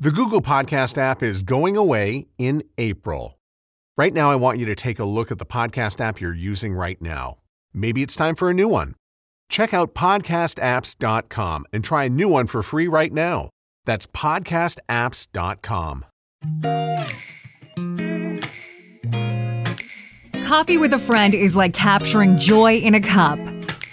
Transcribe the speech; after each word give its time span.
The 0.00 0.10
Google 0.10 0.42
Podcast 0.42 0.98
app 0.98 1.22
is 1.22 1.44
going 1.44 1.76
away 1.76 2.26
in 2.36 2.64
April. 2.78 3.38
Right 3.96 4.12
now, 4.12 4.28
I 4.28 4.34
want 4.34 4.58
you 4.58 4.66
to 4.66 4.74
take 4.74 4.98
a 4.98 5.04
look 5.04 5.30
at 5.30 5.38
the 5.38 5.46
podcast 5.46 6.00
app 6.00 6.20
you're 6.20 6.34
using 6.34 6.74
right 6.74 7.00
now. 7.00 7.38
Maybe 7.72 8.02
it's 8.02 8.16
time 8.16 8.34
for 8.34 8.50
a 8.50 8.54
new 8.54 8.66
one. 8.66 8.96
Check 9.48 9.72
out 9.72 9.94
podcastapps.com 9.94 11.66
and 11.72 11.84
try 11.84 12.04
a 12.04 12.08
new 12.08 12.28
one 12.28 12.48
for 12.48 12.60
free 12.64 12.88
right 12.88 13.12
now. 13.12 13.50
That's 13.84 14.08
podcastapps.com. 14.08 16.04
Coffee 20.44 20.76
with 20.76 20.92
a 20.92 20.98
friend 20.98 21.36
is 21.36 21.54
like 21.54 21.72
capturing 21.72 22.36
joy 22.36 22.78
in 22.78 22.94
a 22.94 23.00
cup. 23.00 23.38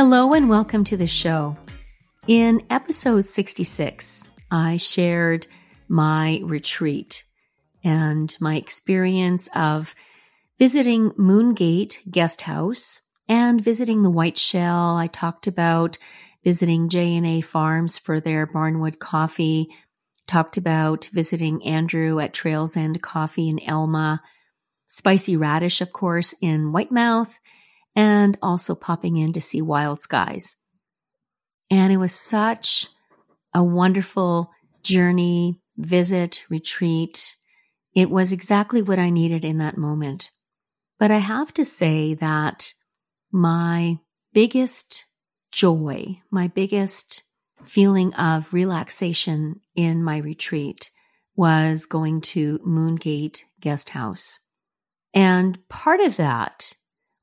Hello 0.00 0.32
and 0.32 0.48
welcome 0.48 0.84
to 0.84 0.96
the 0.96 1.08
show. 1.08 1.56
In 2.28 2.62
episode 2.70 3.24
66, 3.24 4.28
I 4.48 4.76
shared 4.76 5.48
my 5.88 6.40
retreat 6.44 7.24
and 7.82 8.36
my 8.40 8.54
experience 8.54 9.48
of 9.56 9.96
visiting 10.56 11.10
Moon 11.16 11.52
Gate 11.52 12.00
Guest 12.08 12.42
House 12.42 13.00
and 13.28 13.60
visiting 13.60 14.02
the 14.02 14.10
Whiteshell. 14.10 14.96
I 14.96 15.08
talked 15.08 15.48
about 15.48 15.98
visiting 16.44 16.88
J&A 16.88 17.40
Farms 17.40 17.98
for 17.98 18.20
their 18.20 18.46
Barnwood 18.46 19.00
coffee, 19.00 19.66
talked 20.28 20.56
about 20.56 21.08
visiting 21.12 21.60
Andrew 21.64 22.20
at 22.20 22.32
Trails 22.32 22.76
End 22.76 23.02
Coffee 23.02 23.48
in 23.48 23.58
Elma, 23.64 24.20
Spicy 24.86 25.36
Radish, 25.36 25.80
of 25.80 25.92
course, 25.92 26.36
in 26.40 26.72
Whitemouth, 26.72 27.34
and 27.98 28.38
also 28.40 28.76
popping 28.76 29.16
in 29.16 29.32
to 29.32 29.40
see 29.40 29.60
Wild 29.60 30.00
Skies. 30.00 30.58
And 31.68 31.92
it 31.92 31.96
was 31.96 32.14
such 32.14 32.86
a 33.52 33.64
wonderful 33.64 34.52
journey, 34.84 35.60
visit, 35.76 36.44
retreat. 36.48 37.34
It 37.96 38.08
was 38.08 38.30
exactly 38.30 38.82
what 38.82 39.00
I 39.00 39.10
needed 39.10 39.44
in 39.44 39.58
that 39.58 39.76
moment. 39.76 40.30
But 41.00 41.10
I 41.10 41.16
have 41.16 41.52
to 41.54 41.64
say 41.64 42.14
that 42.14 42.72
my 43.32 43.98
biggest 44.32 45.04
joy, 45.50 46.20
my 46.30 46.46
biggest 46.46 47.24
feeling 47.64 48.14
of 48.14 48.54
relaxation 48.54 49.60
in 49.74 50.04
my 50.04 50.18
retreat 50.18 50.88
was 51.34 51.84
going 51.84 52.20
to 52.20 52.60
Moon 52.62 52.94
Gate 52.94 53.44
Guest 53.60 53.90
House. 53.90 54.38
And 55.12 55.58
part 55.68 55.98
of 55.98 56.16
that 56.18 56.74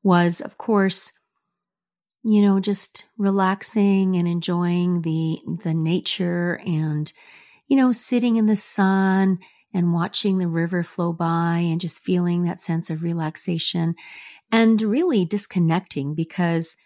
was, 0.05 0.39
of 0.39 0.55
course, 0.59 1.11
you 2.23 2.43
know, 2.43 2.59
just 2.59 3.05
relaxing 3.17 4.15
and 4.15 4.27
enjoying 4.27 5.01
the, 5.01 5.39
the 5.63 5.73
nature 5.73 6.61
and, 6.63 7.11
you 7.67 7.75
know, 7.75 7.91
sitting 7.91 8.35
in 8.35 8.45
the 8.45 8.55
sun 8.55 9.39
and 9.73 9.93
watching 9.93 10.37
the 10.37 10.47
river 10.47 10.83
flow 10.83 11.11
by 11.11 11.57
and 11.57 11.81
just 11.81 12.03
feeling 12.03 12.43
that 12.43 12.61
sense 12.61 12.91
of 12.91 13.01
relaxation 13.01 13.95
and 14.51 14.79
really 14.79 15.25
disconnecting 15.25 16.13
because 16.13 16.77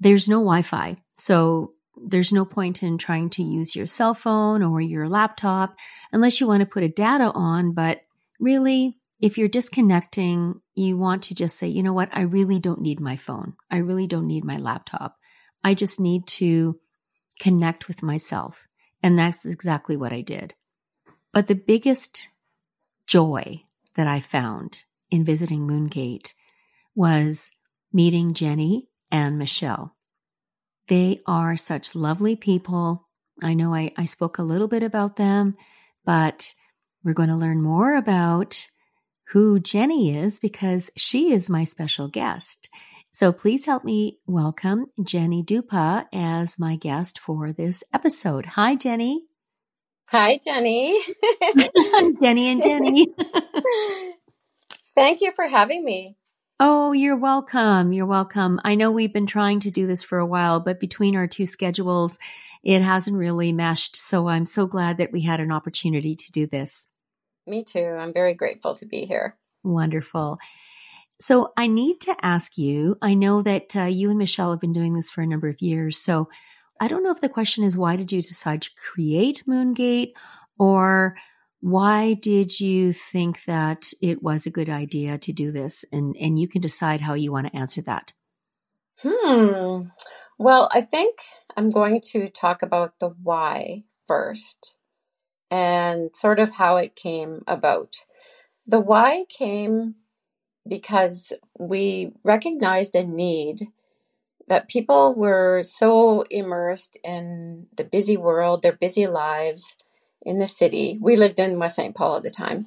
there's 0.00 0.26
no 0.26 0.36
Wi 0.36 0.62
Fi. 0.62 0.96
So 1.12 1.74
there's 2.08 2.32
no 2.32 2.46
point 2.46 2.82
in 2.82 2.96
trying 2.96 3.28
to 3.30 3.42
use 3.42 3.76
your 3.76 3.86
cell 3.86 4.14
phone 4.14 4.62
or 4.62 4.80
your 4.80 5.10
laptop 5.10 5.76
unless 6.10 6.40
you 6.40 6.46
want 6.46 6.60
to 6.60 6.66
put 6.66 6.82
a 6.82 6.88
data 6.88 7.30
on. 7.34 7.74
But 7.74 8.00
really, 8.40 8.96
if 9.20 9.36
you're 9.36 9.48
disconnecting, 9.48 10.60
you 10.76 10.96
want 10.96 11.24
to 11.24 11.34
just 11.34 11.58
say, 11.58 11.66
you 11.66 11.82
know 11.82 11.94
what? 11.94 12.10
I 12.12 12.20
really 12.20 12.58
don't 12.58 12.82
need 12.82 13.00
my 13.00 13.16
phone. 13.16 13.54
I 13.70 13.78
really 13.78 14.06
don't 14.06 14.26
need 14.26 14.44
my 14.44 14.58
laptop. 14.58 15.16
I 15.64 15.74
just 15.74 15.98
need 15.98 16.26
to 16.28 16.76
connect 17.40 17.88
with 17.88 18.02
myself. 18.02 18.66
And 19.02 19.18
that's 19.18 19.46
exactly 19.46 19.96
what 19.96 20.12
I 20.12 20.20
did. 20.20 20.54
But 21.32 21.48
the 21.48 21.54
biggest 21.54 22.28
joy 23.06 23.64
that 23.94 24.06
I 24.06 24.20
found 24.20 24.82
in 25.10 25.24
visiting 25.24 25.66
Moon 25.66 25.86
Gate 25.86 26.34
was 26.94 27.50
meeting 27.92 28.34
Jenny 28.34 28.88
and 29.10 29.38
Michel. 29.38 29.96
They 30.88 31.20
are 31.26 31.56
such 31.56 31.94
lovely 31.94 32.36
people. 32.36 33.08
I 33.42 33.54
know 33.54 33.74
I, 33.74 33.92
I 33.96 34.04
spoke 34.04 34.38
a 34.38 34.42
little 34.42 34.68
bit 34.68 34.82
about 34.82 35.16
them, 35.16 35.56
but 36.04 36.52
we're 37.02 37.14
going 37.14 37.28
to 37.28 37.36
learn 37.36 37.62
more 37.62 37.96
about 37.96 38.66
who 39.30 39.58
Jenny 39.58 40.16
is 40.16 40.38
because 40.38 40.90
she 40.96 41.32
is 41.32 41.50
my 41.50 41.64
special 41.64 42.08
guest. 42.08 42.68
So 43.12 43.32
please 43.32 43.64
help 43.64 43.82
me 43.82 44.18
welcome 44.26 44.86
Jenny 45.02 45.42
Dupas 45.42 46.04
as 46.12 46.58
my 46.58 46.76
guest 46.76 47.18
for 47.18 47.52
this 47.52 47.82
episode. 47.92 48.46
Hi, 48.46 48.74
Jenny. 48.74 49.24
Hi, 50.10 50.38
Jenny. 50.44 51.00
Jenny 52.20 52.50
and 52.50 52.62
Jenny. 52.62 53.08
Thank 54.94 55.20
you 55.20 55.32
for 55.34 55.48
having 55.48 55.84
me. 55.84 56.16
Oh, 56.60 56.92
you're 56.92 57.16
welcome. 57.16 57.92
You're 57.92 58.06
welcome. 58.06 58.60
I 58.64 58.76
know 58.76 58.92
we've 58.92 59.12
been 59.12 59.26
trying 59.26 59.60
to 59.60 59.70
do 59.70 59.86
this 59.86 60.02
for 60.02 60.18
a 60.18 60.26
while, 60.26 60.60
but 60.60 60.78
between 60.78 61.16
our 61.16 61.26
two 61.26 61.46
schedules, 61.46 62.18
it 62.62 62.82
hasn't 62.82 63.16
really 63.16 63.52
meshed. 63.52 63.96
So 63.96 64.28
I'm 64.28 64.46
so 64.46 64.66
glad 64.66 64.98
that 64.98 65.12
we 65.12 65.22
had 65.22 65.40
an 65.40 65.52
opportunity 65.52 66.14
to 66.14 66.32
do 66.32 66.46
this. 66.46 66.86
Me 67.46 67.62
too. 67.62 67.96
I'm 67.98 68.12
very 68.12 68.34
grateful 68.34 68.74
to 68.74 68.86
be 68.86 69.04
here. 69.04 69.36
Wonderful. 69.62 70.38
So 71.20 71.52
I 71.56 71.66
need 71.66 72.00
to 72.02 72.16
ask 72.22 72.58
you 72.58 72.98
I 73.00 73.14
know 73.14 73.42
that 73.42 73.74
uh, 73.74 73.84
you 73.84 74.10
and 74.10 74.18
Michel 74.18 74.50
have 74.50 74.60
been 74.60 74.72
doing 74.72 74.94
this 74.94 75.10
for 75.10 75.22
a 75.22 75.26
number 75.26 75.48
of 75.48 75.62
years. 75.62 75.98
So 75.98 76.28
I 76.80 76.88
don't 76.88 77.02
know 77.02 77.10
if 77.10 77.20
the 77.20 77.28
question 77.28 77.64
is 77.64 77.76
why 77.76 77.96
did 77.96 78.12
you 78.12 78.20
decide 78.20 78.62
to 78.62 78.70
create 78.76 79.46
Moon 79.46 79.72
Gate 79.72 80.14
or 80.58 81.16
why 81.60 82.14
did 82.14 82.60
you 82.60 82.92
think 82.92 83.44
that 83.44 83.90
it 84.02 84.22
was 84.22 84.46
a 84.46 84.50
good 84.50 84.68
idea 84.68 85.18
to 85.18 85.32
do 85.32 85.50
this? 85.50 85.84
And, 85.90 86.14
and 86.20 86.38
you 86.38 86.48
can 86.48 86.60
decide 86.60 87.00
how 87.00 87.14
you 87.14 87.32
want 87.32 87.46
to 87.46 87.56
answer 87.56 87.80
that. 87.82 88.12
Hmm. 89.02 89.82
Well, 90.38 90.68
I 90.72 90.82
think 90.82 91.18
I'm 91.56 91.70
going 91.70 92.00
to 92.12 92.28
talk 92.28 92.62
about 92.62 92.98
the 93.00 93.10
why 93.22 93.84
first 94.04 94.76
and 95.50 96.14
sort 96.14 96.38
of 96.38 96.54
how 96.56 96.76
it 96.76 96.96
came 96.96 97.42
about. 97.46 97.96
The 98.66 98.80
why 98.80 99.24
came 99.28 99.96
because 100.68 101.32
we 101.58 102.12
recognized 102.24 102.94
a 102.94 103.04
need 103.04 103.68
that 104.48 104.68
people 104.68 105.14
were 105.14 105.62
so 105.62 106.22
immersed 106.30 106.98
in 107.04 107.66
the 107.76 107.84
busy 107.84 108.16
world, 108.16 108.62
their 108.62 108.72
busy 108.72 109.06
lives 109.06 109.76
in 110.22 110.38
the 110.38 110.46
city. 110.46 110.98
We 111.00 111.16
lived 111.16 111.38
in 111.38 111.58
West 111.58 111.76
St. 111.76 111.94
Paul 111.94 112.16
at 112.16 112.22
the 112.22 112.30
time. 112.30 112.66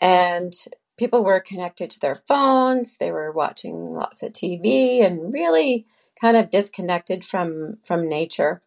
And 0.00 0.52
people 0.98 1.24
were 1.24 1.40
connected 1.40 1.90
to 1.90 2.00
their 2.00 2.14
phones, 2.14 2.98
they 2.98 3.10
were 3.10 3.32
watching 3.32 3.90
lots 3.90 4.22
of 4.22 4.32
TV 4.32 5.04
and 5.04 5.32
really 5.32 5.86
kind 6.20 6.36
of 6.36 6.50
disconnected 6.50 7.24
from 7.24 7.78
from 7.86 8.08
nature 8.08 8.60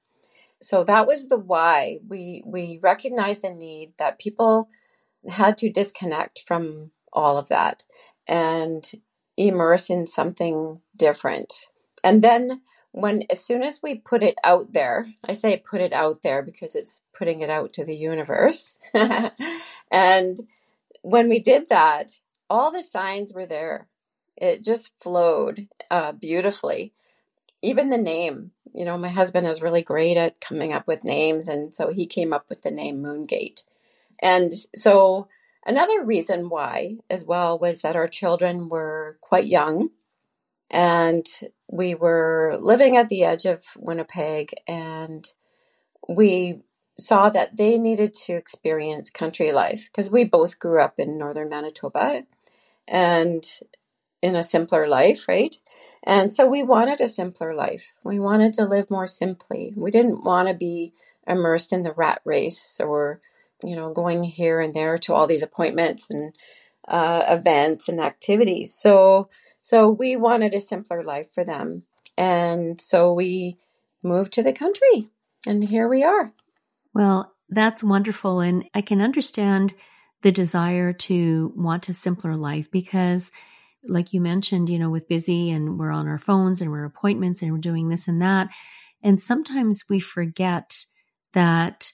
so 0.62 0.84
that 0.84 1.08
was 1.08 1.28
the 1.30 1.38
why. 1.38 2.00
We 2.08 2.44
we 2.46 2.80
recognized 2.82 3.44
a 3.44 3.54
need 3.54 3.94
that 3.98 4.20
people 4.20 4.70
had 5.30 5.58
to 5.60 5.70
disconnect 5.72 6.44
from 6.48 6.92
all 7.14 7.38
of 7.38 7.50
that 7.50 7.84
and 8.28 8.90
immerse 9.38 9.90
in 9.90 10.08
something 10.08 10.82
different. 10.96 11.68
And 12.04 12.24
then 12.24 12.62
when 12.92 13.24
as 13.32 13.44
soon 13.44 13.64
as 13.64 13.80
we 13.82 13.96
put 13.96 14.22
it 14.22 14.36
out 14.44 14.74
there 14.74 15.08
i 15.30 15.32
say 15.32 15.56
put 15.64 15.80
it 15.80 15.94
out 15.94 16.18
there 16.24 16.44
because 16.44 16.76
it's 16.76 17.02
putting 17.18 17.40
it 17.42 17.50
out 17.50 17.74
to 17.74 17.86
the 17.86 17.96
universe. 17.96 18.76
And 19.94 20.38
when 21.02 21.28
we 21.30 21.40
did 21.42 21.70
that 21.70 22.12
all 22.52 22.70
the 22.70 22.84
signs 22.84 23.34
were 23.34 23.46
there. 23.46 23.88
It 24.36 24.64
just 24.64 24.92
flowed 25.02 25.68
uh, 25.90 26.12
beautifully 26.12 26.94
even 27.62 27.90
the 27.90 27.98
name 27.98 28.52
you 28.74 28.86
know, 28.86 28.98
my 28.98 29.10
husband 29.10 29.48
is 29.48 29.62
really 29.62 29.82
great 29.82 30.18
at 30.18 30.40
coming 30.40 30.74
up 30.74 30.88
with 30.88 31.04
names, 31.04 31.48
and 31.48 31.76
so 31.76 31.92
he 31.92 32.06
came 32.06 32.34
up 32.34 32.50
with 32.50 32.62
the 32.62 32.72
name 32.72 33.02
Moon 33.02 33.26
Gate. 33.26 33.64
And 34.22 34.52
so, 34.76 35.28
another 35.66 36.04
reason 36.04 36.50
why, 36.50 36.98
as 37.10 37.26
well, 37.26 37.58
was 37.60 37.82
that 37.82 37.96
our 37.96 38.08
children 38.08 38.70
were 38.70 39.18
quite 39.22 39.46
young, 39.46 39.90
and 40.70 41.26
we 41.70 41.96
were 41.96 42.58
living 42.62 42.96
at 42.96 43.10
the 43.10 43.24
edge 43.24 43.46
of 43.46 43.64
Winnipeg, 43.78 44.52
and 44.68 45.28
we 46.08 46.62
saw 46.98 47.30
that 47.30 47.58
they 47.58 47.78
needed 47.78 48.14
to 48.14 48.34
experience 48.34 49.10
country 49.10 49.52
life 49.52 49.90
because 49.92 50.12
we 50.12 50.24
both 50.24 50.60
grew 50.60 50.80
up 50.80 51.00
in 51.00 51.18
northern 51.18 51.50
Manitoba 51.50 52.24
and 52.88 53.44
in 54.22 54.36
a 54.36 54.44
simpler 54.44 54.88
life, 54.88 55.28
right? 55.28 55.56
And 56.04 56.34
so 56.34 56.48
we 56.48 56.64
wanted 56.64 57.02
a 57.02 57.08
simpler 57.08 57.54
life. 57.54 57.94
We 58.04 58.20
wanted 58.20 58.54
to 58.54 58.66
live 58.66 58.90
more 58.90 59.08
simply. 59.08 59.74
We 59.76 59.92
didn't 59.92 60.24
want 60.24 60.48
to 60.48 60.54
be 60.54 60.94
immersed 61.28 61.72
in 61.72 61.84
the 61.84 61.94
rat 61.94 62.22
race 62.26 62.80
or, 62.84 63.20
you 63.64 63.76
know, 63.76 63.94
going 63.94 64.24
here 64.24 64.60
and 64.60 64.74
there 64.74 64.98
to 65.00 65.14
all 65.14 65.28
these 65.28 65.44
appointments 65.44 66.10
and 66.10 66.34
uh, 66.88 67.24
events 67.30 67.88
and 67.88 68.00
activities. 68.00 68.74
So, 68.74 69.30
so 69.62 69.90
we 69.90 70.16
wanted 70.16 70.54
a 70.54 70.60
simpler 70.60 71.04
life 71.04 71.32
for 71.32 71.44
them. 71.44 71.84
And 72.18 72.82
so 72.82 73.14
we 73.14 73.58
moved 74.04 74.34
to 74.34 74.44
the 74.44 74.54
country 74.54 75.10
and 75.46 75.64
here 75.64 75.88
we 75.88 76.04
are. 76.04 76.34
Well, 76.94 77.34
that's 77.50 77.84
wonderful. 77.84 78.40
And 78.40 78.68
I 78.74 78.82
can 78.82 79.02
understand 79.02 79.74
the 80.22 80.32
desire 80.32 80.94
to 80.94 81.54
want 81.56 81.90
a 81.90 81.94
simpler 81.94 82.36
life 82.36 82.70
because, 82.72 83.32
like 83.88 84.14
you 84.14 84.22
mentioned, 84.22 84.70
you 84.70 84.80
know, 84.80 84.90
with 84.90 85.08
busy 85.08 85.50
and 85.50 85.80
we're 85.80 85.92
on 85.92 86.08
our 86.08 86.18
phones 86.18 86.62
and 86.62 86.72
we're 86.72 86.86
appointments 86.86 87.42
and 87.42 87.52
we're 87.52 87.58
doing 87.58 87.90
this 87.90 88.08
and 88.08 88.22
that. 88.22 88.50
And 89.04 89.20
sometimes 89.20 89.86
we 89.90 90.00
forget 90.00 90.86
that 91.34 91.92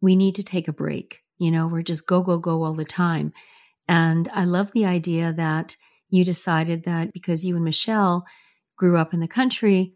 we 0.00 0.14
need 0.16 0.34
to 0.36 0.42
take 0.42 0.68
a 0.68 0.72
break. 0.72 1.22
You 1.38 1.50
know, 1.50 1.66
we're 1.66 1.82
just 1.82 2.06
go, 2.06 2.22
go, 2.22 2.38
go 2.38 2.62
all 2.62 2.74
the 2.74 2.84
time. 2.84 3.32
And 3.88 4.28
I 4.32 4.44
love 4.44 4.72
the 4.72 4.86
idea 4.86 5.32
that 5.32 5.76
you 6.08 6.24
decided 6.24 6.84
that 6.84 7.12
because 7.12 7.44
you 7.44 7.56
and 7.56 7.64
Michel 7.64 8.24
grew 8.76 8.96
up 8.96 9.12
in 9.12 9.20
the 9.20 9.28
country, 9.28 9.94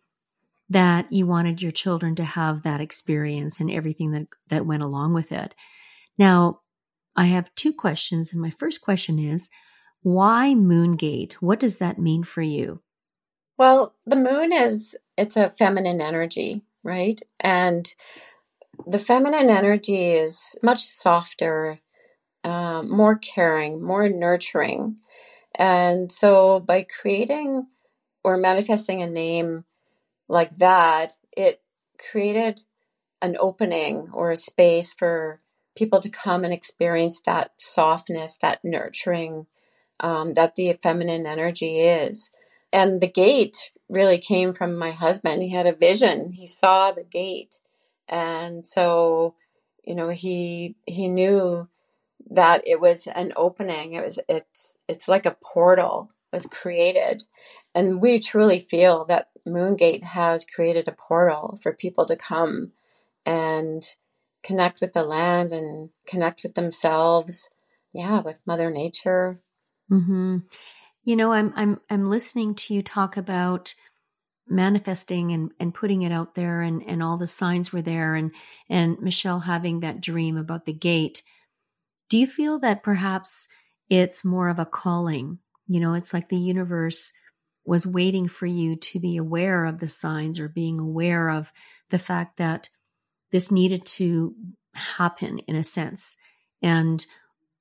that 0.68 1.12
you 1.12 1.26
wanted 1.26 1.60
your 1.60 1.72
children 1.72 2.14
to 2.16 2.24
have 2.24 2.62
that 2.62 2.80
experience 2.80 3.60
and 3.60 3.70
everything 3.70 4.12
that, 4.12 4.26
that 4.48 4.66
went 4.66 4.82
along 4.82 5.14
with 5.14 5.32
it. 5.32 5.54
Now, 6.18 6.60
I 7.16 7.26
have 7.26 7.54
two 7.56 7.72
questions, 7.72 8.32
and 8.32 8.40
my 8.40 8.50
first 8.50 8.80
question 8.80 9.18
is 9.18 9.50
why 10.02 10.54
Moon 10.54 10.96
Gate? 10.96 11.40
What 11.40 11.60
does 11.60 11.78
that 11.78 11.98
mean 11.98 12.24
for 12.24 12.42
you? 12.42 12.80
Well, 13.58 13.94
the 14.06 14.16
moon 14.16 14.52
is 14.52 14.96
it's 15.16 15.36
a 15.36 15.50
feminine 15.58 16.00
energy, 16.00 16.62
right? 16.82 17.20
And 17.40 17.92
the 18.86 18.98
feminine 18.98 19.50
energy 19.50 20.12
is 20.12 20.58
much 20.62 20.80
softer, 20.80 21.80
uh, 22.42 22.82
more 22.82 23.16
caring, 23.16 23.84
more 23.84 24.08
nurturing. 24.08 24.96
And 25.58 26.10
so 26.10 26.60
by 26.60 26.86
creating 27.00 27.66
or 28.24 28.36
manifesting 28.38 29.02
a 29.02 29.06
name 29.06 29.64
like 30.28 30.56
that, 30.56 31.12
it 31.36 31.60
created 32.10 32.62
an 33.20 33.36
opening 33.38 34.08
or 34.12 34.30
a 34.30 34.36
space 34.36 34.94
for 34.94 35.38
people 35.76 36.00
to 36.00 36.08
come 36.08 36.44
and 36.44 36.52
experience 36.52 37.20
that 37.22 37.52
softness, 37.58 38.38
that 38.38 38.60
nurturing 38.64 39.46
um, 40.00 40.34
that 40.34 40.54
the 40.54 40.72
feminine 40.82 41.26
energy 41.26 41.80
is. 41.80 42.30
And 42.72 43.00
the 43.00 43.08
gate 43.10 43.70
really 43.88 44.18
came 44.18 44.52
from 44.52 44.76
my 44.76 44.92
husband. 44.92 45.42
He 45.42 45.50
had 45.50 45.66
a 45.66 45.74
vision. 45.74 46.32
He 46.32 46.46
saw 46.46 46.92
the 46.92 47.04
gate, 47.04 47.60
and 48.08 48.66
so 48.66 49.34
you 49.84 49.94
know 49.94 50.08
he 50.08 50.76
he 50.86 51.08
knew 51.08 51.68
that 52.30 52.62
it 52.66 52.80
was 52.80 53.06
an 53.08 53.32
opening. 53.36 53.94
It 53.94 54.04
was 54.04 54.20
it's 54.28 54.78
it's 54.88 55.08
like 55.08 55.26
a 55.26 55.36
portal 55.42 56.10
was 56.32 56.46
created, 56.46 57.24
and 57.74 58.00
we 58.00 58.20
truly 58.20 58.60
feel 58.60 59.04
that 59.06 59.30
Moon 59.44 59.74
Gate 59.74 60.04
has 60.04 60.44
created 60.44 60.86
a 60.86 60.92
portal 60.92 61.58
for 61.60 61.72
people 61.72 62.06
to 62.06 62.16
come 62.16 62.72
and 63.26 63.84
connect 64.42 64.80
with 64.80 64.92
the 64.92 65.02
land 65.04 65.52
and 65.52 65.90
connect 66.06 66.42
with 66.44 66.54
themselves. 66.54 67.50
Yeah, 67.92 68.20
with 68.20 68.40
Mother 68.46 68.70
Nature. 68.70 69.40
Mm-hmm. 69.90 70.38
You 71.04 71.16
know, 71.16 71.32
I'm 71.32 71.52
I'm 71.56 71.80
I'm 71.88 72.06
listening 72.06 72.54
to 72.56 72.74
you 72.74 72.82
talk 72.82 73.16
about 73.16 73.74
manifesting 74.46 75.32
and, 75.32 75.52
and 75.60 75.72
putting 75.72 76.02
it 76.02 76.12
out 76.12 76.34
there 76.34 76.60
and, 76.60 76.82
and 76.82 77.02
all 77.02 77.16
the 77.16 77.26
signs 77.26 77.72
were 77.72 77.82
there 77.82 78.14
and 78.14 78.32
and 78.68 79.00
Michel 79.00 79.40
having 79.40 79.80
that 79.80 80.00
dream 80.00 80.36
about 80.36 80.66
the 80.66 80.72
gate. 80.72 81.22
Do 82.08 82.18
you 82.18 82.26
feel 82.26 82.58
that 82.58 82.82
perhaps 82.82 83.48
it's 83.88 84.24
more 84.24 84.48
of 84.48 84.58
a 84.58 84.66
calling? 84.66 85.38
You 85.68 85.80
know, 85.80 85.94
it's 85.94 86.12
like 86.12 86.28
the 86.28 86.36
universe 86.36 87.12
was 87.64 87.86
waiting 87.86 88.26
for 88.26 88.46
you 88.46 88.74
to 88.74 88.98
be 88.98 89.16
aware 89.16 89.64
of 89.64 89.78
the 89.78 89.88
signs 89.88 90.40
or 90.40 90.48
being 90.48 90.80
aware 90.80 91.28
of 91.28 91.52
the 91.90 91.98
fact 91.98 92.38
that 92.38 92.68
this 93.30 93.50
needed 93.50 93.86
to 93.86 94.34
happen 94.74 95.38
in 95.40 95.54
a 95.54 95.64
sense. 95.64 96.16
And 96.62 97.04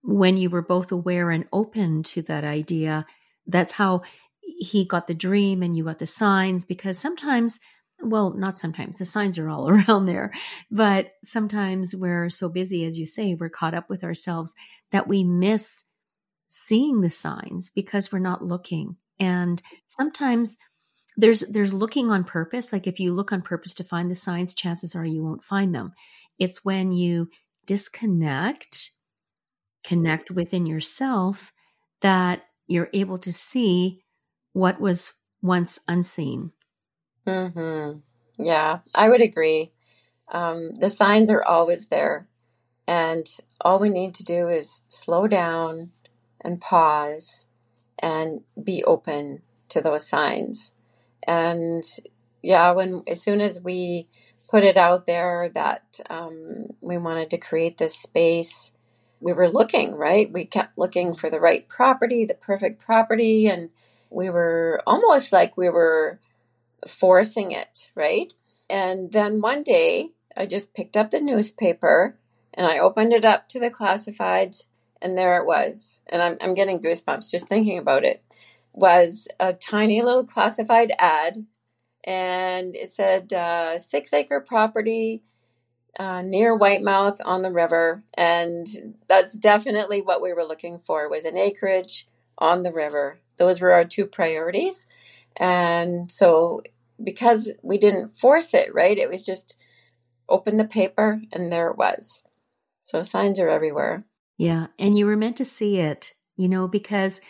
when 0.03 0.37
you 0.37 0.49
were 0.49 0.61
both 0.61 0.91
aware 0.91 1.29
and 1.29 1.45
open 1.51 2.03
to 2.03 2.21
that 2.23 2.43
idea, 2.43 3.05
that's 3.47 3.73
how 3.73 4.01
he 4.41 4.85
got 4.85 5.07
the 5.07 5.13
dream 5.13 5.61
and 5.61 5.75
you 5.75 5.83
got 5.83 5.99
the 5.99 6.07
signs 6.07 6.65
because 6.65 6.97
sometimes 6.97 7.59
well 8.01 8.33
not 8.33 8.57
sometimes 8.57 8.97
the 8.97 9.05
signs 9.05 9.37
are 9.37 9.49
all 9.49 9.69
around 9.69 10.05
there 10.05 10.31
but 10.71 11.11
sometimes 11.23 11.93
we're 11.95 12.29
so 12.29 12.49
busy 12.49 12.85
as 12.85 12.97
you 12.97 13.05
say 13.05 13.35
we're 13.35 13.49
caught 13.49 13.73
up 13.73 13.89
with 13.89 14.03
ourselves 14.03 14.55
that 14.91 15.07
we 15.07 15.23
miss 15.23 15.83
seeing 16.47 17.01
the 17.01 17.09
signs 17.09 17.69
because 17.75 18.11
we're 18.11 18.19
not 18.19 18.43
looking 18.43 18.95
and 19.19 19.61
sometimes 19.85 20.57
there's 21.19 21.41
there's 21.41 21.73
looking 21.73 22.09
on 22.09 22.23
purpose. 22.23 22.71
Like 22.71 22.87
if 22.87 22.99
you 22.99 23.13
look 23.13 23.33
on 23.33 23.41
purpose 23.41 23.73
to 23.75 23.83
find 23.83 24.09
the 24.09 24.15
signs, 24.15 24.55
chances 24.55 24.95
are 24.95 25.05
you 25.05 25.23
won't 25.23 25.43
find 25.43 25.75
them. 25.75 25.93
It's 26.39 26.63
when 26.63 26.93
you 26.93 27.29
disconnect, 27.65 28.91
connect 29.83 30.31
within 30.31 30.65
yourself 30.65 31.51
that 32.01 32.43
you're 32.67 32.89
able 32.93 33.17
to 33.19 33.33
see 33.33 34.03
what 34.53 34.79
was 34.79 35.13
once 35.41 35.79
unseen. 35.87 36.51
Hmm. 37.25 37.99
Yeah, 38.37 38.79
I 38.95 39.09
would 39.09 39.21
agree. 39.21 39.69
Um, 40.31 40.71
the 40.75 40.89
signs 40.89 41.29
are 41.29 41.43
always 41.43 41.87
there, 41.87 42.27
and 42.87 43.25
all 43.61 43.79
we 43.79 43.89
need 43.89 44.13
to 44.15 44.23
do 44.23 44.47
is 44.47 44.83
slow 44.89 45.27
down 45.27 45.91
and 46.41 46.61
pause 46.61 47.47
and 47.99 48.41
be 48.61 48.83
open 48.83 49.41
to 49.69 49.81
those 49.81 50.07
signs. 50.07 50.73
And 51.27 51.83
yeah, 52.41 52.71
when 52.71 53.03
as 53.07 53.21
soon 53.21 53.41
as 53.41 53.61
we 53.61 54.07
put 54.49 54.63
it 54.63 54.77
out 54.77 55.05
there 55.05 55.49
that 55.53 55.99
um, 56.09 56.67
we 56.81 56.97
wanted 56.97 57.29
to 57.31 57.37
create 57.37 57.77
this 57.77 57.95
space, 57.95 58.73
we 59.19 59.33
were 59.33 59.49
looking, 59.49 59.95
right? 59.95 60.31
We 60.31 60.45
kept 60.45 60.77
looking 60.77 61.13
for 61.13 61.29
the 61.29 61.39
right 61.39 61.67
property, 61.67 62.25
the 62.25 62.33
perfect 62.33 62.81
property, 62.83 63.47
and 63.47 63.69
we 64.11 64.29
were 64.29 64.81
almost 64.87 65.31
like 65.31 65.57
we 65.57 65.69
were 65.69 66.19
forcing 66.87 67.51
it, 67.51 67.89
right? 67.95 68.33
And 68.69 69.11
then 69.11 69.41
one 69.41 69.63
day 69.63 70.11
I 70.37 70.45
just 70.45 70.73
picked 70.73 70.95
up 70.95 71.11
the 71.11 71.21
newspaper 71.21 72.17
and 72.53 72.65
I 72.65 72.79
opened 72.79 73.13
it 73.13 73.25
up 73.25 73.49
to 73.49 73.59
the 73.59 73.69
classifieds 73.69 74.65
and 75.01 75.17
there 75.17 75.39
it 75.39 75.45
was. 75.45 76.01
And 76.07 76.21
I'm, 76.21 76.37
I'm 76.41 76.53
getting 76.53 76.79
goosebumps 76.79 77.31
just 77.31 77.47
thinking 77.47 77.77
about 77.77 78.03
it. 78.03 78.23
Was 78.73 79.27
a 79.39 79.51
tiny 79.53 80.01
little 80.01 80.23
classified 80.23 80.91
ad, 80.99 81.45
and 82.03 82.75
it 82.75 82.91
said 82.91 83.33
uh, 83.33 83.79
six 83.79 84.13
acre 84.13 84.39
property 84.39 85.23
uh, 85.97 86.21
near 86.21 86.57
Whitemouth 86.57 87.19
on 87.23 87.41
the 87.41 87.51
river, 87.51 88.03
and 88.17 88.67
that's 89.07 89.37
definitely 89.37 90.01
what 90.01 90.21
we 90.21 90.33
were 90.33 90.45
looking 90.45 90.79
for 90.85 91.09
was 91.09 91.25
an 91.25 91.37
acreage 91.37 92.07
on 92.37 92.63
the 92.63 92.73
river. 92.73 93.19
Those 93.37 93.61
were 93.61 93.71
our 93.71 93.85
two 93.85 94.05
priorities, 94.05 94.87
and 95.37 96.11
so 96.11 96.61
because 97.01 97.51
we 97.61 97.77
didn't 97.77 98.09
force 98.09 98.53
it, 98.53 98.73
right? 98.73 98.97
It 98.97 99.09
was 99.09 99.25
just 99.25 99.57
open 100.27 100.57
the 100.57 100.65
paper, 100.65 101.21
and 101.31 101.51
there 101.51 101.69
it 101.69 101.77
was. 101.77 102.23
So 102.81 103.03
signs 103.03 103.39
are 103.39 103.49
everywhere. 103.49 104.05
Yeah. 104.37 104.67
And 104.79 104.97
you 104.97 105.05
were 105.05 105.17
meant 105.17 105.37
to 105.37 105.45
see 105.45 105.79
it, 105.79 106.13
you 106.37 106.47
know, 106.47 106.67
because, 106.67 107.21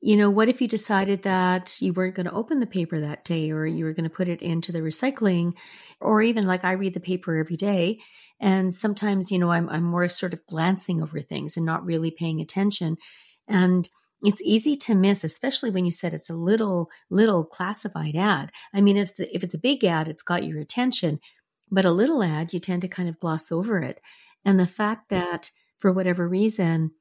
you 0.00 0.16
know, 0.16 0.30
what 0.30 0.48
if 0.48 0.60
you 0.60 0.68
decided 0.68 1.22
that 1.22 1.80
you 1.80 1.92
weren't 1.92 2.14
going 2.14 2.26
to 2.26 2.32
open 2.32 2.60
the 2.60 2.66
paper 2.66 3.00
that 3.00 3.24
day 3.24 3.50
or 3.50 3.66
you 3.66 3.84
were 3.84 3.94
going 3.94 4.04
to 4.04 4.14
put 4.14 4.28
it 4.28 4.42
into 4.42 4.70
the 4.70 4.80
recycling? 4.80 5.54
Or 6.00 6.22
even 6.22 6.46
like 6.46 6.64
I 6.64 6.72
read 6.72 6.94
the 6.94 7.00
paper 7.00 7.36
every 7.36 7.56
day. 7.56 7.98
And 8.40 8.72
sometimes, 8.72 9.32
you 9.32 9.38
know, 9.38 9.50
I'm, 9.50 9.68
I'm 9.68 9.82
more 9.82 10.08
sort 10.08 10.32
of 10.32 10.46
glancing 10.46 11.02
over 11.02 11.20
things 11.20 11.56
and 11.56 11.66
not 11.66 11.84
really 11.84 12.10
paying 12.10 12.40
attention. 12.40 12.96
And 13.48 13.88
it's 14.22 14.42
easy 14.42 14.76
to 14.76 14.94
miss, 14.94 15.24
especially 15.24 15.70
when 15.70 15.84
you 15.84 15.90
said 15.90 16.14
it's 16.14 16.30
a 16.30 16.34
little, 16.34 16.88
little 17.10 17.44
classified 17.44 18.14
ad. 18.16 18.50
I 18.72 18.80
mean, 18.80 18.96
if 18.96 19.10
it's, 19.10 19.20
if 19.20 19.42
it's 19.44 19.54
a 19.54 19.58
big 19.58 19.84
ad, 19.84 20.08
it's 20.08 20.22
got 20.22 20.44
your 20.44 20.60
attention, 20.60 21.20
but 21.70 21.84
a 21.84 21.90
little 21.90 22.22
ad, 22.22 22.52
you 22.52 22.60
tend 22.60 22.82
to 22.82 22.88
kind 22.88 23.08
of 23.08 23.20
gloss 23.20 23.50
over 23.50 23.80
it. 23.80 24.00
And 24.44 24.58
the 24.58 24.66
fact 24.66 25.10
that 25.10 25.50
for 25.78 25.92
whatever 25.92 26.28
reason, 26.28 26.92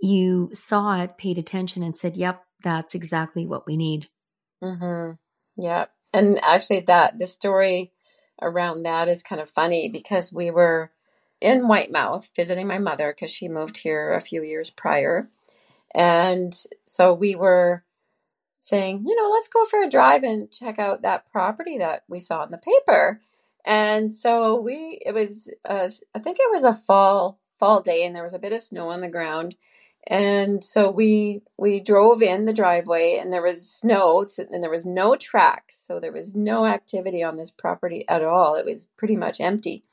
you 0.00 0.50
saw 0.52 1.02
it, 1.02 1.18
paid 1.18 1.38
attention, 1.38 1.82
and 1.82 1.96
said, 1.96 2.16
"Yep, 2.16 2.42
that's 2.62 2.94
exactly 2.94 3.46
what 3.46 3.66
we 3.66 3.76
need." 3.76 4.06
Mm-hmm. 4.62 5.12
Yeah, 5.56 5.86
and 6.14 6.38
actually, 6.42 6.80
that 6.80 7.18
the 7.18 7.26
story 7.26 7.92
around 8.42 8.82
that 8.82 9.08
is 9.08 9.22
kind 9.22 9.40
of 9.40 9.50
funny 9.50 9.88
because 9.88 10.32
we 10.32 10.50
were 10.50 10.90
in 11.40 11.62
Whitemouth 11.62 12.30
visiting 12.34 12.66
my 12.66 12.78
mother 12.78 13.12
because 13.12 13.30
she 13.30 13.48
moved 13.48 13.78
here 13.78 14.12
a 14.12 14.20
few 14.20 14.42
years 14.42 14.70
prior. 14.70 15.28
And 15.94 16.54
so 16.86 17.14
we 17.14 17.34
were 17.34 17.84
saying, 18.60 19.04
you 19.06 19.16
know, 19.16 19.30
let's 19.30 19.48
go 19.48 19.64
for 19.64 19.82
a 19.82 19.88
drive 19.88 20.22
and 20.22 20.50
check 20.50 20.78
out 20.78 21.02
that 21.02 21.30
property 21.32 21.78
that 21.78 22.04
we 22.08 22.18
saw 22.18 22.44
in 22.44 22.50
the 22.50 22.58
paper. 22.58 23.18
And 23.64 24.12
so 24.12 24.60
we, 24.60 25.00
it 25.04 25.12
was, 25.12 25.52
uh, 25.68 25.88
I 26.14 26.18
think 26.18 26.38
it 26.38 26.50
was 26.50 26.64
a 26.64 26.74
fall 26.74 27.40
fall 27.58 27.82
day, 27.82 28.04
and 28.04 28.16
there 28.16 28.22
was 28.22 28.34
a 28.34 28.38
bit 28.38 28.52
of 28.52 28.60
snow 28.60 28.90
on 28.90 29.02
the 29.02 29.10
ground. 29.10 29.54
And 30.06 30.64
so 30.64 30.90
we 30.90 31.42
we 31.58 31.80
drove 31.80 32.22
in 32.22 32.44
the 32.44 32.52
driveway, 32.52 33.18
and 33.20 33.32
there 33.32 33.42
was 33.42 33.70
snow, 33.70 34.24
and 34.50 34.62
there 34.62 34.70
was 34.70 34.86
no 34.86 35.14
tracks, 35.14 35.76
so 35.76 36.00
there 36.00 36.12
was 36.12 36.34
no 36.34 36.66
activity 36.66 37.22
on 37.22 37.36
this 37.36 37.50
property 37.50 38.04
at 38.08 38.24
all. 38.24 38.54
It 38.54 38.64
was 38.64 38.86
pretty 38.96 39.16
much 39.16 39.40
empty. 39.40 39.84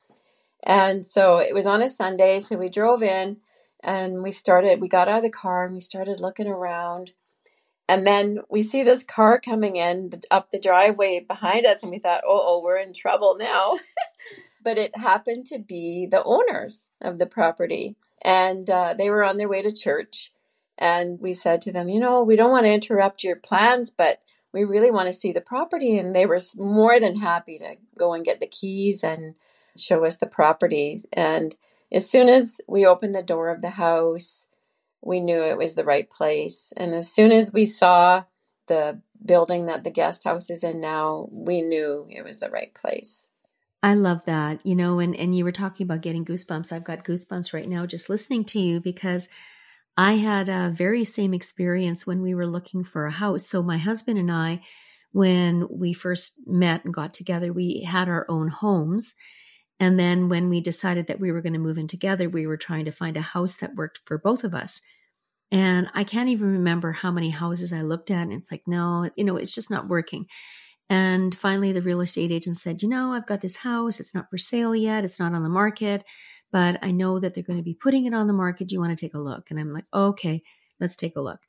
And 0.63 1.05
so 1.05 1.37
it 1.37 1.53
was 1.53 1.67
on 1.67 1.81
a 1.81 1.89
Sunday, 1.89 2.39
so 2.39 2.57
we 2.57 2.69
drove 2.69 3.03
in, 3.03 3.37
and 3.83 4.23
we 4.23 4.31
started. 4.31 4.81
We 4.81 4.87
got 4.87 5.07
out 5.07 5.17
of 5.17 5.23
the 5.23 5.29
car, 5.29 5.65
and 5.65 5.75
we 5.75 5.81
started 5.81 6.19
looking 6.19 6.47
around 6.47 7.11
and 7.89 8.05
then 8.05 8.39
we 8.49 8.61
see 8.61 8.83
this 8.83 9.03
car 9.03 9.39
coming 9.39 9.77
in 9.77 10.09
up 10.29 10.51
the 10.51 10.59
driveway 10.59 11.23
behind 11.25 11.65
us, 11.65 11.83
and 11.83 11.91
we 11.91 11.99
thought, 11.99 12.23
oh, 12.27 12.43
oh 12.45 12.61
we're 12.63 12.77
in 12.77 12.93
trouble 12.93 13.37
now. 13.39 13.77
but 14.63 14.77
it 14.77 14.97
happened 14.97 15.45
to 15.45 15.59
be 15.59 16.05
the 16.09 16.23
owners 16.23 16.89
of 17.01 17.17
the 17.17 17.25
property. 17.25 17.95
And 18.27 18.69
uh, 18.69 18.93
they 18.93 19.09
were 19.09 19.23
on 19.23 19.37
their 19.37 19.47
way 19.47 19.61
to 19.61 19.71
church. 19.71 20.33
And 20.77 21.17
we 21.21 21.31
said 21.31 21.61
to 21.61 21.71
them, 21.71 21.87
you 21.87 21.99
know, 21.99 22.21
we 22.21 22.35
don't 22.35 22.51
want 22.51 22.65
to 22.65 22.73
interrupt 22.73 23.23
your 23.23 23.37
plans, 23.37 23.89
but 23.89 24.21
we 24.53 24.65
really 24.65 24.91
want 24.91 25.07
to 25.07 25.13
see 25.13 25.31
the 25.31 25.39
property. 25.39 25.97
And 25.97 26.13
they 26.13 26.25
were 26.25 26.39
more 26.57 26.99
than 26.99 27.15
happy 27.15 27.57
to 27.59 27.77
go 27.97 28.13
and 28.13 28.25
get 28.25 28.41
the 28.41 28.47
keys 28.47 29.01
and 29.01 29.35
show 29.77 30.03
us 30.03 30.17
the 30.17 30.27
property. 30.27 30.99
And 31.13 31.55
as 31.89 32.09
soon 32.09 32.27
as 32.27 32.59
we 32.67 32.85
opened 32.85 33.15
the 33.15 33.23
door 33.23 33.49
of 33.49 33.61
the 33.61 33.69
house, 33.69 34.49
we 35.01 35.21
knew 35.21 35.41
it 35.41 35.57
was 35.57 35.75
the 35.75 35.85
right 35.85 36.09
place. 36.09 36.73
And 36.75 36.93
as 36.93 37.09
soon 37.09 37.31
as 37.31 37.53
we 37.53 37.63
saw 37.63 38.25
the 38.67 39.01
building 39.25 39.67
that 39.67 39.85
the 39.85 39.89
guest 39.89 40.25
house 40.25 40.49
is 40.49 40.65
in 40.65 40.81
now, 40.81 41.29
we 41.31 41.61
knew 41.61 42.05
it 42.09 42.23
was 42.23 42.41
the 42.41 42.49
right 42.49 42.73
place. 42.73 43.29
I 43.87 43.93
love 43.93 44.25
that. 44.25 44.65
You 44.65 44.75
know, 44.75 44.99
and, 44.99 45.15
and 45.15 45.33
you 45.33 45.45
were 45.45 45.53
talking 45.53 45.85
about 45.85 46.01
getting 46.01 46.25
goosebumps. 46.25 46.73
I've 46.73 46.83
got 46.83 47.05
goosebumps 47.05 47.53
right 47.53 47.69
now 47.69 47.85
just 47.85 48.09
listening 48.09 48.43
to 48.47 48.59
you 48.59 48.81
because 48.81 49.29
I 49.95 50.15
had 50.15 50.49
a 50.49 50.73
very 50.75 51.05
same 51.05 51.33
experience 51.33 52.05
when 52.05 52.21
we 52.21 52.35
were 52.35 52.45
looking 52.45 52.83
for 52.83 53.05
a 53.05 53.11
house. 53.11 53.47
So 53.47 53.63
my 53.63 53.77
husband 53.77 54.19
and 54.19 54.29
I, 54.29 54.59
when 55.13 55.65
we 55.71 55.93
first 55.93 56.45
met 56.45 56.83
and 56.83 56.93
got 56.93 57.13
together, 57.13 57.53
we 57.53 57.83
had 57.87 58.09
our 58.09 58.25
own 58.27 58.49
homes. 58.49 59.15
And 59.79 59.97
then 59.97 60.27
when 60.27 60.49
we 60.49 60.59
decided 60.59 61.07
that 61.07 61.21
we 61.21 61.31
were 61.31 61.41
going 61.41 61.53
to 61.53 61.59
move 61.59 61.77
in 61.77 61.87
together, 61.87 62.27
we 62.27 62.45
were 62.45 62.57
trying 62.57 62.83
to 62.85 62.91
find 62.91 63.15
a 63.15 63.21
house 63.21 63.55
that 63.55 63.75
worked 63.75 64.01
for 64.03 64.17
both 64.17 64.43
of 64.43 64.53
us. 64.53 64.81
And 65.49 65.89
I 65.93 66.03
can't 66.03 66.27
even 66.27 66.51
remember 66.51 66.91
how 66.91 67.11
many 67.11 67.29
houses 67.29 67.71
I 67.71 67.83
looked 67.83 68.11
at. 68.11 68.23
And 68.23 68.33
it's 68.33 68.51
like, 68.51 68.63
no, 68.67 69.03
it's, 69.03 69.17
you 69.17 69.23
know, 69.23 69.37
it's 69.37 69.55
just 69.55 69.71
not 69.71 69.87
working. 69.87 70.25
And 70.89 71.35
finally, 71.35 71.71
the 71.71 71.81
real 71.81 72.01
estate 72.01 72.31
agent 72.31 72.57
said, 72.57 72.81
you 72.81 72.89
know, 72.89 73.11
I've 73.11 73.27
got 73.27 73.41
this 73.41 73.57
house. 73.57 73.99
It's 73.99 74.15
not 74.15 74.29
for 74.29 74.37
sale 74.37 74.75
yet. 74.75 75.03
It's 75.03 75.19
not 75.19 75.33
on 75.33 75.43
the 75.43 75.49
market, 75.49 76.03
but 76.51 76.79
I 76.81 76.91
know 76.91 77.19
that 77.19 77.33
they're 77.33 77.43
going 77.43 77.57
to 77.59 77.63
be 77.63 77.73
putting 77.73 78.05
it 78.05 78.13
on 78.13 78.27
the 78.27 78.33
market. 78.33 78.69
Do 78.69 78.75
you 78.75 78.79
want 78.79 78.97
to 78.97 79.05
take 79.05 79.13
a 79.13 79.19
look? 79.19 79.51
And 79.51 79.59
I'm 79.59 79.73
like, 79.73 79.85
okay, 79.93 80.43
let's 80.79 80.95
take 80.95 81.17
a 81.17 81.21
look. 81.21 81.39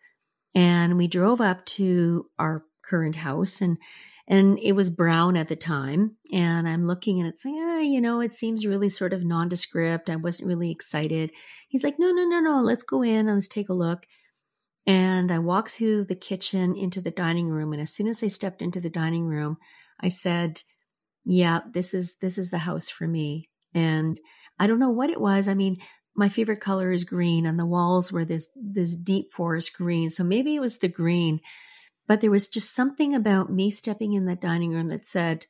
And 0.54 0.97
we 0.97 1.07
drove 1.07 1.40
up 1.40 1.64
to 1.66 2.26
our 2.38 2.64
current 2.83 3.16
house 3.16 3.61
and 3.61 3.78
and 4.26 4.59
it 4.59 4.73
was 4.73 4.90
brown 4.90 5.37
at 5.37 5.49
the 5.49 5.57
time 5.57 6.16
and 6.33 6.68
i'm 6.68 6.85
looking 6.85 7.18
and 7.18 7.28
it's 7.28 7.45
like 7.45 7.54
ah, 7.59 7.78
you 7.78 8.00
know 8.00 8.21
it 8.21 8.33
seems 8.33 8.66
really 8.66 8.88
sort 8.88 9.12
of 9.12 9.25
nondescript 9.25 10.09
i 10.09 10.16
wasn't 10.16 10.47
really 10.47 10.71
excited 10.71 11.30
he's 11.68 11.85
like 11.85 11.97
no 11.99 12.11
no 12.11 12.25
no 12.25 12.40
no 12.40 12.61
let's 12.61 12.83
go 12.83 13.02
in 13.02 13.26
and 13.26 13.35
let's 13.35 13.49
take 13.49 13.68
a 13.68 13.75
look 13.75 14.07
and 14.88 15.30
i 15.30 15.38
walked 15.38 15.71
through 15.71 16.04
the 16.04 16.16
kitchen 16.16 16.75
into 16.75 17.00
the 17.00 17.12
dining 17.12 17.49
room 17.49 17.73
and 17.73 17.80
as 17.80 17.95
soon 17.95 18.09
as 18.09 18.23
i 18.25 18.28
stepped 18.28 18.61
into 18.61 18.80
the 18.80 18.90
dining 18.90 19.26
room 19.26 19.57
i 20.00 20.09
said 20.09 20.62
yeah 21.25 21.61
this 21.73 21.95
is 21.95 22.16
this 22.21 22.38
is 22.38 22.50
the 22.50 22.59
house 22.59 22.88
for 22.88 23.07
me 23.07 23.49
and 23.73 24.18
i 24.59 24.66
don't 24.66 24.80
know 24.80 24.90
what 24.90 25.11
it 25.11 25.21
was 25.21 25.47
i 25.47 25.54
mean 25.54 25.76
my 26.16 26.28
favorite 26.28 26.61
color 26.61 26.90
is 26.90 27.04
green 27.04 27.47
and 27.47 27.61
the 27.61 27.66
walls 27.66 28.11
were 28.11 28.25
this 28.25 28.49
this 28.57 28.97
deep 28.97 29.30
forest 29.30 29.73
green 29.76 30.11
so 30.11 30.25
maybe 30.25 30.57
it 30.57 30.61
was 30.61 30.78
the 30.78 30.88
green 30.88 31.38
but 32.09 32.23
there 32.23 32.30
was 32.30 32.49
just 32.49 32.75
something 32.75 33.14
about 33.14 33.52
me 33.52 33.71
stepping 33.71 34.14
in 34.14 34.25
that 34.25 34.40
dining 34.40 34.73
room 34.73 34.88
that 34.88 35.07
said, 35.07 35.45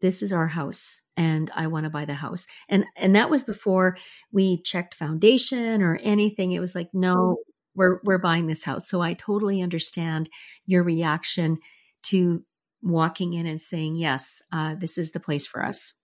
this 0.00 0.20
is 0.20 0.32
our 0.32 0.48
house 0.48 1.00
and 1.16 1.48
I 1.54 1.68
want 1.68 1.84
to 1.84 1.90
buy 1.90 2.04
the 2.04 2.14
house. 2.14 2.48
And 2.68 2.84
and 2.96 3.14
that 3.14 3.30
was 3.30 3.44
before 3.44 3.96
we 4.32 4.60
checked 4.60 4.94
foundation 4.94 5.80
or 5.80 5.96
anything. 6.02 6.50
It 6.50 6.58
was 6.58 6.74
like, 6.74 6.88
no, 6.92 7.36
we're 7.74 8.00
we're 8.04 8.20
buying 8.20 8.46
this 8.46 8.64
house. 8.64 8.88
So 8.88 9.00
I 9.00 9.14
totally 9.14 9.62
understand 9.62 10.28
your 10.66 10.82
reaction 10.82 11.58
to 12.04 12.44
walking 12.82 13.32
in 13.32 13.46
and 13.46 13.60
saying, 13.60 13.96
yes, 13.96 14.42
uh, 14.52 14.74
this 14.74 14.98
is 14.98 15.12
the 15.12 15.20
place 15.20 15.46
for 15.46 15.64
us. 15.64 15.94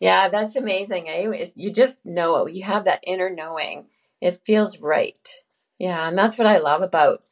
Yeah, 0.00 0.28
that's 0.28 0.56
amazing. 0.56 1.08
Eh? 1.08 1.46
You 1.54 1.72
just 1.72 2.04
know 2.04 2.46
You 2.46 2.64
have 2.64 2.84
that 2.84 3.04
inner 3.06 3.30
knowing. 3.30 3.86
It 4.20 4.40
feels 4.44 4.80
right. 4.80 5.28
Yeah, 5.78 6.08
and 6.08 6.16
that's 6.16 6.38
what 6.38 6.46
I 6.46 6.58
love 6.58 6.82
about 6.82 7.24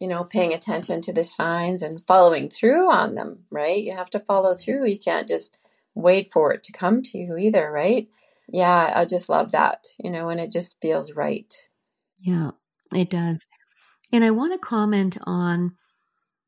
you 0.00 0.08
know, 0.08 0.24
paying 0.24 0.52
attention 0.52 1.00
to 1.00 1.12
the 1.12 1.24
signs 1.24 1.82
and 1.82 2.04
following 2.06 2.48
through 2.48 2.90
on 2.90 3.14
them, 3.14 3.44
right? 3.50 3.82
You 3.82 3.96
have 3.96 4.10
to 4.10 4.20
follow 4.20 4.54
through. 4.54 4.86
You 4.86 4.98
can't 4.98 5.28
just 5.28 5.56
wait 5.94 6.30
for 6.32 6.52
it 6.52 6.62
to 6.64 6.72
come 6.72 7.02
to 7.02 7.18
you 7.18 7.36
either, 7.36 7.70
right? 7.70 8.08
Yeah, 8.50 8.92
I 8.94 9.04
just 9.04 9.28
love 9.28 9.52
that, 9.52 9.86
you 9.98 10.10
know, 10.10 10.28
and 10.28 10.40
it 10.40 10.52
just 10.52 10.80
feels 10.82 11.14
right. 11.14 11.52
Yeah, 12.20 12.50
it 12.94 13.10
does. 13.10 13.46
And 14.12 14.24
I 14.24 14.30
want 14.30 14.52
to 14.52 14.58
comment 14.58 15.18
on 15.24 15.72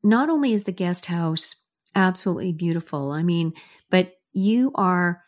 not 0.03 0.29
only 0.29 0.53
is 0.53 0.63
the 0.63 0.71
guest 0.71 1.07
house 1.07 1.55
absolutely 1.95 2.53
beautiful, 2.53 3.11
I 3.11 3.23
mean, 3.23 3.53
but 3.89 4.13
you 4.33 4.71
are 4.75 5.21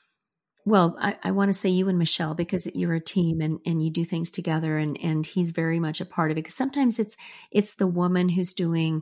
well, 0.65 0.95
I, 0.99 1.17
I 1.23 1.31
want 1.31 1.49
to 1.49 1.53
say 1.53 1.69
you 1.69 1.89
and 1.89 1.97
Michel 1.97 2.35
because 2.35 2.67
you're 2.75 2.93
a 2.93 3.01
team 3.01 3.41
and, 3.41 3.59
and 3.65 3.83
you 3.83 3.89
do 3.89 4.05
things 4.05 4.29
together 4.29 4.77
and, 4.77 4.99
and 5.01 5.25
he's 5.25 5.49
very 5.49 5.79
much 5.79 5.99
a 5.99 6.05
part 6.05 6.29
of 6.29 6.37
it. 6.37 6.41
Because 6.41 6.55
sometimes 6.55 6.99
it's 6.99 7.17
it's 7.51 7.73
the 7.73 7.87
woman 7.87 8.29
who's 8.29 8.53
doing 8.53 9.01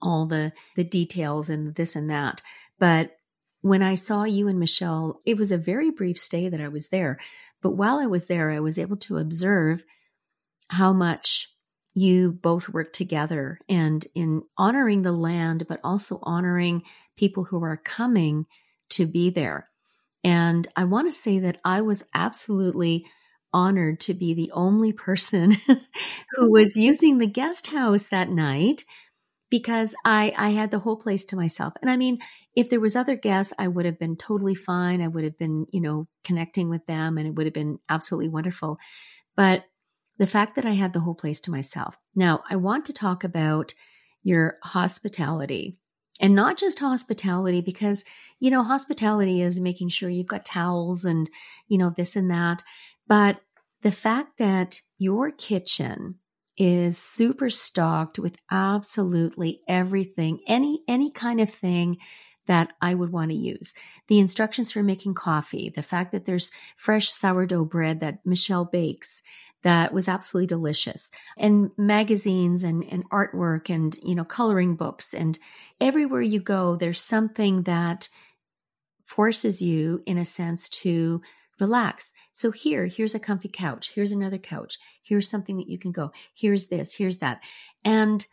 all 0.00 0.26
the 0.26 0.52
the 0.74 0.84
details 0.84 1.50
and 1.50 1.74
this 1.74 1.96
and 1.96 2.08
that. 2.08 2.40
But 2.78 3.10
when 3.60 3.82
I 3.82 3.94
saw 3.94 4.24
you 4.24 4.48
and 4.48 4.58
Michel, 4.58 5.20
it 5.26 5.36
was 5.36 5.52
a 5.52 5.58
very 5.58 5.90
brief 5.90 6.18
stay 6.18 6.48
that 6.48 6.60
I 6.60 6.68
was 6.68 6.88
there. 6.88 7.18
But 7.62 7.76
while 7.76 7.98
I 7.98 8.06
was 8.06 8.26
there, 8.26 8.50
I 8.50 8.60
was 8.60 8.78
able 8.78 8.96
to 8.98 9.18
observe 9.18 9.84
how 10.68 10.92
much 10.92 11.48
you 11.94 12.32
both 12.32 12.68
work 12.68 12.92
together 12.92 13.58
and 13.68 14.06
in 14.14 14.42
honoring 14.56 15.02
the 15.02 15.12
land, 15.12 15.66
but 15.68 15.80
also 15.84 16.18
honoring 16.22 16.82
people 17.16 17.44
who 17.44 17.62
are 17.62 17.76
coming 17.76 18.46
to 18.90 19.06
be 19.06 19.30
there. 19.30 19.68
And 20.24 20.66
I 20.76 20.84
want 20.84 21.08
to 21.08 21.12
say 21.12 21.40
that 21.40 21.58
I 21.64 21.80
was 21.80 22.04
absolutely 22.14 23.06
honored 23.52 24.00
to 24.00 24.14
be 24.14 24.32
the 24.32 24.50
only 24.52 24.92
person 24.92 25.52
who 26.36 26.50
was 26.50 26.76
using 26.76 27.18
the 27.18 27.26
guest 27.26 27.66
house 27.68 28.04
that 28.04 28.30
night 28.30 28.84
because 29.50 29.94
I, 30.04 30.32
I 30.36 30.50
had 30.50 30.70
the 30.70 30.78
whole 30.78 30.96
place 30.96 31.26
to 31.26 31.36
myself. 31.36 31.74
And 31.82 31.90
I 31.90 31.98
mean, 31.98 32.20
if 32.56 32.70
there 32.70 32.80
was 32.80 32.96
other 32.96 33.16
guests, 33.16 33.52
I 33.58 33.68
would 33.68 33.84
have 33.84 33.98
been 33.98 34.16
totally 34.16 34.54
fine. 34.54 35.02
I 35.02 35.08
would 35.08 35.24
have 35.24 35.38
been, 35.38 35.66
you 35.70 35.82
know, 35.82 36.06
connecting 36.24 36.70
with 36.70 36.86
them 36.86 37.18
and 37.18 37.26
it 37.26 37.34
would 37.34 37.46
have 37.46 37.52
been 37.52 37.78
absolutely 37.88 38.30
wonderful. 38.30 38.78
But 39.36 39.64
the 40.18 40.26
fact 40.26 40.54
that 40.56 40.66
I 40.66 40.72
had 40.72 40.92
the 40.92 41.00
whole 41.00 41.14
place 41.14 41.40
to 41.40 41.50
myself. 41.50 41.96
Now, 42.14 42.42
I 42.48 42.56
want 42.56 42.84
to 42.86 42.92
talk 42.92 43.24
about 43.24 43.74
your 44.22 44.58
hospitality 44.62 45.78
and 46.20 46.34
not 46.34 46.56
just 46.56 46.78
hospitality 46.78 47.60
because 47.60 48.04
you 48.38 48.50
know 48.50 48.62
hospitality 48.62 49.42
is 49.42 49.60
making 49.60 49.88
sure 49.88 50.08
you've 50.08 50.28
got 50.28 50.44
towels 50.44 51.04
and 51.04 51.28
you 51.68 51.76
know 51.76 51.92
this 51.96 52.16
and 52.16 52.30
that 52.30 52.62
but 53.08 53.40
the 53.82 53.90
fact 53.90 54.38
that 54.38 54.80
your 54.98 55.30
kitchen 55.30 56.16
is 56.56 56.98
super 56.98 57.50
stocked 57.50 58.18
with 58.18 58.36
absolutely 58.50 59.60
everything 59.66 60.38
any 60.46 60.82
any 60.86 61.10
kind 61.10 61.40
of 61.40 61.50
thing 61.50 61.98
that 62.46 62.72
I 62.80 62.94
would 62.94 63.12
want 63.12 63.30
to 63.30 63.36
use. 63.36 63.74
The 64.08 64.18
instructions 64.18 64.72
for 64.72 64.82
making 64.82 65.14
coffee, 65.14 65.72
the 65.74 65.82
fact 65.82 66.12
that 66.12 66.24
there's 66.24 66.50
fresh 66.76 67.08
sourdough 67.08 67.66
bread 67.66 68.00
that 68.00 68.18
Michel 68.26 68.64
bakes, 68.64 69.22
that 69.62 69.92
was 69.92 70.08
absolutely 70.08 70.46
delicious. 70.46 71.10
And 71.36 71.70
magazines 71.76 72.64
and, 72.64 72.84
and 72.84 73.08
artwork 73.10 73.70
and 73.70 73.96
you 74.02 74.14
know 74.14 74.24
coloring 74.24 74.76
books 74.76 75.14
and 75.14 75.38
everywhere 75.80 76.22
you 76.22 76.40
go 76.40 76.76
there's 76.76 77.00
something 77.00 77.62
that 77.62 78.08
forces 79.04 79.60
you 79.60 80.02
in 80.06 80.18
a 80.18 80.24
sense 80.24 80.68
to 80.68 81.22
relax. 81.60 82.12
So 82.32 82.50
here 82.50 82.86
here's 82.86 83.14
a 83.14 83.20
comfy 83.20 83.48
couch. 83.48 83.92
Here's 83.94 84.12
another 84.12 84.38
couch. 84.38 84.78
Here's 85.02 85.28
something 85.28 85.56
that 85.58 85.68
you 85.68 85.78
can 85.78 85.92
go. 85.92 86.12
Here's 86.34 86.68
this. 86.68 86.94
Here's 86.94 87.18
that. 87.18 87.40
And 87.84 88.24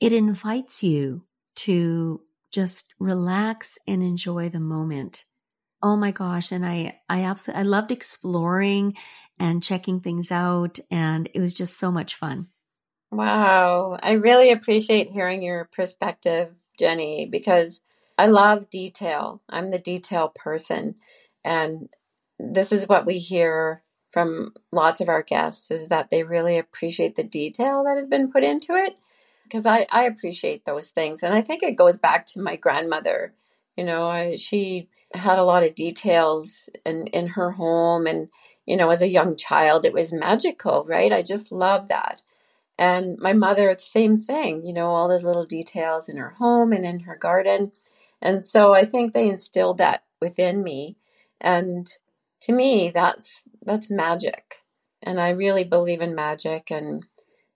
it 0.00 0.12
invites 0.12 0.82
you 0.82 1.24
to 1.56 2.20
just 2.52 2.94
relax 2.98 3.78
and 3.86 4.02
enjoy 4.02 4.48
the 4.48 4.60
moment. 4.60 5.24
Oh 5.82 5.96
my 5.96 6.10
gosh. 6.10 6.52
And 6.52 6.64
I, 6.64 7.00
I 7.08 7.24
absolutely, 7.24 7.60
I 7.60 7.64
loved 7.64 7.92
exploring 7.92 8.94
and 9.38 9.62
checking 9.62 10.00
things 10.00 10.30
out. 10.30 10.78
And 10.90 11.28
it 11.34 11.40
was 11.40 11.54
just 11.54 11.78
so 11.78 11.90
much 11.90 12.14
fun. 12.14 12.48
Wow. 13.10 13.98
I 14.02 14.12
really 14.12 14.50
appreciate 14.50 15.10
hearing 15.10 15.42
your 15.42 15.68
perspective, 15.72 16.54
Genny, 16.80 17.30
because 17.30 17.80
I 18.18 18.26
love 18.26 18.70
detail. 18.70 19.42
I'm 19.48 19.70
the 19.70 19.78
detail 19.78 20.32
person. 20.34 20.96
And 21.44 21.88
this 22.38 22.72
is 22.72 22.88
what 22.88 23.06
we 23.06 23.18
hear 23.18 23.82
from 24.16 24.54
lots 24.72 25.00
of 25.00 25.08
our 25.08 25.22
guests 25.22 25.70
is 25.70 25.88
that 25.88 26.10
they 26.10 26.22
really 26.22 26.56
appreciate 26.56 27.16
the 27.16 27.24
detail 27.24 27.84
that 27.84 27.96
has 27.96 28.06
been 28.06 28.32
put 28.32 28.42
into 28.42 28.72
it 28.72 28.96
because 29.44 29.66
I, 29.66 29.86
I 29.90 30.04
appreciate 30.04 30.64
those 30.64 30.90
things 30.90 31.22
and 31.22 31.34
i 31.34 31.42
think 31.42 31.62
it 31.62 31.76
goes 31.76 31.98
back 31.98 32.24
to 32.26 32.40
my 32.40 32.56
grandmother 32.56 33.34
you 33.76 33.84
know 33.84 34.08
I, 34.08 34.36
she 34.36 34.88
had 35.12 35.38
a 35.38 35.44
lot 35.44 35.64
of 35.64 35.74
details 35.74 36.70
in, 36.86 37.08
in 37.08 37.26
her 37.28 37.50
home 37.52 38.06
and 38.06 38.28
you 38.66 38.76
know 38.76 38.90
as 38.90 39.02
a 39.02 39.08
young 39.08 39.36
child 39.36 39.84
it 39.84 39.94
was 39.94 40.12
magical 40.12 40.84
right? 40.84 41.12
I 41.12 41.22
just 41.22 41.50
love 41.52 41.88
that. 41.88 42.22
And 42.78 43.18
my 43.18 43.32
mother 43.32 43.74
same 43.78 44.16
thing 44.16 44.64
you 44.64 44.72
know 44.72 44.88
all 44.88 45.08
those 45.08 45.24
little 45.24 45.46
details 45.46 46.08
in 46.08 46.16
her 46.16 46.30
home 46.30 46.72
and 46.72 46.84
in 46.84 47.00
her 47.00 47.16
garden. 47.16 47.72
And 48.20 48.44
so 48.44 48.74
i 48.74 48.84
think 48.84 49.12
they 49.12 49.28
instilled 49.28 49.78
that 49.78 50.04
within 50.20 50.62
me. 50.62 50.96
And 51.40 51.86
to 52.42 52.52
me 52.52 52.90
that's 52.90 53.42
that's 53.64 53.90
magic. 53.90 54.62
And 55.02 55.20
i 55.20 55.30
really 55.30 55.64
believe 55.64 56.02
in 56.02 56.14
magic 56.14 56.70
and 56.70 57.06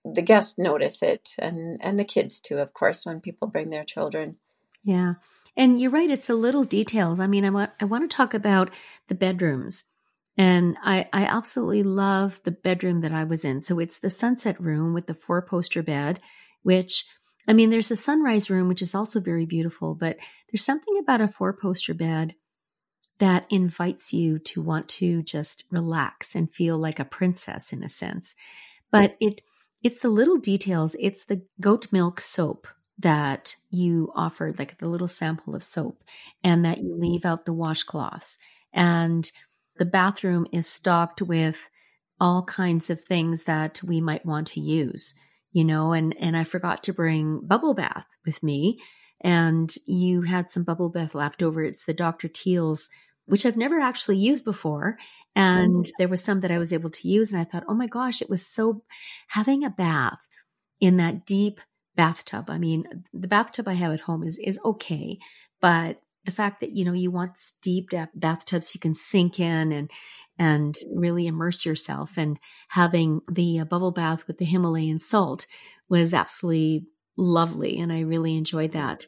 the 0.05 0.23
guests 0.23 0.59
notice 0.59 1.03
it 1.03 1.31
and 1.39 1.77
and 1.83 1.99
the 1.99 2.05
kids 2.05 2.41
too 2.41 2.59
of 2.59 2.73
course 2.73 3.05
when 3.05 3.21
people 3.21 3.49
bring 3.49 3.71
their 3.71 3.85
children. 3.85 4.37
Yeah. 4.83 5.15
And 5.57 5.79
you're 5.79 5.91
right 5.91 6.11
it's 6.11 6.31
a 6.31 6.35
little 6.35 6.65
details. 6.65 7.21
I 7.21 7.27
mean 7.27 7.45
i 7.45 7.51
want 7.51 7.73
i 7.81 7.85
want 7.85 8.09
to 8.09 8.17
talk 8.17 8.33
about 8.33 8.71
the 9.09 9.15
bedrooms 9.15 9.90
and 10.37 10.77
i 10.83 11.09
i 11.13 11.25
absolutely 11.25 11.83
love 11.83 12.41
the 12.45 12.51
bedroom 12.51 13.01
that 13.01 13.13
i 13.13 13.25
was 13.25 13.45
in 13.45 13.61
so 13.61 13.79
it's 13.79 13.99
the 13.99 14.11
sunset 14.11 14.61
room 14.61 14.95
with 14.95 15.07
the 15.07 15.15
four 15.15 15.43
poster 15.43 15.83
bed 15.83 16.21
which 16.63 17.05
i 17.49 17.53
mean 17.53 17.71
there's 17.71 17.91
a 17.91 17.97
sunrise 17.97 18.51
room 18.51 18.69
which 18.69 18.83
is 18.83 18.95
also 18.95 19.21
very 19.21 19.47
beautiful 19.47 19.95
but 19.95 20.17
there's 20.51 20.65
something 20.65 20.97
about 20.99 21.21
a 21.21 21.29
four 21.29 21.53
poster 21.53 21.95
bed 21.95 22.35
that 23.21 23.47
invites 23.51 24.13
you 24.13 24.39
to 24.39 24.63
want 24.63 24.89
to 24.89 25.23
just 25.23 25.63
relax 25.71 26.35
and 26.35 26.51
feel 26.51 26.77
like 26.79 26.99
a 26.99 27.05
princess 27.05 27.73
in 27.73 27.85
a 27.85 27.89
sense. 27.89 28.35
But 28.91 29.17
it 29.21 29.43
it's 29.83 30.01
the 30.01 30.09
little 30.09 30.39
details. 30.39 30.97
It's 30.99 31.25
the 31.25 31.43
goat 31.61 31.87
milk 31.93 32.21
soap 32.21 32.67
that 32.99 33.57
you 33.71 34.13
offered, 34.15 34.59
like 34.59 34.77
the 34.79 34.89
little 34.89 35.09
sample 35.09 35.55
of 35.55 35.63
soap, 35.63 36.03
and 36.45 36.65
that 36.65 36.79
you 36.79 36.97
leave 36.99 37.25
out 37.25 37.45
the 37.45 37.55
washcloths. 37.55 38.37
And 38.75 39.31
the 39.81 39.87
bathroom 39.87 40.47
is 40.53 40.69
stocked 40.69 41.23
with 41.23 41.71
all 42.21 42.45
kinds 42.45 42.91
of 42.91 43.01
things 43.01 43.45
that 43.45 43.81
we 43.83 44.01
might 44.01 44.27
want 44.27 44.47
to 44.49 44.61
use, 44.61 45.15
you 45.53 45.65
know, 45.65 45.93
and 45.93 46.15
and 46.21 46.37
I 46.37 46.45
forgot 46.45 46.85
to 46.85 46.93
bring 46.93 47.41
bubble 47.41 47.75
bath 47.75 48.07
with 48.27 48.43
me. 48.43 48.79
And 49.23 49.75
you 49.87 50.23
had 50.23 50.51
some 50.51 50.65
bubble 50.65 50.91
bath 50.91 51.15
left 51.15 51.43
over. 51.43 51.65
It's 51.65 51.85
the 51.85 51.95
Dr. 51.95 52.29
Teal's 52.29 52.89
which 53.31 53.47
I've 53.47 53.57
never 53.57 53.81
actually 53.81 54.19
used 54.19 54.45
before. 54.45 54.99
And 55.37 55.85
mm. 55.85 55.91
there 55.99 56.09
was 56.09 56.23
some 56.23 56.41
that 56.41 56.51
I 56.51 56.59
was 56.59 56.73
able 56.73 56.91
to 56.91 57.09
use. 57.09 57.33
And 57.33 57.41
I 57.41 57.45
thought, 57.45 57.65
oh 57.69 57.75
my 57.75 57.87
gosh, 57.87 58.21
it 58.21 58.29
was 58.29 58.45
so 58.45 58.83
having 59.29 59.65
a 59.65 59.71
bath 59.71 60.19
in 60.81 60.97
that 60.97 61.25
deep 61.25 61.61
bathtub. 61.95 62.51
I 62.51 62.59
mean, 62.59 63.05
the 63.15 63.29
bathtub 63.29 63.69
I 63.69 63.75
have 63.75 63.93
at 63.93 64.01
home 64.01 64.25
is, 64.25 64.39
is 64.39 64.59
okay. 64.65 65.19
But 65.61 66.01
the 66.25 66.31
fact 66.31 66.61
that, 66.61 66.71
you 66.71 66.85
know, 66.85 66.93
you 66.93 67.11
want 67.11 67.39
deep 67.63 67.91
depth 67.91 68.13
bathtubs 68.15 68.75
you 68.75 68.81
can 68.81 68.95
sink 68.95 69.41
in 69.41 69.73
and, 69.73 69.91
and 70.39 70.77
really 70.95 71.27
immerse 71.27 71.65
yourself 71.65 72.17
and 72.17 72.39
having 72.69 73.21
the 73.31 73.61
uh, 73.61 73.65
bubble 73.65 73.91
bath 73.91 74.27
with 74.27 74.39
the 74.39 74.45
Himalayan 74.45 74.99
salt 74.99 75.47
was 75.89 76.15
absolutely 76.15 76.87
lovely. 77.17 77.79
And 77.79 77.93
I 77.93 78.01
really 78.01 78.37
enjoyed 78.37 78.73
that. 78.73 79.07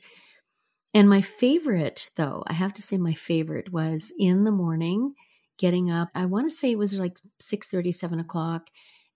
And 0.95 1.09
my 1.09 1.23
favorite, 1.23 2.11
though, 2.17 2.45
I 2.47 2.53
have 2.53 2.75
to 2.75 2.83
say 2.83 2.99
my 2.99 3.15
favorite 3.15 3.73
was 3.73 4.13
in 4.19 4.45
the 4.45 4.51
morning, 4.51 5.15
getting 5.59 5.91
up. 5.91 6.11
I 6.15 6.27
want 6.27 6.51
to 6.51 6.55
say 6.55 6.71
it 6.71 6.79
was 6.79 6.95
like 6.95 7.17
6 7.41 7.69
30, 7.69 7.93
7 7.93 8.21
o'clock. 8.21 8.69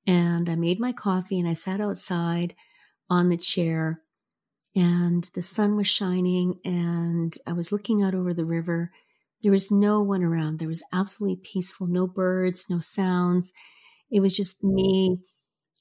And 0.07 0.49
I 0.49 0.55
made 0.55 0.81
my 0.81 0.93
coffee 0.93 1.39
and 1.39 1.49
I 1.49 1.55
sat 1.55 1.81
outside 1.81 2.55
on 3.11 3.29
the 3.29 3.37
chair 3.37 4.01
and 4.77 5.29
the 5.35 5.43
sun 5.43 5.77
was 5.77 5.89
shining 5.89 6.61
and 6.65 7.37
I 7.47 7.55
was 7.55 7.73
looking 7.73 8.03
out 8.03 8.15
over 8.15 8.33
the 8.33 8.45
river. 8.45 8.93
There 9.43 9.53
was 9.53 9.73
no 9.73 10.03
one 10.03 10.23
around. 10.23 10.59
There 10.59 10.69
was 10.69 10.85
absolutely 10.93 11.41
peaceful, 11.43 11.89
no 11.89 12.07
birds, 12.07 12.67
no 12.71 12.79
sounds. 12.79 13.53
It 14.11 14.21
was 14.21 14.37
just 14.37 14.63
me 14.63 15.19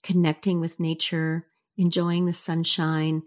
connecting 0.01 0.59
with 0.59 0.79
nature, 0.79 1.45
enjoying 1.77 2.25
the 2.25 2.33
sunshine 2.33 3.21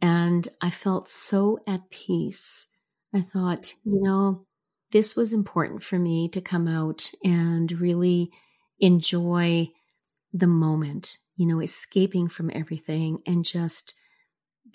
and 0.00 0.46
I 0.60 0.70
felt 0.70 1.08
so 1.08 1.58
at 1.66 1.90
peace. 1.90 2.68
I 3.14 3.22
thought, 3.22 3.72
you 3.84 4.02
know, 4.02 4.46
this 4.92 5.16
was 5.16 5.32
important 5.32 5.82
for 5.82 5.98
me 5.98 6.28
to 6.30 6.40
come 6.40 6.68
out 6.68 7.10
and 7.24 7.70
really 7.72 8.30
enjoy 8.78 9.70
the 10.32 10.46
moment, 10.46 11.16
you 11.36 11.46
know, 11.46 11.60
escaping 11.60 12.28
from 12.28 12.50
everything 12.52 13.18
and 13.26 13.44
just 13.44 13.94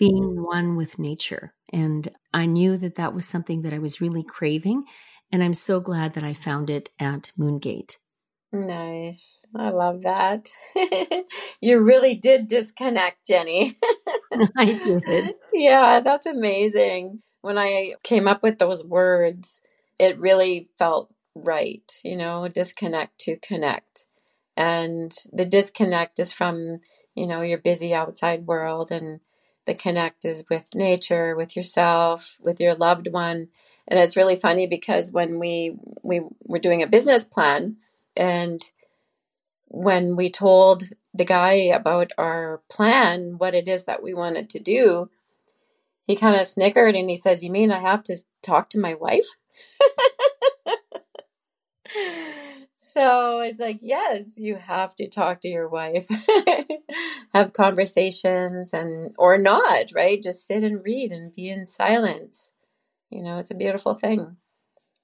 being 0.02 0.42
one 0.42 0.74
with 0.74 0.98
nature. 0.98 1.54
And 1.72 2.10
I 2.34 2.46
knew 2.46 2.76
that 2.76 2.96
that 2.96 3.14
was 3.14 3.24
something 3.24 3.62
that 3.62 3.72
I 3.72 3.78
was 3.78 4.00
really 4.00 4.24
craving. 4.24 4.82
And 5.30 5.44
I'm 5.44 5.54
so 5.54 5.78
glad 5.78 6.14
that 6.14 6.24
I 6.24 6.34
found 6.34 6.70
it 6.70 6.90
at 6.98 7.30
Moon 7.38 7.60
Gate. 7.60 7.98
Nice. 8.52 9.44
I 9.56 9.70
love 9.70 10.02
that. 10.02 10.48
you 11.60 11.80
really 11.80 12.16
did 12.16 12.48
disconnect, 12.48 13.28
Genny. 13.30 13.74
I 14.56 14.64
did. 14.64 15.34
Yeah, 15.52 16.00
that's 16.00 16.26
amazing. 16.26 17.22
When 17.42 17.56
I 17.56 17.94
came 18.02 18.26
up 18.26 18.42
with 18.42 18.58
those 18.58 18.84
words, 18.84 19.62
it 20.00 20.18
really 20.18 20.66
felt 20.78 21.14
right, 21.36 22.00
you 22.02 22.16
know, 22.16 22.48
disconnect 22.48 23.20
to 23.20 23.36
connect. 23.36 24.06
And 24.56 25.12
the 25.32 25.44
disconnect 25.44 26.18
is 26.18 26.32
from, 26.32 26.80
you 27.14 27.28
know, 27.28 27.42
your 27.42 27.58
busy 27.58 27.94
outside 27.94 28.48
world 28.48 28.90
and 28.90 29.20
the 29.64 29.74
connect 29.74 30.24
is 30.24 30.44
with 30.50 30.74
nature, 30.74 31.36
with 31.36 31.56
yourself, 31.56 32.38
with 32.40 32.60
your 32.60 32.74
loved 32.74 33.08
one. 33.12 33.48
And 33.88 33.98
it's 33.98 34.16
really 34.16 34.36
funny 34.36 34.66
because 34.66 35.12
when 35.12 35.38
we 35.38 35.76
we 36.04 36.20
were 36.46 36.58
doing 36.58 36.82
a 36.82 36.86
business 36.86 37.24
plan, 37.24 37.76
and 38.16 38.62
when 39.66 40.16
we 40.16 40.30
told 40.30 40.84
the 41.14 41.24
guy 41.24 41.52
about 41.52 42.12
our 42.18 42.60
plan, 42.70 43.38
what 43.38 43.54
it 43.54 43.68
is 43.68 43.86
that 43.86 44.02
we 44.02 44.14
wanted 44.14 44.50
to 44.50 44.60
do, 44.60 45.10
he 46.06 46.16
kind 46.16 46.38
of 46.40 46.46
snickered 46.46 46.94
and 46.94 47.08
he 47.08 47.16
says, 47.16 47.42
You 47.44 47.50
mean 47.50 47.72
I 47.72 47.78
have 47.78 48.02
to 48.04 48.16
talk 48.42 48.70
to 48.70 48.78
my 48.78 48.94
wife? 48.94 49.26
so 52.92 53.40
it's 53.40 53.58
like, 53.58 53.78
Yes, 53.80 54.38
you 54.38 54.56
have 54.56 54.94
to 54.96 55.08
talk 55.08 55.40
to 55.40 55.48
your 55.48 55.68
wife, 55.68 56.08
have 57.34 57.52
conversations, 57.52 58.74
and 58.74 59.12
or 59.18 59.38
not, 59.38 59.92
right? 59.94 60.22
Just 60.22 60.46
sit 60.46 60.62
and 60.62 60.84
read 60.84 61.10
and 61.10 61.34
be 61.34 61.48
in 61.48 61.64
silence. 61.64 62.52
You 63.10 63.22
know, 63.22 63.38
it's 63.38 63.50
a 63.50 63.54
beautiful 63.54 63.94
thing. 63.94 64.36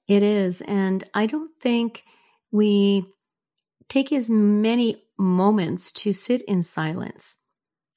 It 0.07 0.23
is. 0.23 0.61
And 0.61 1.03
I 1.13 1.25
don't 1.25 1.51
think 1.59 2.03
we 2.51 3.05
take 3.87 4.11
as 4.11 4.29
many 4.29 5.03
moments 5.17 5.91
to 5.91 6.13
sit 6.13 6.41
in 6.43 6.63
silence 6.63 7.37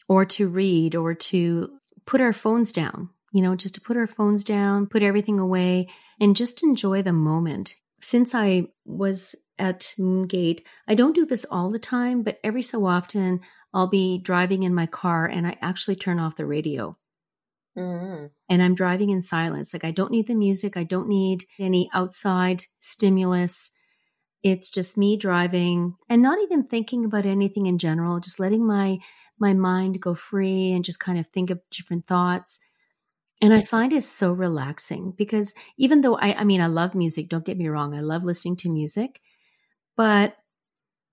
or 0.08 0.24
to 0.26 0.48
read 0.48 0.94
or 0.94 1.14
to 1.14 1.70
put 2.06 2.20
our 2.20 2.32
phones 2.32 2.72
down, 2.72 3.10
you 3.32 3.42
know, 3.42 3.56
just 3.56 3.74
to 3.74 3.80
put 3.80 3.96
our 3.96 4.06
phones 4.06 4.44
down, 4.44 4.86
put 4.86 5.02
everything 5.02 5.38
away, 5.38 5.88
and 6.20 6.36
just 6.36 6.62
enjoy 6.62 7.02
the 7.02 7.12
moment. 7.12 7.74
Since 8.00 8.34
I 8.34 8.68
was 8.84 9.34
at 9.62 9.94
Moon 9.96 10.26
Gate, 10.26 10.66
I 10.88 10.96
don't 10.96 11.14
do 11.14 11.24
this 11.24 11.46
all 11.48 11.70
the 11.70 11.78
time, 11.78 12.22
but 12.22 12.40
every 12.42 12.62
so 12.62 12.84
often 12.84 13.40
I'll 13.72 13.88
be 13.88 14.18
driving 14.18 14.64
in 14.64 14.74
my 14.74 14.86
car 14.86 15.24
and 15.24 15.46
I 15.46 15.56
actually 15.62 15.96
turn 15.96 16.18
off 16.18 16.36
the 16.36 16.44
radio. 16.44 16.98
Mm-hmm. 17.78 18.26
And 18.50 18.62
I'm 18.62 18.74
driving 18.74 19.10
in 19.10 19.22
silence. 19.22 19.72
Like 19.72 19.84
I 19.84 19.92
don't 19.92 20.10
need 20.10 20.26
the 20.26 20.34
music. 20.34 20.76
I 20.76 20.82
don't 20.82 21.08
need 21.08 21.44
any 21.58 21.88
outside 21.94 22.64
stimulus. 22.80 23.70
It's 24.42 24.68
just 24.68 24.98
me 24.98 25.16
driving 25.16 25.94
and 26.10 26.20
not 26.20 26.40
even 26.42 26.64
thinking 26.64 27.04
about 27.04 27.24
anything 27.24 27.66
in 27.66 27.78
general, 27.78 28.20
just 28.20 28.40
letting 28.40 28.66
my 28.66 28.98
my 29.38 29.54
mind 29.54 30.00
go 30.00 30.14
free 30.14 30.72
and 30.72 30.84
just 30.84 31.00
kind 31.00 31.18
of 31.18 31.26
think 31.28 31.50
of 31.50 31.60
different 31.70 32.04
thoughts. 32.04 32.60
And 33.40 33.54
I 33.54 33.62
find 33.62 33.92
it 33.92 34.04
so 34.04 34.32
relaxing 34.32 35.14
because 35.16 35.54
even 35.78 36.00
though 36.00 36.16
I 36.16 36.34
I 36.34 36.44
mean 36.44 36.60
I 36.60 36.66
love 36.66 36.94
music, 36.94 37.28
don't 37.28 37.46
get 37.46 37.56
me 37.56 37.68
wrong, 37.68 37.94
I 37.94 38.00
love 38.00 38.24
listening 38.24 38.56
to 38.58 38.68
music, 38.68 39.20
but 39.96 40.36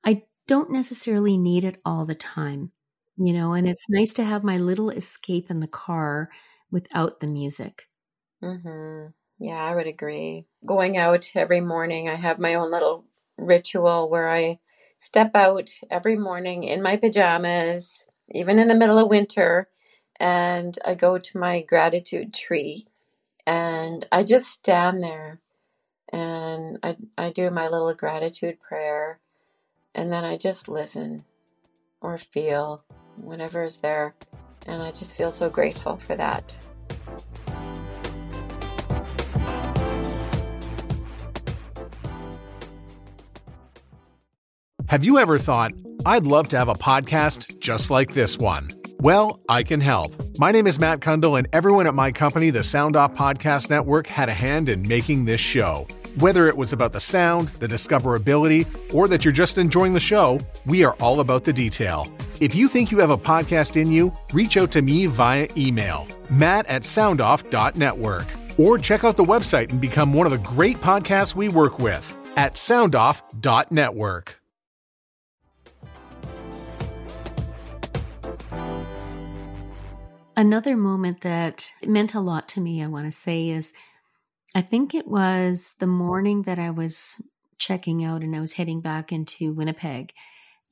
I 0.04 0.24
don't 0.48 0.72
necessarily 0.72 1.38
need 1.38 1.64
it 1.64 1.80
all 1.86 2.06
the 2.06 2.16
time, 2.16 2.72
you 3.18 3.34
know, 3.34 3.54
and 3.54 3.68
it's 3.68 3.90
nice 3.90 4.14
to 4.14 4.24
have 4.24 4.44
my 4.44 4.58
little 4.58 4.90
escape 4.90 5.50
in 5.50 5.60
the 5.60 5.68
car 5.68 6.30
without 6.72 7.20
the 7.20 7.28
music. 7.28 7.88
Mm-hmm. 8.44 9.08
Yeah, 9.40 9.64
I 9.64 9.76
would 9.76 9.88
agree. 9.88 10.46
Going 10.66 10.98
out 10.98 11.32
every 11.36 11.62
morning, 11.62 12.10
I 12.10 12.16
have 12.16 12.40
my 12.40 12.56
own 12.56 12.72
little 12.72 13.06
ritual 13.38 14.10
where 14.10 14.30
I 14.30 14.60
step 14.98 15.36
out 15.36 15.70
every 15.90 16.18
morning 16.18 16.64
in 16.64 16.84
my 16.84 16.98
pajamas, 16.98 18.06
even 18.32 18.60
in 18.60 18.68
the 18.68 18.76
middle 18.76 18.98
of 18.98 19.10
winter, 19.10 19.70
and 20.20 20.78
I 20.86 20.96
go 20.96 21.18
to 21.18 21.38
my 21.38 21.62
gratitude 21.62 22.34
tree 22.34 22.88
and 23.48 24.06
I 24.12 24.24
just 24.24 24.48
stand 24.48 25.02
there 25.02 25.40
and 26.12 26.80
I, 26.84 26.98
I 27.18 27.32
do 27.32 27.50
my 27.52 27.68
little 27.68 27.94
gratitude 27.94 28.60
prayer 28.60 29.20
and 29.96 30.12
then 30.12 30.24
I 30.24 30.38
just 30.38 30.68
listen 30.68 31.26
or 32.02 32.18
feel 32.18 32.84
whatever 33.18 33.64
is 33.64 33.78
there. 33.78 34.16
And 34.66 34.82
I 34.82 34.92
just 34.92 35.16
feel 35.16 35.32
so 35.32 35.50
grateful 35.50 35.98
for 35.98 36.16
that. 36.16 36.58
Have 44.88 45.04
you 45.04 45.20
ever 45.20 45.38
thought, 45.38 45.72
I'd 46.06 46.26
love 46.26 46.48
to 46.50 46.58
have 46.58 46.68
a 46.68 46.74
podcast 46.74 47.60
just 47.60 47.92
like 47.92 48.14
this 48.14 48.38
one? 48.40 48.70
Well, 49.00 49.40
I 49.48 49.64
can 49.64 49.80
help. 49.80 50.16
My 50.40 50.52
name 50.52 50.66
is 50.66 50.80
Matt 50.80 51.00
Kundle, 51.00 51.38
and 51.38 51.48
everyone 51.54 51.88
at 51.88 51.94
my 51.94 52.12
company, 52.12 52.50
the 52.50 52.64
Sound 52.64 52.96
Off 52.96 53.16
Podcast 53.16 53.70
Network, 53.70 54.08
had 54.08 54.30
a 54.30 54.34
hand 54.34 54.68
in 54.68 54.88
making 54.88 55.26
this 55.26 55.40
show. 55.40 55.88
Whether 56.18 56.48
it 56.48 56.58
was 56.58 56.74
about 56.74 56.92
the 56.92 57.00
sound, 57.00 57.50
the 57.60 57.68
discoverability, 57.68 58.66
or 58.94 59.08
that 59.08 59.24
you're 59.24 59.32
just 59.32 59.58
enjoying 59.58 59.94
the 59.94 60.00
show, 60.00 60.40
we 60.66 60.84
are 60.84 60.94
all 60.96 61.20
about 61.20 61.44
the 61.44 61.54
detail. 61.54 62.12
If 62.40 62.56
you 62.56 62.68
think 62.68 62.92
you 62.92 62.98
have 63.00 63.12
a 63.12 63.18
podcast 63.18 63.80
in 63.80 63.92
you, 63.92 64.12
reach 64.34 64.58
out 64.58 64.72
to 64.72 64.82
me 64.82 65.06
via 65.06 65.48
email, 65.56 66.08
matt 66.30 66.66
at 66.66 66.82
soundoff.network, 66.82 68.26
or 68.58 68.78
check 68.78 69.04
out 69.04 69.18
the 69.18 69.24
website 69.24 69.70
and 69.70 69.80
become 69.80 70.14
one 70.14 70.26
of 70.26 70.32
the 70.32 70.40
great 70.40 70.78
podcasts 70.78 71.36
we 71.36 71.48
work 71.48 71.80
with 71.80 72.16
at 72.36 72.56
soundoff.network. 72.56 74.36
Another 80.36 80.78
moment 80.78 81.22
that 81.22 81.70
meant 81.86 82.14
a 82.14 82.22
lot 82.22 82.48
to 82.50 82.62
me, 82.62 82.82
I 82.82 82.88
want 82.88 83.06
to 83.06 83.12
say, 83.12 83.50
is 83.50 83.74
I 84.60 84.62
think 84.62 84.94
it 84.94 85.08
was 85.08 85.76
the 85.80 85.88
morning 85.88 86.42
that 86.42 86.60
I 86.60 86.72
was 86.72 87.24
checking 87.60 88.04
out 88.04 88.24
and 88.24 88.36
I 88.36 88.42
was 88.42 88.52
heading 88.52 88.82
back 88.82 89.14
into 89.14 89.54
Winnipeg. 89.54 90.12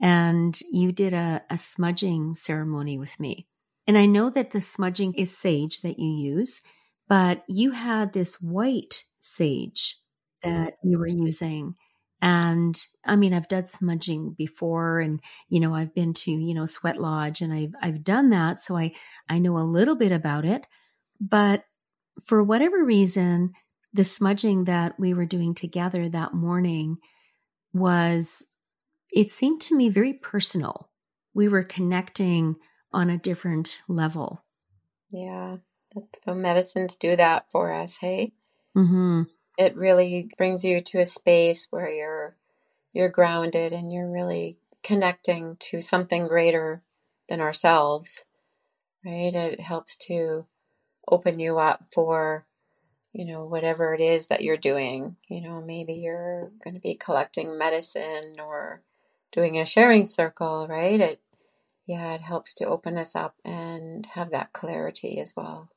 And 0.02 0.60
you 0.69 0.91
did 0.91 1.13
a, 1.13 1.41
a 1.50 1.58
smudging 1.58 2.36
ceremony 2.36 2.97
with 2.97 3.17
me. 3.17 3.47
And 3.88 3.97
I 3.97 4.06
know 4.06 4.30
that 4.30 4.52
the 4.52 4.60
smudging 4.60 5.13
is 5.13 5.38
sage 5.38 5.84
that 5.84 6.00
you 6.00 6.10
use, 6.10 6.62
but 7.08 7.45
you 7.47 7.71
had 7.71 8.12
this 8.12 8.41
white 8.41 9.06
sage 9.21 9.95
that 10.43 10.73
you 10.84 11.00
were 11.00 11.08
using. 11.08 11.76
And 12.21 12.78
I 13.06 13.15
mean, 13.15 13.34
I've 13.34 13.47
done 13.47 13.67
smudging 13.67 14.36
before 14.38 15.00
and, 15.00 15.21
you 15.47 15.62
know, 15.62 15.73
I've 15.73 15.95
been 15.95 16.13
to, 16.13 16.32
you 16.32 16.54
know, 16.54 16.65
sweat 16.65 17.00
lodge 17.00 17.39
and 17.39 17.54
I've, 17.54 17.73
I've 17.82 18.04
done 18.04 18.32
that. 18.32 18.60
So 18.60 18.76
I, 18.76 18.91
I 19.30 19.39
know 19.39 19.58
a 19.58 19.60
little 19.60 19.95
bit 19.95 20.12
about 20.12 20.43
it, 20.43 20.67
but 21.21 21.63
for 22.26 22.43
whatever 22.43 22.84
reason, 22.84 23.54
the 23.97 24.05
smudging 24.05 24.63
that 24.63 24.97
we 24.97 25.13
were 25.13 25.25
doing 25.25 25.53
together 25.53 26.07
that 26.07 26.33
morning 26.33 26.97
was, 27.73 28.45
it 29.12 29.29
seemed 29.29 29.60
to 29.62 29.75
me 29.75 29.89
very 29.89 30.13
personal. 30.13 30.89
We 31.33 31.49
were 31.49 31.63
connecting 31.63 32.55
on 32.93 33.10
a 33.10 33.17
different 33.17 33.81
level. 33.89 34.45
Yeah. 35.12 35.57
The 36.25 36.36
medicines 36.36 36.95
do 36.95 37.15
that 37.17 37.51
for 37.51 37.73
us, 37.73 37.97
hey? 37.97 38.31
Mm-hmm 38.75 39.23
it 39.57 39.75
really 39.75 40.29
brings 40.38 40.63
you 40.63 40.79
to 40.79 40.99
a 40.99 41.05
space 41.05 41.67
where 41.71 41.91
you're 41.91 42.38
you're 42.93 43.10
grounded 43.10 43.73
and 43.73 43.91
you're 43.91 44.10
really 44.10 44.60
connecting 44.83 45.57
to 45.60 45.81
something 45.81 46.27
greater 46.27 46.83
than 47.27 47.41
ourselves 47.41 48.23
right 49.03 49.33
it 49.33 49.60
helps 49.60 49.97
to 49.97 50.45
open 51.10 51.39
you 51.39 51.57
up 51.57 51.83
for 51.91 52.45
you 53.13 53.26
know 53.26 53.46
whatever 53.46 53.93
it 53.93 54.02
is 54.02 54.28
that 54.28 54.43
you're 54.43 54.58
doing 54.58 55.15
you 55.30 55.41
know 55.41 55.62
maybe 55.62 55.93
you're 55.93 56.52
going 56.63 56.74
to 56.74 56.80
be 56.80 56.96
collecting 56.96 57.58
medicine 57.58 58.38
or 58.39 58.82
doing 59.32 59.58
a 59.58 59.65
sharing 59.65 60.06
circle 60.06 60.67
right 60.70 61.00
it 61.00 61.22
yeah 61.88 62.13
it 62.13 62.22
helps 62.22 62.54
to 62.54 62.65
open 62.65 62.98
us 62.98 63.15
up 63.15 63.36
and 63.43 64.06
have 64.08 64.32
that 64.32 64.54
clarity 64.54 65.20
as 65.20 65.34
well 65.36 65.70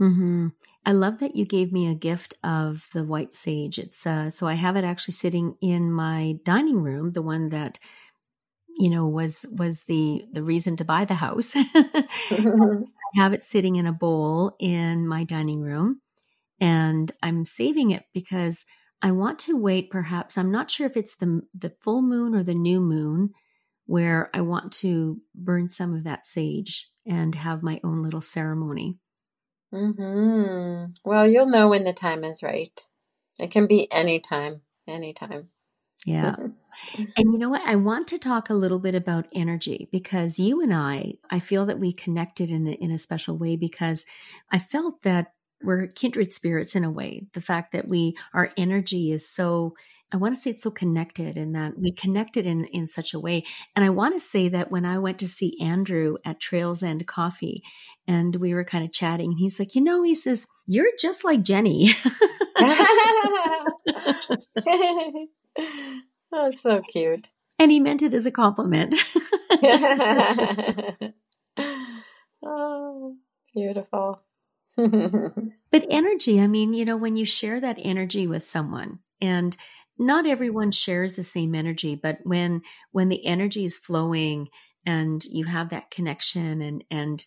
Mm-hmm. 0.00 0.48
I 0.86 0.92
love 0.92 1.18
that 1.18 1.34
you 1.34 1.44
gave 1.44 1.72
me 1.72 1.88
a 1.88 1.94
gift 1.94 2.34
of 2.44 2.86
the 2.94 3.04
white 3.04 3.34
sage. 3.34 3.78
It's 3.78 4.06
uh, 4.06 4.30
so 4.30 4.46
I 4.46 4.54
have 4.54 4.76
it 4.76 4.84
actually 4.84 5.12
sitting 5.14 5.56
in 5.60 5.90
my 5.90 6.38
dining 6.44 6.82
room, 6.82 7.10
the 7.10 7.22
one 7.22 7.48
that 7.48 7.80
you 8.78 8.90
know 8.90 9.06
was 9.08 9.44
was 9.56 9.84
the 9.84 10.24
the 10.32 10.42
reason 10.42 10.76
to 10.76 10.84
buy 10.84 11.04
the 11.04 11.14
house. 11.14 11.56
I 12.30 13.20
have 13.20 13.32
it 13.32 13.42
sitting 13.42 13.76
in 13.76 13.86
a 13.86 13.92
bowl 13.92 14.54
in 14.60 15.08
my 15.08 15.24
dining 15.24 15.60
room, 15.60 16.00
and 16.60 17.10
I'm 17.22 17.44
saving 17.44 17.90
it 17.90 18.04
because 18.12 18.64
I 19.00 19.12
want 19.12 19.38
to 19.40 19.56
wait. 19.56 19.90
Perhaps 19.90 20.36
I'm 20.36 20.50
not 20.50 20.70
sure 20.70 20.86
if 20.86 20.96
it's 20.96 21.16
the 21.16 21.42
the 21.54 21.72
full 21.80 22.02
moon 22.02 22.34
or 22.34 22.42
the 22.42 22.54
new 22.54 22.80
moon 22.80 23.30
where 23.86 24.28
I 24.34 24.42
want 24.42 24.72
to 24.72 25.20
burn 25.34 25.70
some 25.70 25.94
of 25.94 26.04
that 26.04 26.26
sage 26.26 26.88
and 27.06 27.34
have 27.34 27.62
my 27.62 27.80
own 27.82 28.02
little 28.02 28.20
ceremony. 28.20 28.98
Hmm. 29.72 30.84
Well, 31.04 31.26
you'll 31.26 31.48
know 31.48 31.68
when 31.68 31.84
the 31.84 31.92
time 31.92 32.24
is 32.24 32.42
right. 32.42 32.80
It 33.38 33.50
can 33.50 33.66
be 33.66 33.90
any 33.92 34.20
time, 34.20 34.62
anytime. 34.86 35.48
Yeah. 36.04 36.36
and 36.98 37.32
you 37.32 37.38
know 37.38 37.48
what? 37.48 37.62
I 37.64 37.76
want 37.76 38.08
to 38.08 38.18
talk 38.18 38.50
a 38.50 38.54
little 38.54 38.78
bit 38.78 38.94
about 38.94 39.26
energy 39.32 39.88
because 39.92 40.38
you 40.38 40.62
and 40.62 40.72
I, 40.72 41.14
I 41.30 41.38
feel 41.38 41.66
that 41.66 41.78
we 41.78 41.92
connected 41.92 42.50
in 42.50 42.66
a, 42.66 42.72
in 42.72 42.90
a 42.90 42.98
special 42.98 43.36
way 43.36 43.56
because 43.56 44.04
I 44.50 44.58
felt 44.58 45.02
that 45.02 45.32
we're 45.62 45.86
kindred 45.88 46.32
spirits 46.32 46.74
in 46.74 46.84
a 46.84 46.90
way. 46.90 47.26
The 47.34 47.40
fact 47.40 47.72
that 47.72 47.88
we, 47.88 48.16
our 48.34 48.50
energy 48.56 49.12
is 49.12 49.28
so 49.28 49.74
I 50.10 50.16
want 50.16 50.34
to 50.34 50.40
say 50.40 50.52
it's 50.52 50.62
so 50.62 50.70
connected 50.70 51.36
and 51.36 51.54
that 51.54 51.78
we 51.78 51.92
connected 51.92 52.46
in, 52.46 52.64
in 52.66 52.86
such 52.86 53.12
a 53.12 53.20
way. 53.20 53.44
And 53.76 53.84
I 53.84 53.90
want 53.90 54.14
to 54.14 54.20
say 54.20 54.48
that 54.48 54.70
when 54.70 54.86
I 54.86 54.98
went 54.98 55.18
to 55.18 55.28
see 55.28 55.60
Andrew 55.60 56.16
at 56.24 56.40
Trails 56.40 56.82
End 56.82 57.06
Coffee 57.06 57.62
and 58.06 58.34
we 58.36 58.54
were 58.54 58.64
kind 58.64 58.84
of 58.84 58.92
chatting, 58.92 59.32
and 59.32 59.38
he's 59.38 59.58
like, 59.58 59.74
you 59.74 59.82
know, 59.82 60.02
he 60.02 60.14
says, 60.14 60.46
you're 60.66 60.86
just 60.98 61.24
like 61.24 61.42
Jenny. 61.42 61.90
That's 66.32 66.62
so 66.62 66.80
cute. 66.90 67.28
And 67.58 67.70
he 67.70 67.80
meant 67.80 68.00
it 68.00 68.14
as 68.14 68.24
a 68.24 68.30
compliment. 68.30 68.94
oh, 72.42 73.16
beautiful. 73.54 74.22
But 74.76 75.86
energy, 75.90 76.40
I 76.40 76.46
mean, 76.46 76.74
you 76.74 76.84
know, 76.84 76.96
when 76.96 77.16
you 77.16 77.24
share 77.24 77.60
that 77.60 77.78
energy 77.82 78.26
with 78.26 78.42
someone 78.44 79.00
and 79.20 79.56
not 79.98 80.26
everyone 80.26 80.70
shares 80.70 81.14
the 81.14 81.24
same 81.24 81.54
energy 81.54 81.94
but 81.94 82.18
when 82.22 82.62
when 82.92 83.08
the 83.08 83.24
energy 83.26 83.64
is 83.64 83.76
flowing 83.76 84.48
and 84.86 85.24
you 85.24 85.44
have 85.44 85.70
that 85.70 85.90
connection 85.90 86.62
and 86.62 86.84
and 86.90 87.26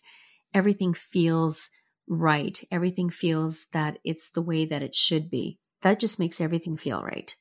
everything 0.54 0.94
feels 0.94 1.70
right 2.08 2.64
everything 2.70 3.10
feels 3.10 3.66
that 3.72 3.98
it's 4.04 4.30
the 4.30 4.42
way 4.42 4.64
that 4.64 4.82
it 4.82 4.94
should 4.94 5.30
be 5.30 5.58
that 5.82 6.00
just 6.00 6.18
makes 6.18 6.40
everything 6.40 6.76
feel 6.76 7.02
right. 7.02 7.36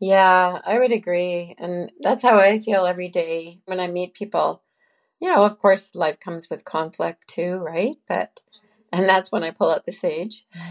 Yeah 0.00 0.60
i 0.64 0.78
would 0.78 0.92
agree 0.92 1.54
and 1.58 1.90
that's 2.00 2.22
how 2.22 2.38
i 2.38 2.58
feel 2.58 2.86
every 2.86 3.08
day 3.08 3.60
when 3.66 3.80
i 3.80 3.88
meet 3.88 4.14
people. 4.14 4.62
You 5.20 5.30
know 5.30 5.44
of 5.44 5.58
course 5.58 5.94
life 5.94 6.20
comes 6.20 6.48
with 6.50 6.64
conflict 6.64 7.26
too 7.28 7.56
right? 7.56 7.96
But 8.08 8.40
and 8.96 9.08
that's 9.08 9.30
when 9.30 9.44
i 9.44 9.50
pull 9.50 9.70
out 9.70 9.84
the 9.86 9.92
sage 9.92 10.44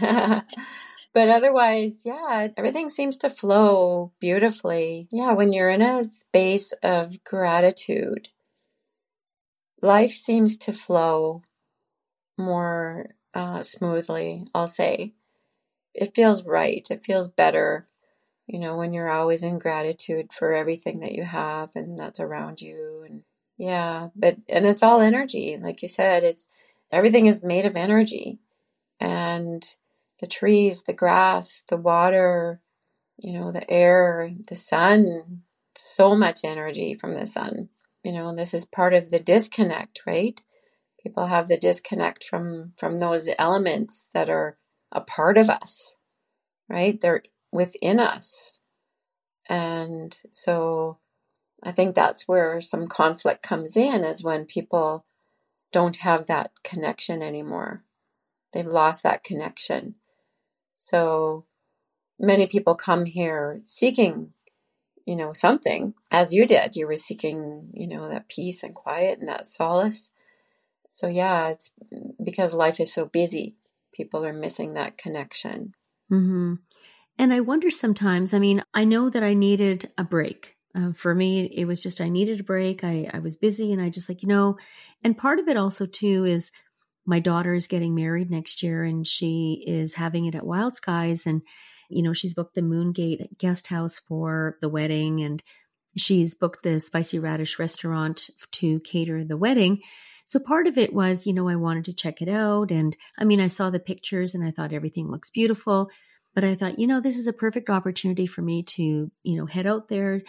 but 1.16 1.30
otherwise, 1.30 2.04
yeah, 2.04 2.48
everything 2.58 2.90
seems 2.90 3.16
to 3.16 3.30
flow 3.30 4.12
beautifully. 4.20 5.08
Yeah, 5.10 5.32
when 5.32 5.50
you're 5.50 5.70
in 5.70 5.80
a 5.80 6.04
space 6.04 6.74
of 6.82 7.24
gratitude, 7.24 8.28
life 9.80 10.10
seems 10.10 10.58
to 10.58 10.74
flow 10.74 11.40
more 12.36 13.12
uh, 13.34 13.62
smoothly, 13.62 14.44
I'll 14.54 14.66
say. 14.66 15.14
It 15.94 16.14
feels 16.14 16.44
right. 16.44 16.86
It 16.90 17.02
feels 17.02 17.30
better, 17.30 17.88
you 18.46 18.58
know, 18.58 18.76
when 18.76 18.92
you're 18.92 19.10
always 19.10 19.42
in 19.42 19.58
gratitude 19.58 20.34
for 20.34 20.52
everything 20.52 21.00
that 21.00 21.12
you 21.12 21.24
have 21.24 21.70
and 21.74 21.98
that's 21.98 22.20
around 22.20 22.60
you. 22.60 23.06
And 23.08 23.22
yeah, 23.56 24.08
but, 24.14 24.36
and 24.50 24.66
it's 24.66 24.82
all 24.82 25.00
energy. 25.00 25.56
Like 25.58 25.80
you 25.80 25.88
said, 25.88 26.24
it's 26.24 26.46
everything 26.92 27.26
is 27.26 27.44
made 27.44 27.66
of 27.66 27.76
energy. 27.76 28.40
And 29.00 29.66
the 30.20 30.26
trees, 30.28 30.84
the 30.84 30.94
grass, 30.94 31.62
the 31.68 31.76
water, 31.78 32.60
you 33.18 33.38
know, 33.38 33.52
the 33.52 33.70
air, 33.70 34.30
the 34.48 34.56
sun, 34.56 35.42
so 35.76 36.16
much 36.16 36.40
energy 36.44 36.94
from 36.94 37.14
the 37.14 37.26
sun. 37.26 37.70
You 38.04 38.12
know, 38.12 38.28
and 38.28 38.38
this 38.38 38.54
is 38.54 38.66
part 38.66 38.94
of 38.94 39.10
the 39.10 39.20
disconnect, 39.20 40.02
right? 40.06 40.40
People 41.02 41.26
have 41.26 41.48
the 41.48 41.58
disconnect 41.58 42.24
from 42.24 42.72
from 42.78 42.98
those 42.98 43.28
elements 43.38 44.08
that 44.14 44.30
are 44.30 44.58
a 44.92 45.00
part 45.02 45.38
of 45.38 45.50
us. 45.50 45.88
right? 46.70 47.00
They're 47.00 47.24
within 47.52 48.00
us. 48.00 48.58
And 49.48 50.18
so 50.32 50.98
I 51.62 51.72
think 51.72 51.94
that's 51.94 52.28
where 52.28 52.60
some 52.60 52.88
conflict 52.88 53.42
comes 53.42 53.76
in 53.76 54.04
is 54.04 54.24
when 54.24 54.46
people 54.46 55.06
don't 55.76 55.96
have 55.96 56.24
that 56.24 56.52
connection 56.64 57.22
anymore. 57.22 57.84
They've 58.54 58.64
lost 58.64 59.02
that 59.02 59.22
connection. 59.22 59.96
So 60.74 61.44
many 62.18 62.46
people 62.46 62.74
come 62.74 63.04
here 63.04 63.60
seeking, 63.64 64.32
you 65.04 65.16
know, 65.16 65.34
something, 65.34 65.92
as 66.10 66.32
you 66.32 66.46
did. 66.46 66.76
You 66.76 66.86
were 66.86 66.96
seeking, 66.96 67.72
you 67.74 67.86
know, 67.86 68.08
that 68.08 68.30
peace 68.30 68.62
and 68.62 68.74
quiet 68.74 69.18
and 69.18 69.28
that 69.28 69.46
solace. 69.46 70.08
So, 70.88 71.08
yeah, 71.08 71.48
it's 71.48 71.74
because 72.24 72.54
life 72.54 72.80
is 72.80 72.90
so 72.90 73.04
busy, 73.04 73.56
people 73.92 74.26
are 74.26 74.32
missing 74.32 74.72
that 74.74 74.96
connection. 74.96 75.74
Mm-hmm. 76.10 76.54
And 77.18 77.32
I 77.34 77.40
wonder 77.40 77.70
sometimes, 77.70 78.32
I 78.32 78.38
mean, 78.38 78.64
I 78.72 78.86
know 78.86 79.10
that 79.10 79.22
I 79.22 79.34
needed 79.34 79.90
a 79.98 80.04
break. 80.04 80.55
Uh, 80.76 80.92
for 80.92 81.14
me, 81.14 81.46
it 81.46 81.64
was 81.64 81.82
just 81.82 82.00
I 82.00 82.08
needed 82.08 82.40
a 82.40 82.44
break. 82.44 82.84
I, 82.84 83.08
I 83.12 83.20
was 83.20 83.36
busy 83.36 83.72
and 83.72 83.80
I 83.80 83.88
just 83.88 84.08
like, 84.08 84.22
you 84.22 84.28
know, 84.28 84.58
and 85.02 85.16
part 85.16 85.38
of 85.38 85.48
it 85.48 85.56
also, 85.56 85.86
too, 85.86 86.24
is 86.24 86.52
my 87.06 87.20
daughter 87.20 87.54
is 87.54 87.66
getting 87.66 87.94
married 87.94 88.30
next 88.30 88.62
year 88.62 88.82
and 88.84 89.06
she 89.06 89.64
is 89.66 89.94
having 89.94 90.26
it 90.26 90.34
at 90.34 90.44
Wild 90.44 90.74
Skies. 90.74 91.26
And, 91.26 91.42
you 91.88 92.02
know, 92.02 92.12
she's 92.12 92.34
booked 92.34 92.54
the 92.54 92.62
Moon 92.62 92.92
Gate 92.92 93.38
guest 93.38 93.68
house 93.68 93.98
for 93.98 94.58
the 94.60 94.68
wedding 94.68 95.22
and 95.22 95.42
she's 95.96 96.34
booked 96.34 96.62
the 96.62 96.78
Spicy 96.78 97.18
Radish 97.18 97.58
restaurant 97.58 98.28
to 98.52 98.80
cater 98.80 99.24
the 99.24 99.36
wedding. 99.36 99.80
So 100.26 100.40
part 100.40 100.66
of 100.66 100.76
it 100.76 100.92
was, 100.92 101.26
you 101.26 101.32
know, 101.32 101.48
I 101.48 101.56
wanted 101.56 101.84
to 101.86 101.94
check 101.94 102.20
it 102.20 102.28
out. 102.28 102.70
And 102.70 102.96
I 103.16 103.24
mean, 103.24 103.40
I 103.40 103.46
saw 103.46 103.70
the 103.70 103.78
pictures 103.80 104.34
and 104.34 104.44
I 104.44 104.50
thought 104.50 104.72
everything 104.72 105.08
looks 105.08 105.30
beautiful. 105.30 105.88
But 106.34 106.44
I 106.44 106.54
thought, 106.54 106.78
you 106.78 106.86
know, 106.86 107.00
this 107.00 107.16
is 107.16 107.28
a 107.28 107.32
perfect 107.32 107.70
opportunity 107.70 108.26
for 108.26 108.42
me 108.42 108.62
to, 108.64 109.10
you 109.22 109.36
know, 109.36 109.46
head 109.46 109.66
out 109.66 109.88
there, 109.88 110.22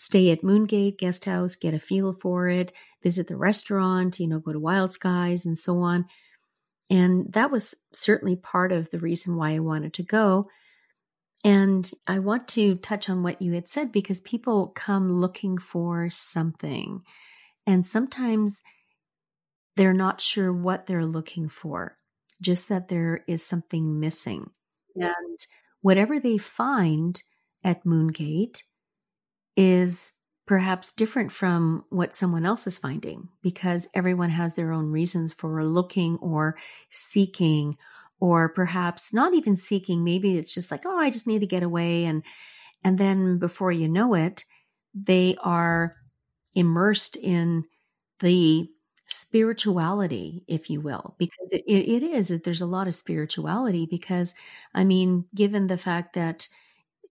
stay 0.00 0.30
at 0.30 0.42
Moon 0.42 0.64
Gate 0.64 0.98
Guest 0.98 1.26
House, 1.26 1.56
get 1.56 1.74
a 1.74 1.78
feel 1.78 2.14
for 2.14 2.48
it, 2.48 2.72
visit 3.02 3.26
the 3.26 3.36
restaurant, 3.36 4.18
you 4.18 4.26
know, 4.26 4.38
go 4.38 4.52
to 4.52 4.58
Wild 4.58 4.92
Skies 4.92 5.44
and 5.44 5.58
so 5.58 5.78
on. 5.80 6.06
And 6.88 7.32
that 7.34 7.50
was 7.50 7.74
certainly 7.92 8.34
part 8.34 8.72
of 8.72 8.90
the 8.90 8.98
reason 8.98 9.36
why 9.36 9.52
I 9.52 9.58
wanted 9.58 9.92
to 9.94 10.02
go. 10.02 10.48
And 11.44 11.90
I 12.06 12.18
want 12.18 12.48
to 12.48 12.76
touch 12.76 13.08
on 13.08 13.22
what 13.22 13.40
you 13.40 13.52
had 13.52 13.68
said 13.68 13.92
because 13.92 14.20
people 14.20 14.68
come 14.68 15.12
looking 15.12 15.58
for 15.58 16.10
something. 16.10 17.02
And 17.66 17.86
sometimes 17.86 18.62
they're 19.76 19.92
not 19.92 20.20
sure 20.20 20.52
what 20.52 20.86
they're 20.86 21.06
looking 21.06 21.48
for, 21.48 21.96
just 22.42 22.68
that 22.68 22.88
there 22.88 23.22
is 23.28 23.44
something 23.44 24.00
missing. 24.00 24.50
And 24.96 25.38
whatever 25.80 26.18
they 26.18 26.38
find 26.38 27.22
at 27.62 27.86
Moon 27.86 28.08
Gate 28.08 28.64
is 29.60 30.14
perhaps 30.46 30.90
different 30.92 31.30
from 31.30 31.84
what 31.90 32.14
someone 32.14 32.46
else 32.46 32.66
is 32.66 32.78
finding 32.78 33.28
because 33.42 33.88
everyone 33.94 34.30
has 34.30 34.54
their 34.54 34.72
own 34.72 34.90
reasons 34.90 35.34
for 35.34 35.62
looking 35.64 36.16
or 36.16 36.56
seeking 36.88 37.76
or 38.20 38.48
perhaps 38.48 39.12
not 39.12 39.34
even 39.34 39.54
seeking 39.54 40.02
maybe 40.02 40.38
it's 40.38 40.54
just 40.54 40.70
like 40.70 40.82
oh 40.86 40.98
i 40.98 41.10
just 41.10 41.26
need 41.26 41.40
to 41.40 41.46
get 41.46 41.62
away 41.62 42.06
and 42.06 42.22
and 42.82 42.96
then 42.98 43.38
before 43.38 43.70
you 43.70 43.86
know 43.86 44.14
it 44.14 44.44
they 44.94 45.36
are 45.42 45.94
immersed 46.54 47.16
in 47.16 47.64
the 48.20 48.68
spirituality, 49.06 50.44
if 50.46 50.70
you 50.70 50.80
will, 50.80 51.16
because 51.18 51.50
it, 51.52 51.64
it 51.66 52.02
is 52.02 52.28
that 52.28 52.44
there's 52.44 52.62
a 52.62 52.66
lot 52.66 52.86
of 52.86 52.94
spirituality. 52.94 53.86
Because, 53.90 54.34
I 54.74 54.84
mean, 54.84 55.24
given 55.34 55.66
the 55.66 55.78
fact 55.78 56.14
that 56.14 56.48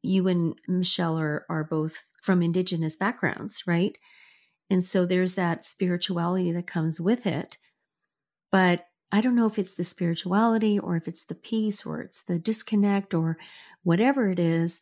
you 0.02 0.28
and 0.28 0.58
Michel 0.68 1.20
are, 1.20 1.46
are 1.50 1.64
both 1.64 2.04
from 2.30 2.44
Indigenous 2.44 2.96
backgrounds, 2.96 3.64
right? 3.66 3.98
And 4.70 4.84
so 4.84 5.08
there's 5.08 5.34
that 5.34 5.66
spirituality 5.66 6.52
that 6.52 6.68
comes 6.68 7.02
with 7.02 7.26
it. 7.26 7.58
But 8.52 8.86
I 9.12 9.22
don't 9.22 9.34
know 9.34 9.48
if 9.48 9.58
it's 9.58 9.74
the 9.74 9.84
spirituality 9.84 10.78
or 10.78 10.96
if 10.96 11.08
it's 11.08 11.26
the 11.26 11.34
peace 11.34 11.88
or 11.88 12.02
it's 12.02 12.22
the 12.22 12.38
disconnect 12.38 13.16
or 13.16 13.40
whatever 13.82 14.30
it 14.30 14.38
is, 14.38 14.80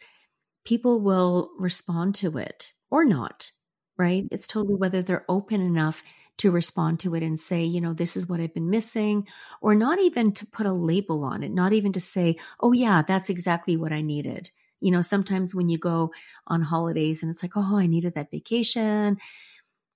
people 0.65 0.99
will 0.99 1.51
respond 1.57 2.15
to 2.15 2.37
it 2.37 2.73
or 2.91 3.05
not, 3.05 3.49
right? 3.97 4.25
It's 4.29 4.45
totally 4.45 4.75
whether 4.75 5.01
they're 5.01 5.23
open 5.29 5.61
enough 5.61 6.03
to 6.39 6.51
respond 6.51 6.99
to 6.99 7.15
it 7.15 7.23
and 7.23 7.39
say, 7.39 7.63
you 7.63 7.79
know, 7.79 7.93
this 7.93 8.17
is 8.17 8.27
what 8.27 8.41
I've 8.41 8.53
been 8.53 8.69
missing, 8.69 9.25
or 9.61 9.73
not 9.73 9.99
even 9.99 10.33
to 10.33 10.45
put 10.45 10.65
a 10.65 10.73
label 10.73 11.23
on 11.23 11.43
it, 11.43 11.51
not 11.53 11.71
even 11.71 11.93
to 11.93 12.01
say, 12.01 12.35
oh, 12.59 12.73
yeah, 12.73 13.03
that's 13.07 13.29
exactly 13.29 13.77
what 13.77 13.93
I 13.93 14.01
needed. 14.01 14.49
You 14.79 14.91
know, 14.91 15.01
sometimes 15.01 15.55
when 15.55 15.69
you 15.69 15.77
go 15.77 16.11
on 16.47 16.61
holidays 16.61 17.21
and 17.21 17.31
it's 17.31 17.43
like, 17.43 17.53
oh, 17.55 17.77
I 17.77 17.87
needed 17.87 18.15
that 18.15 18.31
vacation. 18.31 19.17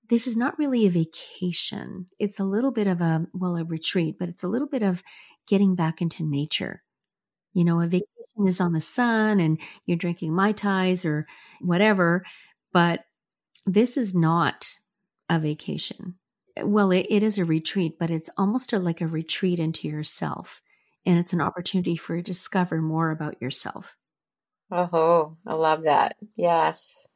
This 0.10 0.28
is 0.28 0.36
not 0.36 0.58
really 0.58 0.86
a 0.86 0.92
vacation. 0.92 2.08
It's 2.20 2.40
a 2.40 2.44
little 2.44 2.72
bit 2.72 2.88
of 2.88 3.02
a, 3.02 3.26
well, 3.34 3.58
a 3.58 3.64
retreat, 3.64 4.18
but 4.20 4.30
it's 4.30 4.44
a 4.44 4.48
little 4.48 4.68
bit 4.68 4.84
of 4.84 5.04
getting 5.48 5.76
back 5.76 6.02
into 6.02 6.24
nature. 6.24 6.84
You 7.54 7.66
know, 7.66 7.82
a 7.82 7.88
vacation 7.88 8.48
is 8.48 8.62
on 8.62 8.74
the 8.74 8.82
sun 8.82 9.40
and 9.40 9.60
you're 9.86 9.98
drinking 9.98 10.34
Mai 10.34 10.52
Tais 10.54 11.06
or 11.06 11.28
whatever, 11.62 12.24
but 12.74 13.02
this 13.66 13.98
is 13.98 14.16
not 14.16 14.76
a 15.30 15.40
vacation 15.40 16.16
well, 16.60 16.92
it, 16.92 17.08
it 17.10 17.24
is 17.24 17.38
a 17.38 17.46
retreat, 17.46 17.98
but 18.00 18.12
it's 18.12 18.30
almost 18.38 18.74
a, 18.74 18.80
like 18.80 19.02
a 19.02 19.08
retreat 19.08 19.60
into 19.60 19.88
yourself. 19.88 20.62
And 21.06 21.18
it's 21.18 21.34
an 21.34 21.42
opportunity 21.42 21.96
for 21.96 22.16
you 22.16 22.22
to 22.22 22.32
discover 22.32 22.82
more 22.82 23.12
about 23.12 23.42
yourself. 23.42 23.96
Oh, 24.72 25.36
I 25.46 25.54
love 25.54 25.84
that. 25.84 26.16
Yes. 26.36 27.08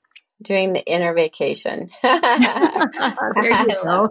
Doing 0.42 0.74
the 0.74 0.86
inner 0.86 1.14
vacation. 1.14 1.90
there 2.04 2.20
you 3.50 3.68
go. 3.84 4.10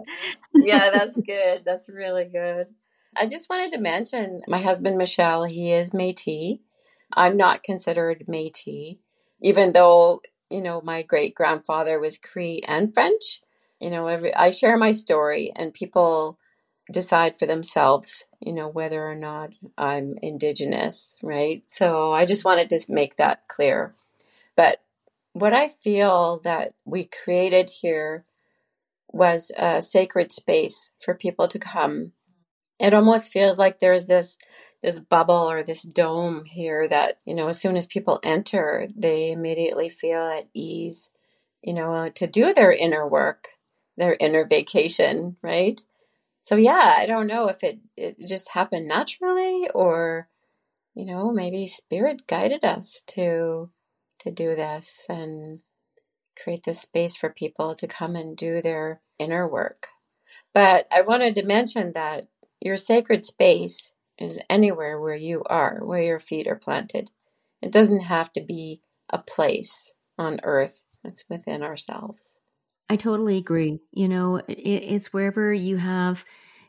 yeah, 0.55 0.89
that's 0.91 1.19
good. 1.19 1.61
That's 1.63 1.87
really 1.89 2.25
good. 2.25 2.67
I 3.17 3.27
just 3.27 3.49
wanted 3.49 3.71
to 3.71 3.79
mention 3.79 4.41
my 4.47 4.57
husband, 4.57 4.97
Michel, 4.97 5.43
he 5.43 5.71
is 5.71 5.93
Metis. 5.93 6.57
I'm 7.13 7.37
not 7.37 7.63
considered 7.63 8.25
Metis, 8.27 8.95
even 9.41 9.71
though, 9.71 10.21
you 10.49 10.61
know, 10.61 10.81
my 10.81 11.03
great 11.03 11.35
grandfather 11.35 11.99
was 11.99 12.17
Cree 12.17 12.61
and 12.67 12.93
French. 12.93 13.41
You 13.79 13.89
know, 13.89 14.07
every 14.07 14.33
I 14.33 14.49
share 14.49 14.77
my 14.77 14.91
story 14.91 15.51
and 15.55 15.73
people 15.73 16.39
decide 16.91 17.37
for 17.37 17.45
themselves, 17.45 18.25
you 18.39 18.53
know, 18.53 18.67
whether 18.67 19.07
or 19.07 19.15
not 19.15 19.51
I'm 19.77 20.17
indigenous, 20.21 21.15
right? 21.23 21.63
So 21.65 22.13
I 22.13 22.25
just 22.25 22.45
wanted 22.45 22.69
to 22.69 22.79
make 22.89 23.15
that 23.15 23.47
clear. 23.47 23.93
But 24.55 24.81
what 25.33 25.53
I 25.53 25.67
feel 25.67 26.39
that 26.43 26.73
we 26.85 27.05
created 27.05 27.69
here 27.81 28.25
was 29.11 29.51
a 29.57 29.81
sacred 29.81 30.31
space 30.31 30.91
for 30.99 31.13
people 31.13 31.47
to 31.47 31.59
come. 31.59 32.11
It 32.79 32.93
almost 32.93 33.31
feels 33.31 33.57
like 33.57 33.79
there's 33.79 34.07
this 34.07 34.37
this 34.83 34.99
bubble 34.99 35.49
or 35.49 35.63
this 35.63 35.81
dome 35.81 36.45
here 36.45 36.87
that, 36.87 37.19
you 37.25 37.33
know, 37.33 37.47
as 37.47 37.59
soon 37.59 37.75
as 37.75 37.87
people 37.87 38.19
enter, 38.21 38.87
they 38.95 39.31
immediately 39.31 39.89
feel 39.89 40.21
at 40.21 40.47
ease, 40.53 41.11
you 41.63 41.73
know, 41.73 42.09
to 42.09 42.27
do 42.27 42.53
their 42.53 42.71
inner 42.71 43.07
work 43.07 43.47
their 43.97 44.17
inner 44.19 44.45
vacation, 44.45 45.37
right? 45.41 45.81
So 46.45 46.57
yeah, 46.57 46.93
I 46.97 47.07
don't 47.07 47.25
know 47.25 47.47
if 47.47 47.63
it 47.63 47.79
it 47.97 48.17
just 48.19 48.51
happened 48.51 48.87
naturally 48.87 49.67
or 49.73 50.29
you 50.93 51.03
know, 51.03 51.31
maybe 51.31 51.65
spirit 51.65 52.27
guided 52.27 52.63
us 52.63 53.01
to 53.07 53.71
to 54.19 54.31
do 54.31 54.49
this 54.49 55.07
and 55.09 55.61
create 56.39 56.61
this 56.61 56.81
space 56.81 57.17
for 57.17 57.31
people 57.31 57.73
to 57.73 57.87
come 57.87 58.15
and 58.15 58.37
do 58.37 58.61
their 58.61 59.01
inner 59.17 59.47
work. 59.47 59.87
But 60.53 60.87
I 60.91 61.01
wanted 61.01 61.33
to 61.33 61.47
mention 61.47 61.93
that 61.93 62.27
your 62.61 62.77
sacred 62.77 63.25
space 63.25 63.93
is 64.19 64.39
anywhere 64.47 65.01
where 65.01 65.15
you 65.15 65.41
are, 65.47 65.79
where 65.83 66.03
your 66.03 66.19
feet 66.19 66.45
are 66.45 66.55
planted. 66.55 67.09
It 67.59 67.71
doesn't 67.71 68.01
have 68.01 68.31
to 68.33 68.41
be 68.41 68.81
a 69.09 69.17
place 69.17 69.95
on 70.15 70.39
earth, 70.43 70.83
it's 71.03 71.25
within 71.27 71.63
ourselves. 71.63 72.34
I 72.89 72.95
totally 72.95 73.37
agree. 73.37 73.79
You 73.91 74.07
know, 74.07 74.37
it, 74.37 74.53
it's 74.53 75.13
wherever 75.13 75.53
you 75.53 75.77
have 75.77 76.25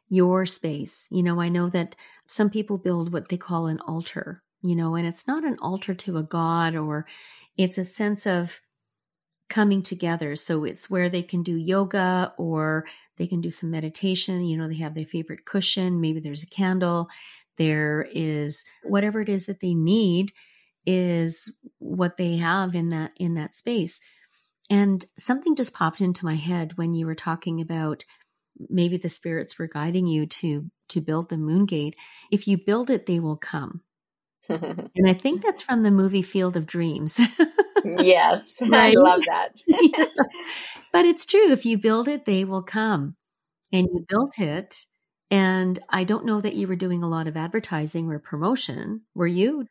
your 0.09 0.47
space. 0.47 1.09
You 1.11 1.23
know, 1.23 1.41
I 1.41 1.49
know 1.49 1.69
that 1.71 1.97
some 2.27 2.51
people 2.51 2.79
build 2.79 3.13
what 3.13 3.29
they 3.29 3.37
call 3.37 3.67
an 3.67 3.81
altar, 3.81 4.43
you 4.63 4.77
know, 4.77 4.95
and 4.95 5.07
it's 5.07 5.27
not 5.27 5.45
an 5.45 5.57
altar 5.61 5.95
to 5.95 6.17
a 6.17 6.23
god 6.23 6.75
or 6.75 7.07
it's 7.57 7.79
a 7.79 7.85
sense 7.85 8.27
of 8.27 8.61
coming 9.49 9.83
together. 9.83 10.37
So 10.37 10.65
it's 10.65 10.91
where 10.91 11.09
they 11.09 11.23
can 11.23 11.43
do 11.43 11.57
yoga 11.57 12.33
or 12.37 12.87
they 13.17 13.27
can 13.27 13.41
do 13.41 13.51
some 13.51 13.71
meditation. 13.71 14.45
You 14.45 14.57
know, 14.57 14.69
they 14.69 14.77
have 14.77 14.95
their 14.95 15.07
favorite 15.07 15.45
cushion, 15.45 16.01
maybe 16.01 16.21
there's 16.21 16.43
a 16.43 16.49
candle, 16.49 17.09
there 17.57 18.07
is 18.11 18.65
whatever 18.83 19.21
it 19.21 19.29
is 19.29 19.47
that 19.47 19.61
they 19.61 19.75
need 19.75 20.33
is 20.85 21.55
what 21.79 22.17
they 22.17 22.37
have 22.37 22.75
in 22.75 22.91
that 22.91 23.13
in 23.17 23.35
that 23.35 23.55
space. 23.55 24.01
And 24.69 25.05
something 25.19 25.55
just 25.55 25.75
popped 25.75 26.01
into 26.01 26.25
my 26.25 26.35
head 26.35 26.73
when 26.77 26.95
you 26.95 27.07
were 27.07 27.15
talking 27.15 27.61
about 27.61 28.05
maybe 28.69 28.97
the 28.97 29.09
spirits 29.09 29.59
were 29.59 29.69
guiding 29.69 30.07
you 30.07 30.27
to 30.27 30.71
to 30.89 31.01
build 31.01 31.29
the 31.29 31.37
moon 31.37 31.67
gate. 31.67 31.97
If 32.31 32.47
you 32.47 32.59
build 32.59 32.91
it, 32.91 33.07
they 33.07 33.21
will 33.21 33.37
come. 33.37 33.83
and 34.49 34.91
I 35.07 35.13
think 35.15 35.43
that's 35.43 35.63
from 35.63 35.83
the 35.83 35.91
movie 35.91 36.23
Field 36.23 36.57
of 36.57 36.67
Dreams. 36.67 37.21
yes, 37.85 38.63
right? 38.63 38.97
I 38.97 39.01
love 39.01 39.21
that. 39.27 39.49
yeah. 39.67 40.25
But 40.93 41.05
it's 41.05 41.27
true. 41.27 41.51
If 41.51 41.67
you 41.67 41.79
build 41.79 42.09
it, 42.09 42.25
they 42.25 42.45
will 42.45 42.63
come. 42.63 43.17
And 43.73 43.89
you 43.93 44.07
built 44.09 44.39
it. 44.39 44.85
And 45.31 45.79
I 45.89 46.05
don't 46.05 46.25
know 46.25 46.41
that 46.41 46.55
you 46.55 46.69
were 46.69 46.77
doing 46.77 47.03
a 47.03 47.09
lot 47.09 47.27
of 47.27 47.37
advertising 47.37 48.09
or 48.11 48.21
promotion. 48.21 49.03
Were 49.15 49.27
you? 49.27 49.67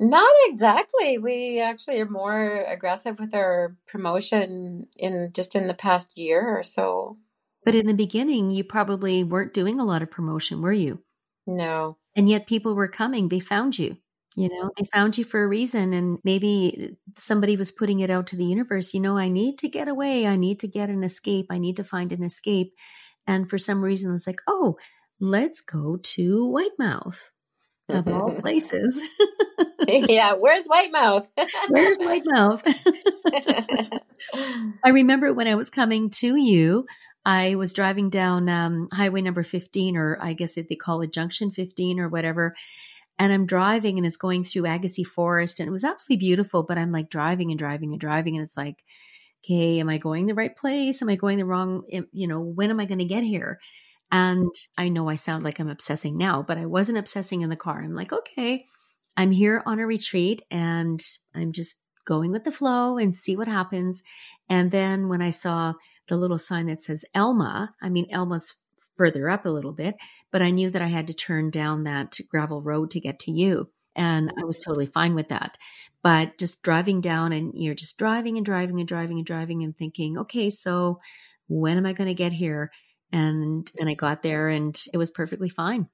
Not 0.00 0.32
exactly. 0.46 1.18
We 1.18 1.60
actually 1.60 2.00
are 2.00 2.08
more 2.08 2.64
aggressive 2.66 3.18
with 3.18 3.34
our 3.34 3.76
promotion 3.86 4.86
in 4.96 5.30
just 5.34 5.54
in 5.54 5.66
the 5.66 5.74
past 5.74 6.18
year 6.18 6.58
or 6.58 6.62
so. 6.62 7.18
But 7.64 7.74
in 7.74 7.86
the 7.86 7.94
beginning, 7.94 8.50
you 8.50 8.64
probably 8.64 9.24
weren't 9.24 9.54
doing 9.54 9.80
a 9.80 9.84
lot 9.84 10.02
of 10.02 10.10
promotion, 10.10 10.60
were 10.60 10.72
you? 10.72 11.02
No. 11.46 11.98
And 12.16 12.28
yet 12.28 12.46
people 12.46 12.74
were 12.74 12.88
coming. 12.88 13.28
They 13.28 13.40
found 13.40 13.78
you. 13.78 13.96
You 14.36 14.48
know, 14.48 14.70
they 14.76 14.84
found 14.92 15.16
you 15.16 15.24
for 15.24 15.42
a 15.42 15.48
reason. 15.48 15.92
And 15.92 16.18
maybe 16.24 16.96
somebody 17.16 17.56
was 17.56 17.70
putting 17.70 18.00
it 18.00 18.10
out 18.10 18.26
to 18.28 18.36
the 18.36 18.44
universe. 18.44 18.92
You 18.92 19.00
know, 19.00 19.16
I 19.16 19.28
need 19.28 19.58
to 19.58 19.68
get 19.68 19.86
away. 19.86 20.26
I 20.26 20.36
need 20.36 20.58
to 20.60 20.68
get 20.68 20.90
an 20.90 21.04
escape. 21.04 21.46
I 21.50 21.58
need 21.58 21.76
to 21.76 21.84
find 21.84 22.12
an 22.12 22.24
escape. 22.24 22.74
And 23.26 23.48
for 23.48 23.58
some 23.58 23.80
reason, 23.80 24.12
it's 24.12 24.26
like, 24.26 24.40
oh, 24.48 24.76
let's 25.20 25.60
go 25.60 25.98
to 26.02 26.46
Whitemouth 26.80 27.30
of 27.88 28.08
all 28.08 28.34
places. 28.40 29.02
yeah, 29.88 30.32
where's 30.34 30.66
Whitemouth? 30.68 31.30
where's 31.68 31.98
Whitemouth? 31.98 32.62
I 34.84 34.88
remember 34.90 35.32
when 35.32 35.48
I 35.48 35.54
was 35.54 35.70
coming 35.70 36.10
to 36.10 36.36
you, 36.36 36.86
I 37.24 37.54
was 37.54 37.72
driving 37.72 38.10
down 38.10 38.48
um, 38.48 38.88
highway 38.92 39.22
number 39.22 39.42
15, 39.42 39.96
or 39.96 40.18
I 40.20 40.34
guess 40.34 40.54
they 40.54 40.62
call 40.62 41.02
it 41.02 41.12
junction 41.12 41.50
15 41.50 42.00
or 42.00 42.08
whatever. 42.08 42.54
And 43.18 43.32
I'm 43.32 43.46
driving 43.46 43.96
and 43.96 44.06
it's 44.06 44.16
going 44.16 44.44
through 44.44 44.66
Agassiz 44.66 45.06
Forest 45.06 45.60
and 45.60 45.68
it 45.68 45.72
was 45.72 45.84
absolutely 45.84 46.26
beautiful, 46.26 46.64
but 46.64 46.78
I'm 46.78 46.90
like 46.90 47.10
driving 47.10 47.50
and 47.50 47.58
driving 47.58 47.92
and 47.92 48.00
driving. 48.00 48.36
And 48.36 48.42
it's 48.42 48.56
like, 48.56 48.84
okay, 49.44 49.78
am 49.78 49.88
I 49.88 49.98
going 49.98 50.26
the 50.26 50.34
right 50.34 50.54
place? 50.54 51.00
Am 51.00 51.08
I 51.08 51.14
going 51.14 51.38
the 51.38 51.44
wrong, 51.44 51.84
you 52.12 52.26
know, 52.26 52.40
when 52.40 52.70
am 52.70 52.80
I 52.80 52.86
going 52.86 52.98
to 52.98 53.04
get 53.04 53.22
here? 53.22 53.60
And 54.10 54.52
I 54.78 54.88
know 54.88 55.08
I 55.08 55.16
sound 55.16 55.44
like 55.44 55.58
I'm 55.58 55.68
obsessing 55.68 56.16
now, 56.16 56.42
but 56.42 56.58
I 56.58 56.66
wasn't 56.66 56.98
obsessing 56.98 57.42
in 57.42 57.50
the 57.50 57.56
car. 57.56 57.82
I'm 57.82 57.94
like, 57.94 58.12
okay, 58.12 58.66
I'm 59.16 59.32
here 59.32 59.62
on 59.66 59.78
a 59.80 59.86
retreat 59.86 60.42
and 60.50 61.00
I'm 61.34 61.52
just 61.52 61.80
going 62.04 62.30
with 62.30 62.44
the 62.44 62.52
flow 62.52 62.98
and 62.98 63.14
see 63.14 63.36
what 63.36 63.48
happens. 63.48 64.02
And 64.48 64.70
then 64.70 65.08
when 65.08 65.22
I 65.22 65.30
saw 65.30 65.74
the 66.08 66.16
little 66.16 66.38
sign 66.38 66.66
that 66.66 66.82
says 66.82 67.04
Elma, 67.14 67.74
I 67.80 67.88
mean, 67.88 68.06
Elma's 68.10 68.56
further 68.96 69.28
up 69.28 69.46
a 69.46 69.50
little 69.50 69.72
bit, 69.72 69.96
but 70.30 70.42
I 70.42 70.50
knew 70.50 70.70
that 70.70 70.82
I 70.82 70.86
had 70.86 71.06
to 71.08 71.14
turn 71.14 71.50
down 71.50 71.84
that 71.84 72.18
gravel 72.28 72.62
road 72.62 72.90
to 72.92 73.00
get 73.00 73.18
to 73.20 73.32
you. 73.32 73.70
And 73.96 74.32
I 74.38 74.44
was 74.44 74.60
totally 74.60 74.86
fine 74.86 75.14
with 75.14 75.28
that. 75.28 75.56
But 76.02 76.38
just 76.38 76.62
driving 76.62 77.00
down 77.00 77.32
and 77.32 77.52
you're 77.54 77.74
just 77.74 77.98
driving 77.98 78.36
and 78.36 78.44
driving 78.44 78.78
and 78.78 78.86
driving 78.88 79.18
and 79.18 79.26
driving 79.26 79.62
and 79.62 79.76
thinking, 79.76 80.18
okay, 80.18 80.50
so 80.50 81.00
when 81.48 81.78
am 81.78 81.86
I 81.86 81.92
going 81.92 82.08
to 82.08 82.14
get 82.14 82.32
here? 82.32 82.70
And 83.14 83.70
then 83.76 83.86
I 83.86 83.94
got 83.94 84.24
there 84.24 84.48
and 84.48 84.76
it 84.92 84.98
was 84.98 85.10
perfectly 85.10 85.48
fine. 85.48 85.88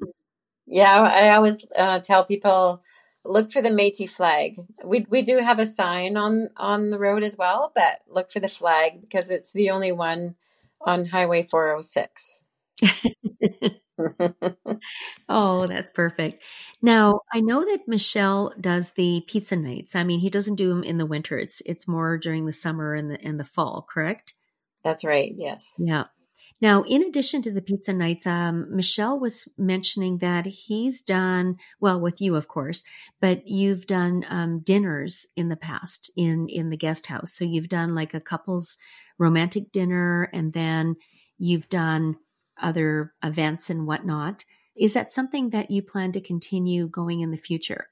yeah, 0.66 1.02
I 1.02 1.34
always 1.34 1.66
uh, 1.76 2.00
tell 2.00 2.24
people 2.24 2.80
look 3.22 3.52
for 3.52 3.60
the 3.60 3.68
Métis 3.68 4.10
flag. 4.10 4.58
We 4.82 5.04
we 5.10 5.22
do 5.22 5.38
have 5.38 5.58
a 5.58 5.66
sign 5.66 6.16
on 6.16 6.48
on 6.56 6.88
the 6.88 6.98
road 6.98 7.22
as 7.22 7.36
well, 7.36 7.70
but 7.74 8.00
look 8.08 8.30
for 8.30 8.40
the 8.40 8.48
flag 8.48 9.02
because 9.02 9.30
it's 9.30 9.52
the 9.52 9.70
only 9.70 9.92
one 9.92 10.36
on 10.80 11.04
Highway 11.04 11.42
406. 11.42 12.44
oh, 15.28 15.66
that's 15.66 15.90
perfect. 15.92 16.42
Now, 16.80 17.20
I 17.32 17.40
know 17.40 17.60
that 17.60 17.86
Michel 17.86 18.54
does 18.58 18.92
the 18.92 19.22
pizza 19.26 19.56
nights. 19.56 19.96
I 19.96 20.04
mean, 20.04 20.20
he 20.20 20.30
doesn't 20.30 20.54
do 20.54 20.70
them 20.70 20.82
in 20.82 20.96
the 20.96 21.06
winter. 21.06 21.36
It's 21.36 21.60
it's 21.66 21.86
more 21.86 22.16
during 22.16 22.46
the 22.46 22.52
summer 22.52 22.94
and 22.94 23.10
the 23.10 23.22
and 23.22 23.38
the 23.38 23.44
fall, 23.44 23.86
correct? 23.88 24.34
That's 24.84 25.04
right. 25.04 25.32
Yes. 25.36 25.82
Yeah. 25.84 26.04
Now, 26.60 26.82
in 26.82 27.04
addition 27.04 27.40
to 27.42 27.52
the 27.52 27.62
pizza 27.62 27.92
nights, 27.92 28.26
um, 28.26 28.74
Michel 28.74 29.18
was 29.18 29.48
mentioning 29.56 30.18
that 30.18 30.46
he's 30.46 31.02
done 31.02 31.56
well 31.80 32.00
with 32.00 32.20
you, 32.20 32.34
of 32.34 32.48
course, 32.48 32.82
but 33.20 33.46
you've 33.46 33.86
done 33.86 34.24
um, 34.28 34.60
dinners 34.60 35.26
in 35.36 35.48
the 35.50 35.56
past 35.56 36.10
in 36.16 36.48
in 36.48 36.70
the 36.70 36.76
guest 36.76 37.06
house. 37.06 37.32
So 37.32 37.44
you've 37.44 37.68
done 37.68 37.94
like 37.94 38.12
a 38.12 38.20
couples 38.20 38.76
romantic 39.18 39.70
dinner, 39.70 40.30
and 40.32 40.52
then 40.52 40.96
you've 41.38 41.68
done 41.68 42.16
other 42.60 43.14
events 43.22 43.70
and 43.70 43.86
whatnot. 43.86 44.44
Is 44.76 44.94
that 44.94 45.12
something 45.12 45.50
that 45.50 45.70
you 45.70 45.82
plan 45.82 46.12
to 46.12 46.20
continue 46.20 46.88
going 46.88 47.20
in 47.20 47.30
the 47.30 47.36
future? 47.36 47.88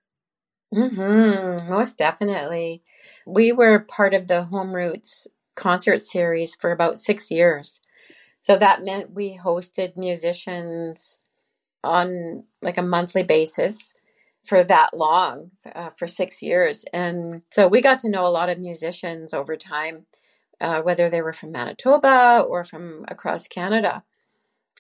Mm-hmm, 0.75 1.71
most 1.71 1.99
definitely. 1.99 2.83
We 3.27 3.53
were 3.53 3.81
part 3.81 4.15
of 4.15 4.27
the 4.27 4.45
Home 4.45 4.75
Routes 4.75 5.29
concert 5.55 6.01
series 6.01 6.57
for 6.57 6.73
about 6.73 6.99
six 6.99 7.31
years. 7.31 7.81
So 8.47 8.57
that 8.59 8.85
meant 8.85 9.13
we 9.13 9.37
hosted 9.37 9.97
musicians 9.97 11.19
on 11.83 12.45
like 12.63 12.79
a 12.79 12.83
monthly 12.83 13.25
basis 13.25 13.93
for 14.45 14.63
that 14.63 14.97
long, 14.97 15.51
uh, 15.75 15.91
for 15.91 16.07
six 16.07 16.45
years. 16.45 16.85
And 16.93 17.43
so 17.51 17.67
we 17.67 17.81
got 17.81 17.99
to 18.01 18.09
know 18.09 18.25
a 18.25 18.29
lot 18.29 18.49
of 18.49 18.61
musicians 18.61 19.35
over 19.35 19.57
time, 19.57 20.07
uh, 20.61 20.81
whether 20.83 21.11
they 21.11 21.23
were 21.23 21.33
from 21.33 21.51
Manitoba 21.51 22.47
or 22.49 22.63
from 22.63 23.05
across 23.09 23.49
Canada. 23.49 24.05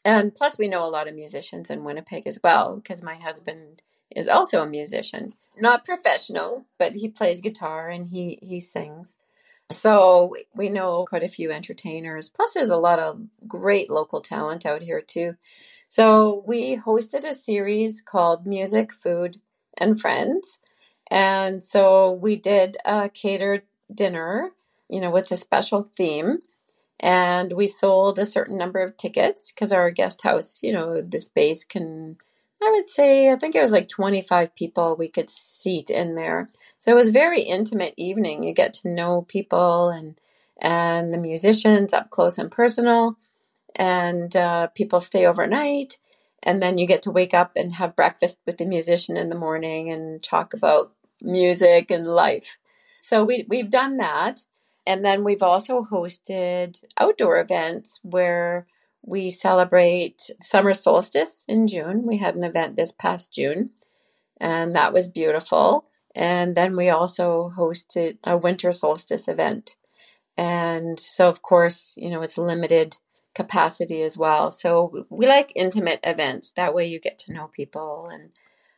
And 0.04 0.32
plus, 0.32 0.56
we 0.60 0.68
know 0.68 0.84
a 0.84 0.94
lot 0.96 1.08
of 1.08 1.16
musicians 1.16 1.68
in 1.68 1.82
Winnipeg 1.82 2.28
as 2.28 2.38
well, 2.44 2.76
because 2.76 3.02
my 3.02 3.16
husband 3.16 3.82
is 4.14 4.28
also 4.28 4.62
a 4.62 4.66
musician, 4.68 5.32
not 5.58 5.84
professional, 5.84 6.66
but 6.78 6.94
he 6.94 7.08
plays 7.08 7.40
guitar 7.40 7.88
and 7.88 8.10
he 8.10 8.38
he 8.40 8.60
sings. 8.60 9.18
So 9.70 10.34
we 10.54 10.68
know 10.68 11.04
quite 11.08 11.24
a 11.24 11.28
few 11.28 11.50
entertainers. 11.50 12.28
Plus, 12.28 12.54
there's 12.54 12.70
a 12.70 12.76
lot 12.76 12.98
of 12.98 13.20
great 13.48 13.90
local 13.90 14.20
talent 14.20 14.64
out 14.64 14.82
here 14.82 15.00
too. 15.00 15.36
So 15.88 16.44
we 16.46 16.76
hosted 16.76 17.24
a 17.24 17.34
series 17.34 18.02
called 18.02 18.46
Music, 18.46 18.92
Food, 18.92 19.40
and 19.78 20.00
Friends, 20.00 20.60
and 21.10 21.62
so 21.62 22.12
we 22.12 22.36
did 22.36 22.76
a 22.84 23.08
catered 23.08 23.62
dinner, 23.92 24.52
you 24.88 25.00
know, 25.00 25.10
with 25.10 25.30
a 25.30 25.36
special 25.36 25.82
theme 25.82 26.38
and 27.00 27.52
we 27.52 27.66
sold 27.66 28.18
a 28.18 28.26
certain 28.26 28.56
number 28.56 28.80
of 28.80 28.96
tickets 28.96 29.52
because 29.52 29.72
our 29.72 29.90
guest 29.90 30.22
house, 30.22 30.62
you 30.62 30.72
know, 30.72 31.00
the 31.00 31.20
space 31.20 31.64
can, 31.64 32.16
I 32.62 32.70
would 32.70 32.88
say, 32.88 33.30
I 33.30 33.36
think 33.36 33.54
it 33.54 33.60
was 33.60 33.72
like 33.72 33.88
25 33.88 34.54
people 34.54 34.96
we 34.96 35.08
could 35.08 35.28
seat 35.30 35.90
in 35.90 36.14
there. 36.14 36.48
So 36.78 36.90
it 36.90 36.96
was 36.96 37.10
very 37.10 37.42
intimate 37.42 37.94
evening. 37.96 38.42
You 38.42 38.54
get 38.54 38.72
to 38.74 38.88
know 38.88 39.22
people 39.22 39.88
and 39.88 40.18
and 40.58 41.12
the 41.12 41.18
musicians 41.18 41.92
up 41.92 42.08
close 42.08 42.38
and 42.38 42.50
personal, 42.50 43.18
and 43.74 44.34
uh, 44.34 44.68
people 44.68 45.02
stay 45.02 45.26
overnight, 45.26 45.98
and 46.42 46.62
then 46.62 46.78
you 46.78 46.86
get 46.86 47.02
to 47.02 47.10
wake 47.10 47.34
up 47.34 47.52
and 47.56 47.74
have 47.74 47.94
breakfast 47.94 48.40
with 48.46 48.56
the 48.56 48.64
musician 48.64 49.18
in 49.18 49.28
the 49.28 49.34
morning 49.34 49.90
and 49.90 50.22
talk 50.22 50.54
about 50.54 50.92
music 51.20 51.90
and 51.90 52.06
life. 52.06 52.56
So 53.00 53.22
we 53.24 53.44
we've 53.48 53.70
done 53.70 53.98
that. 53.98 54.44
And 54.86 55.04
then 55.04 55.24
we've 55.24 55.42
also 55.42 55.82
hosted 55.82 56.82
outdoor 56.96 57.40
events 57.40 57.98
where 58.04 58.66
we 59.06 59.30
celebrate 59.30 60.30
summer 60.40 60.74
solstice 60.74 61.44
in 61.48 61.66
June. 61.66 62.06
We 62.06 62.18
had 62.18 62.34
an 62.34 62.44
event 62.44 62.76
this 62.76 62.92
past 62.92 63.32
June, 63.32 63.70
and 64.40 64.74
that 64.76 64.92
was 64.92 65.08
beautiful. 65.08 65.86
And 66.14 66.56
then 66.56 66.76
we 66.76 66.88
also 66.88 67.52
hosted 67.56 68.18
a 68.24 68.36
winter 68.36 68.72
solstice 68.72 69.28
event. 69.28 69.76
And 70.36 70.98
so, 70.98 71.28
of 71.28 71.40
course, 71.40 71.96
you 71.96 72.10
know, 72.10 72.22
it's 72.22 72.36
limited 72.36 72.96
capacity 73.34 74.02
as 74.02 74.18
well. 74.18 74.50
So 74.50 75.06
we 75.10 75.26
like 75.26 75.52
intimate 75.54 76.00
events. 76.04 76.52
That 76.52 76.74
way 76.74 76.86
you 76.86 76.98
get 76.98 77.18
to 77.20 77.32
know 77.32 77.48
people. 77.48 78.08
And, 78.10 78.30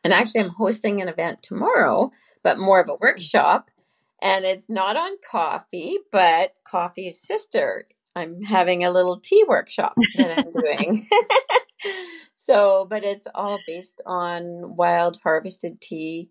and 0.03 0.13
actually, 0.13 0.41
I'm 0.41 0.49
hosting 0.51 1.01
an 1.01 1.07
event 1.09 1.41
tomorrow, 1.41 2.11
but 2.43 2.59
more 2.59 2.79
of 2.79 2.89
a 2.89 2.95
workshop 2.95 3.71
and 4.21 4.45
it's 4.45 4.69
not 4.69 4.97
on 4.97 5.11
coffee, 5.29 5.97
but 6.11 6.53
coffee's 6.65 7.21
sister. 7.21 7.87
I'm 8.15 8.41
having 8.41 8.83
a 8.83 8.91
little 8.91 9.19
tea 9.19 9.43
workshop 9.47 9.93
that 10.17 10.39
I'm 10.39 10.51
doing. 10.61 11.03
so, 12.35 12.85
but 12.89 13.03
it's 13.03 13.27
all 13.33 13.59
based 13.65 14.01
on 14.05 14.75
wild 14.75 15.19
harvested 15.23 15.81
tea 15.81 16.29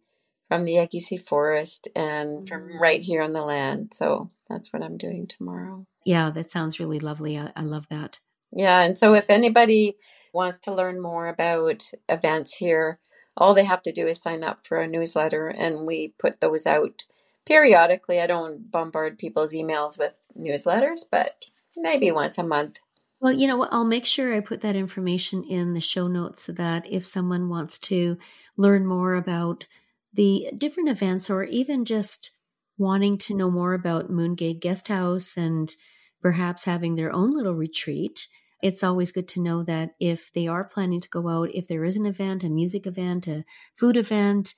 from 0.48 0.64
the 0.64 0.78
Agassiz 0.78 1.22
forest 1.26 1.88
and 1.94 2.48
from 2.48 2.68
mm. 2.68 2.80
right 2.80 3.02
here 3.02 3.22
on 3.22 3.32
the 3.32 3.42
land. 3.42 3.92
So 3.92 4.30
that's 4.48 4.72
what 4.72 4.82
I'm 4.82 4.96
doing 4.96 5.26
tomorrow. 5.26 5.86
Yeah, 6.04 6.30
that 6.30 6.50
sounds 6.50 6.80
really 6.80 7.00
lovely. 7.00 7.38
I, 7.38 7.52
I 7.54 7.62
love 7.62 7.88
that. 7.88 8.18
Yeah, 8.52 8.82
and 8.82 8.96
so 8.96 9.14
if 9.14 9.28
anybody 9.28 9.96
wants 10.32 10.58
to 10.60 10.74
learn 10.74 11.02
more 11.02 11.28
about 11.28 11.90
events 12.08 12.54
here, 12.54 12.98
all 13.36 13.54
they 13.54 13.64
have 13.64 13.82
to 13.82 13.92
do 13.92 14.06
is 14.06 14.20
sign 14.20 14.42
up 14.42 14.66
for 14.66 14.78
a 14.78 14.88
newsletter 14.88 15.48
and 15.48 15.86
we 15.86 16.14
put 16.18 16.40
those 16.40 16.66
out 16.66 17.04
periodically. 17.46 18.20
I 18.20 18.26
don't 18.26 18.70
bombard 18.70 19.18
people's 19.18 19.52
emails 19.52 19.98
with 19.98 20.26
newsletters, 20.36 21.02
but 21.10 21.44
maybe 21.78 22.10
once 22.10 22.38
a 22.38 22.44
month. 22.44 22.80
Well, 23.20 23.32
you 23.32 23.48
know 23.48 23.56
what? 23.56 23.72
I'll 23.72 23.84
make 23.84 24.06
sure 24.06 24.32
I 24.32 24.40
put 24.40 24.60
that 24.60 24.76
information 24.76 25.42
in 25.42 25.74
the 25.74 25.80
show 25.80 26.06
notes 26.06 26.44
so 26.44 26.52
that 26.52 26.90
if 26.90 27.04
someone 27.04 27.48
wants 27.48 27.78
to 27.80 28.16
learn 28.56 28.86
more 28.86 29.14
about 29.14 29.66
the 30.12 30.48
different 30.56 30.88
events 30.88 31.28
or 31.28 31.44
even 31.44 31.84
just 31.84 32.30
wanting 32.76 33.18
to 33.18 33.34
know 33.34 33.50
more 33.50 33.74
about 33.74 34.10
Moon 34.10 34.34
Gate 34.34 34.60
Guest 34.60 34.88
House 34.88 35.36
and 35.36 35.74
perhaps 36.22 36.64
having 36.64 36.94
their 36.94 37.12
own 37.12 37.30
little 37.32 37.54
retreat, 37.54 38.28
it's 38.62 38.84
always 38.84 39.12
good 39.12 39.28
to 39.28 39.42
know 39.42 39.62
that 39.64 39.94
if 40.00 40.32
they 40.32 40.46
are 40.46 40.64
planning 40.64 41.00
to 41.00 41.08
go 41.08 41.28
out, 41.28 41.54
if 41.54 41.68
there 41.68 41.84
is 41.84 41.96
an 41.96 42.06
event, 42.06 42.44
a 42.44 42.48
music 42.48 42.86
event, 42.86 43.26
a 43.26 43.44
food 43.74 43.96
event, 43.96 44.54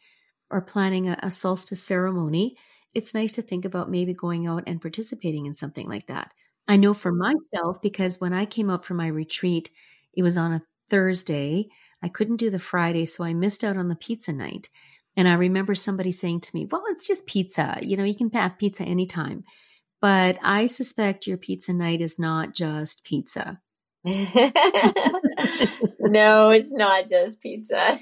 or 0.51 0.61
planning 0.61 1.09
a, 1.09 1.19
a 1.23 1.31
solstice 1.31 1.83
ceremony, 1.83 2.57
it's 2.95 3.15
nice 3.15 3.33
to 3.33 3.43
think 3.43 3.65
about 3.65 3.91
maybe 3.91 4.13
going 4.13 4.47
out 4.47 4.65
and 4.67 4.81
participating 4.81 5.47
in 5.47 5.55
something 5.55 5.89
like 5.89 6.07
that. 6.09 6.33
I 6.71 6.77
know 6.77 6.95
for 6.95 7.11
myself, 7.11 7.83
because 7.83 8.21
when 8.21 8.33
I 8.33 8.47
came 8.47 8.71
out 8.71 8.85
for 8.85 8.95
my 8.95 9.09
retreat, 9.09 9.71
it 10.15 10.23
was 10.23 10.37
on 10.37 10.53
a 10.53 10.63
Thursday. 10.89 11.67
I 12.01 12.07
couldn't 12.09 12.37
do 12.37 12.49
the 12.49 12.61
Friday, 12.61 13.07
so 13.07 13.25
I 13.25 13.35
missed 13.35 13.65
out 13.65 13.77
on 13.77 13.89
the 13.89 13.97
pizza 13.97 14.33
night. 14.33 14.69
And 15.17 15.27
I 15.27 15.33
remember 15.33 15.75
somebody 15.75 16.13
saying 16.13 16.43
to 16.43 16.55
me, 16.55 16.69
Well, 16.71 16.85
it's 16.91 17.09
just 17.09 17.27
pizza. 17.27 17.77
You 17.83 17.97
know, 17.97 18.05
you 18.05 18.15
can 18.15 18.31
have 18.31 18.57
pizza 18.57 18.85
anytime. 18.85 19.43
But 20.01 20.39
I 20.45 20.67
suspect 20.67 21.27
your 21.27 21.39
pizza 21.39 21.73
night 21.73 22.01
is 22.01 22.21
not 22.21 22.55
just 22.55 23.03
pizza. 23.03 23.61
no, 24.05 24.13
it's 26.51 26.73
not 26.73 27.09
just 27.09 27.41
pizza. 27.41 27.77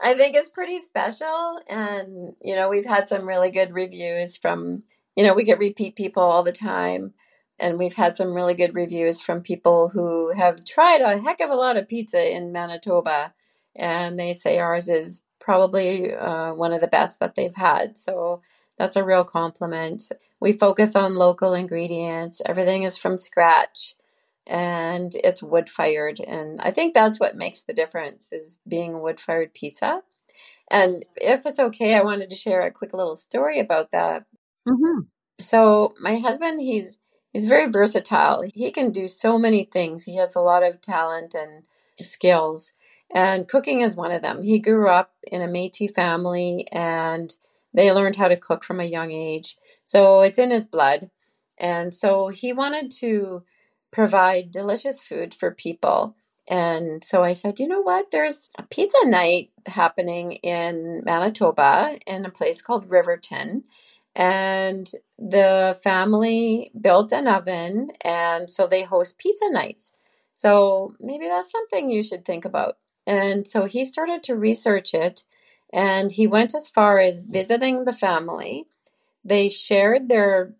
I 0.00 0.14
think 0.14 0.36
it's 0.36 0.50
pretty 0.50 0.78
special. 0.78 1.58
And, 1.68 2.34
you 2.44 2.54
know, 2.54 2.68
we've 2.68 2.86
had 2.86 3.08
some 3.08 3.26
really 3.26 3.50
good 3.50 3.72
reviews 3.72 4.36
from, 4.36 4.84
you 5.16 5.24
know, 5.24 5.34
we 5.34 5.44
get 5.44 5.58
repeat 5.58 5.96
people 5.96 6.22
all 6.22 6.42
the 6.42 6.52
time. 6.52 7.14
And 7.58 7.78
we've 7.78 7.94
had 7.94 8.16
some 8.16 8.34
really 8.34 8.54
good 8.54 8.74
reviews 8.74 9.20
from 9.20 9.42
people 9.42 9.88
who 9.88 10.32
have 10.34 10.64
tried 10.64 11.00
a 11.00 11.18
heck 11.18 11.40
of 11.40 11.50
a 11.50 11.54
lot 11.54 11.76
of 11.76 11.86
pizza 11.86 12.34
in 12.34 12.52
Manitoba. 12.52 13.34
And 13.76 14.18
they 14.18 14.32
say 14.32 14.58
ours 14.58 14.88
is 14.88 15.22
probably 15.38 16.12
uh, 16.12 16.54
one 16.54 16.72
of 16.72 16.80
the 16.80 16.88
best 16.88 17.20
that 17.20 17.34
they've 17.34 17.54
had. 17.54 17.96
So 17.96 18.42
that's 18.78 18.96
a 18.96 19.04
real 19.04 19.24
compliment. 19.24 20.02
We 20.40 20.52
focus 20.52 20.96
on 20.96 21.14
local 21.14 21.54
ingredients, 21.54 22.42
everything 22.46 22.82
is 22.82 22.98
from 22.98 23.16
scratch 23.16 23.94
and 24.46 25.12
it's 25.22 25.42
wood 25.42 25.68
fired 25.68 26.18
and 26.20 26.60
i 26.62 26.70
think 26.70 26.94
that's 26.94 27.20
what 27.20 27.36
makes 27.36 27.62
the 27.62 27.72
difference 27.72 28.32
is 28.32 28.58
being 28.66 29.00
wood 29.00 29.20
fired 29.20 29.54
pizza 29.54 30.02
and 30.70 31.04
if 31.16 31.46
it's 31.46 31.60
okay 31.60 31.94
i 31.94 32.02
wanted 32.02 32.28
to 32.28 32.36
share 32.36 32.62
a 32.62 32.70
quick 32.70 32.92
little 32.92 33.14
story 33.14 33.60
about 33.60 33.92
that 33.92 34.24
mm-hmm. 34.68 35.00
so 35.38 35.92
my 36.00 36.16
husband 36.18 36.60
he's 36.60 36.98
he's 37.32 37.46
very 37.46 37.70
versatile 37.70 38.42
he 38.54 38.70
can 38.70 38.90
do 38.90 39.06
so 39.06 39.38
many 39.38 39.64
things 39.64 40.04
he 40.04 40.16
has 40.16 40.34
a 40.34 40.40
lot 40.40 40.62
of 40.62 40.80
talent 40.80 41.34
and 41.34 41.62
skills 42.00 42.72
and 43.14 43.46
cooking 43.46 43.82
is 43.82 43.94
one 43.94 44.12
of 44.12 44.22
them 44.22 44.42
he 44.42 44.58
grew 44.58 44.88
up 44.88 45.12
in 45.30 45.42
a 45.42 45.46
Métis 45.46 45.94
family 45.94 46.66
and 46.72 47.36
they 47.74 47.92
learned 47.92 48.16
how 48.16 48.28
to 48.28 48.36
cook 48.36 48.64
from 48.64 48.80
a 48.80 48.84
young 48.84 49.12
age 49.12 49.56
so 49.84 50.20
it's 50.20 50.38
in 50.38 50.50
his 50.50 50.64
blood 50.66 51.10
and 51.58 51.94
so 51.94 52.28
he 52.28 52.52
wanted 52.52 52.90
to 52.98 53.44
provide 53.92 54.50
delicious 54.50 55.02
food 55.02 55.32
for 55.32 55.52
people. 55.52 56.16
And 56.48 57.04
so 57.04 57.22
I 57.22 57.34
said, 57.34 57.60
you 57.60 57.68
know 57.68 57.80
what? 57.80 58.10
There's 58.10 58.50
a 58.58 58.64
pizza 58.64 58.98
night 59.04 59.50
happening 59.66 60.32
in 60.32 61.02
Manitoba 61.04 61.98
in 62.06 62.24
a 62.24 62.30
place 62.30 62.60
called 62.60 62.90
Riverton. 62.90 63.62
And 64.14 64.90
the 65.18 65.78
family 65.82 66.70
built 66.78 67.12
an 67.12 67.28
oven, 67.28 67.92
and 68.04 68.50
so 68.50 68.66
they 68.66 68.82
host 68.82 69.18
pizza 69.18 69.50
nights. 69.50 69.96
So 70.34 70.94
maybe 71.00 71.26
that's 71.26 71.50
something 71.50 71.90
you 71.90 72.02
should 72.02 72.24
think 72.24 72.44
about. 72.44 72.76
And 73.06 73.46
so 73.46 73.64
he 73.64 73.84
started 73.84 74.22
to 74.24 74.36
research 74.36 74.94
it, 74.94 75.24
and 75.72 76.12
he 76.12 76.26
went 76.26 76.54
as 76.54 76.68
far 76.68 76.98
as 76.98 77.20
visiting 77.20 77.84
the 77.84 77.92
family. 77.92 78.66
They 79.24 79.48
shared 79.48 80.08
their 80.08 80.54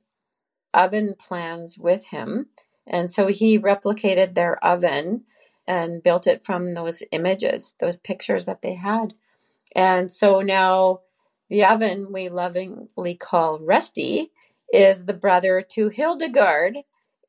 oven 0.73 1.15
plans 1.19 1.79
with 1.79 2.07
him 2.09 2.49
and 2.87 3.11
so 3.11 3.29
he 3.29 3.59
replicated 3.59 4.35
their 4.35 4.63
oven 4.65 5.25
and 5.67 6.03
built 6.03 6.27
it 6.27 6.45
from 6.45 6.75
those 6.75 7.03
images, 7.13 7.75
those 7.79 7.97
pictures 7.97 8.47
that 8.47 8.63
they 8.63 8.75
had. 8.75 9.15
And 9.75 10.11
so 10.11 10.41
now 10.41 11.01
the 11.53 11.67
oven 11.67 12.11
we 12.11 12.31
lovingly 12.31 13.15
call 13.15 13.59
Rusty 13.59 14.33
is 14.73 15.05
the 15.05 15.13
brother 15.13 15.61
to 15.61 15.91
Hildegard 15.91 16.79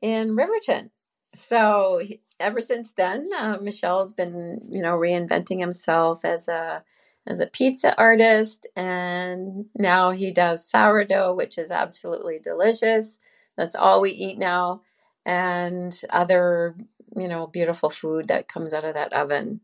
in 0.02 0.38
Riverton. 0.38 0.92
So 1.36 2.02
ever 2.40 2.62
since 2.62 2.94
then, 2.94 3.30
uh, 3.38 3.58
Michel's 3.62 4.14
been, 4.14 4.62
you 4.72 4.82
know, 4.82 4.98
reinventing 4.98 5.60
himself 5.60 6.24
as 6.24 6.48
a 6.48 6.86
as 7.28 7.42
a 7.42 7.48
pizza 7.48 7.98
artist, 7.98 8.66
and 8.78 9.66
now 9.78 10.12
he 10.12 10.32
does 10.32 10.70
sourdough, 10.70 11.34
which 11.34 11.58
is 11.58 11.70
absolutely 11.70 12.40
delicious. 12.42 13.20
That's 13.58 13.76
all 13.76 14.00
we 14.00 14.12
eat 14.12 14.38
now 14.38 14.84
and 15.26 16.02
other, 16.10 16.78
you 17.14 17.28
know, 17.28 17.48
beautiful 17.48 17.90
food 17.90 18.30
that 18.30 18.48
comes 18.48 18.74
out 18.74 18.86
of 18.86 18.94
that 18.94 19.12
oven. 19.12 19.60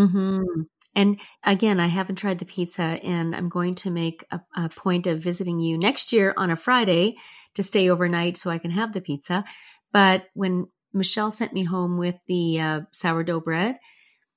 Mm-hmm. 0.00 0.62
And 0.94 1.20
again, 1.44 1.78
I 1.78 1.86
haven't 1.86 2.16
tried 2.16 2.38
the 2.38 2.44
pizza, 2.44 2.82
and 2.82 3.34
I'm 3.34 3.48
going 3.48 3.74
to 3.76 3.90
make 3.90 4.24
a, 4.30 4.40
a, 4.56 4.68
point 4.68 5.06
of 5.06 5.20
visiting 5.20 5.60
you 5.60 5.78
next 5.78 6.12
year 6.12 6.34
on 6.36 6.50
a 6.50 6.56
Friday 6.56 7.16
to 7.54 7.62
stay 7.62 7.88
overnight 7.88 8.36
so 8.36 8.50
I 8.50 8.58
can 8.58 8.72
have 8.72 8.92
the 8.92 9.00
pizza. 9.00 9.44
But 9.92 10.24
when 10.34 10.66
Michel 10.92 11.30
sent 11.30 11.52
me 11.52 11.64
home 11.64 11.96
with 11.96 12.18
the 12.26 12.60
uh, 12.60 12.80
sourdough 12.92 13.40
bread, 13.40 13.78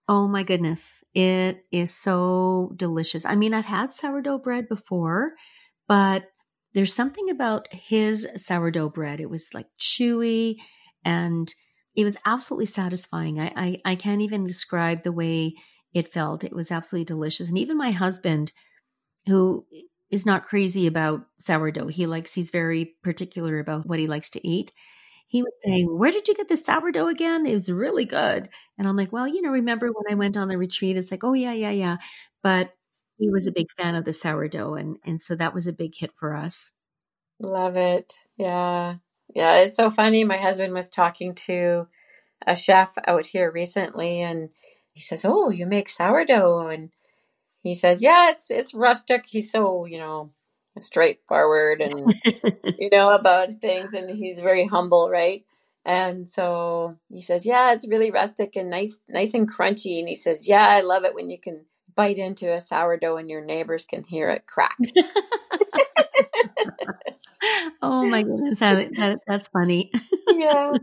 oh 0.07 0.27
my 0.27 0.43
goodness, 0.43 1.03
it 1.15 1.63
is 1.71 1.95
so 1.95 2.73
delicious. 2.75 3.25
I 3.25 3.35
mean, 3.35 3.53
I've 3.53 3.65
had 3.65 3.93
sourdough 3.93 4.39
bread 4.39 4.67
before, 4.67 5.33
but 5.87 6.25
there's 6.73 6.93
something 6.93 7.29
about 7.29 7.67
his 7.71 8.27
sourdough 8.35 8.89
bread. 8.89 9.19
It 9.19 9.29
was 9.29 9.49
like 9.53 9.67
chewy 9.79 10.57
and 11.05 11.51
it 11.95 12.03
was 12.03 12.17
absolutely 12.25 12.65
satisfying. 12.65 13.39
I, 13.39 13.51
I, 13.55 13.81
I 13.85 13.95
can't 13.95 14.21
even 14.21 14.47
describe 14.47 15.03
the 15.03 15.11
way 15.11 15.55
it 15.93 16.11
felt. 16.11 16.43
It 16.43 16.53
was 16.53 16.71
absolutely 16.71 17.05
delicious. 17.05 17.47
And 17.47 17.57
even 17.57 17.77
my 17.77 17.91
husband, 17.91 18.51
who 19.27 19.65
is 20.09 20.25
not 20.25 20.45
crazy 20.45 20.87
about 20.87 21.25
sourdough, 21.39 21.87
he 21.87 22.05
likes, 22.05 22.33
he's 22.33 22.49
very 22.49 22.95
particular 23.03 23.59
about 23.59 23.85
what 23.85 23.99
he 23.99 24.07
likes 24.07 24.31
to 24.31 24.47
eat. 24.47 24.71
He 25.27 25.41
was 25.41 25.53
saying, 25.63 25.87
Where 25.87 26.11
did 26.11 26.27
you 26.27 26.35
get 26.35 26.47
the 26.47 26.57
sourdough 26.57 27.07
again? 27.07 27.45
It 27.45 27.53
was 27.53 27.71
really 27.71 28.05
good. 28.05 28.49
And 28.77 28.87
I'm 28.87 28.97
like, 28.97 29.11
Well, 29.11 29.27
you 29.27 29.41
know, 29.41 29.51
remember 29.51 29.87
when 29.87 30.11
I 30.11 30.15
went 30.15 30.37
on 30.37 30.47
the 30.47 30.57
retreat? 30.57 30.97
It's 30.97 31.11
like, 31.11 31.23
Oh, 31.23 31.33
yeah, 31.33 31.53
yeah, 31.53 31.71
yeah. 31.71 31.97
But 32.43 32.73
he 33.17 33.29
was 33.29 33.47
a 33.47 33.51
big 33.51 33.71
fan 33.77 33.95
of 33.95 34.05
the 34.05 34.13
sourdough 34.13 34.75
and 34.75 34.97
and 35.05 35.19
so 35.19 35.35
that 35.35 35.53
was 35.53 35.67
a 35.67 35.73
big 35.73 35.93
hit 35.97 36.11
for 36.15 36.35
us 36.35 36.73
love 37.39 37.77
it 37.77 38.13
yeah 38.37 38.95
yeah 39.35 39.61
it's 39.61 39.75
so 39.75 39.91
funny. 39.91 40.23
My 40.23 40.37
husband 40.37 40.73
was 40.73 40.89
talking 40.89 41.35
to 41.47 41.87
a 42.45 42.55
chef 42.55 42.95
out 43.07 43.25
here 43.25 43.51
recently 43.51 44.21
and 44.21 44.49
he 44.93 44.99
says 44.99 45.25
oh 45.25 45.49
you 45.49 45.65
make 45.65 45.89
sourdough. 45.89 46.67
And 46.67 46.89
he 47.61 47.75
says 47.75 48.03
yeah 48.03 48.29
it's 48.31 48.49
it's 48.51 48.73
rustic. 48.73 49.25
He's 49.25 49.51
so 49.51 49.85
you 49.85 49.97
know 49.97 50.31
straightforward 50.79 51.81
and 51.81 52.13
you 52.79 52.89
know 52.91 53.13
about 53.13 53.61
things 53.61 53.93
and 53.93 54.09
he's 54.09 54.39
very 54.39 54.65
humble 54.65 55.09
right? 55.09 55.45
And 55.85 56.27
so 56.27 56.97
he 57.09 57.21
says 57.21 57.45
yeah 57.45 57.73
it's 57.73 57.87
really 57.87 58.11
rustic 58.11 58.55
and 58.55 58.69
nice 58.69 59.01
nice 59.09 59.33
and 59.33 59.51
crunchy. 59.51 59.99
And 59.99 60.07
he 60.07 60.15
says 60.15 60.47
yeah 60.47 60.67
i 60.69 60.81
love 60.81 61.03
it 61.03 61.15
when 61.15 61.29
you 61.29 61.37
can 61.37 61.65
bite 61.95 62.17
into 62.17 62.53
a 62.53 62.59
sourdough 62.59 63.17
and 63.17 63.29
your 63.29 63.43
neighbors 63.43 63.85
can 63.85 64.03
hear 64.03 64.29
it 64.29 64.45
crack. 64.45 64.77
oh 67.81 68.09
my 68.09 68.23
goodness, 68.23 68.59
that, 68.59 68.89
that, 68.97 69.19
that's 69.27 69.47
funny. 69.49 69.91
Yeah. 70.27 70.73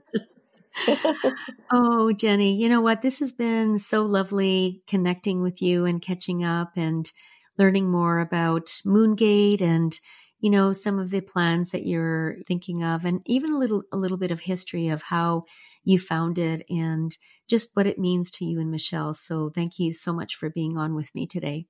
oh, 1.73 2.13
Jenny, 2.13 2.57
you 2.57 2.69
know 2.69 2.81
what? 2.81 3.03
This 3.03 3.19
has 3.21 3.33
been 3.33 3.79
so 3.79 4.03
lovely 4.03 4.83
connecting 4.87 5.43
with 5.43 5.61
you 5.61 5.85
and 5.85 6.01
catching 6.01 6.45
up 6.45 6.73
and 6.77 7.11
learning 7.59 7.91
more 7.91 8.21
about 8.21 8.71
Moon 8.85 9.15
Gate 9.15 9.61
and 9.61 9.99
you 10.41 10.49
know 10.49 10.73
some 10.73 10.99
of 10.99 11.11
the 11.11 11.21
plans 11.21 11.73
that 11.73 11.85
you're 11.85 12.37
thinking 12.47 12.83
of 12.83 13.05
and 13.05 13.21
even 13.27 13.53
a 13.53 13.59
little 13.59 13.83
a 13.93 13.97
little 13.99 14.17
bit 14.17 14.31
of 14.31 14.41
history 14.41 14.89
of 14.89 15.03
how 15.03 15.45
you 15.85 15.99
founded 15.99 16.63
it 16.63 16.67
and 16.71 17.17
just 17.49 17.71
what 17.75 17.87
it 17.87 17.99
means 17.99 18.31
to 18.31 18.45
you 18.45 18.61
and 18.61 18.71
Michel. 18.71 19.15
So 19.15 19.51
thank 19.51 19.79
you 19.79 19.93
so 19.93 20.13
much 20.13 20.37
for 20.37 20.51
being 20.51 20.79
on 20.79 20.95
with 20.95 21.15
me 21.15 21.27
today. 21.27 21.67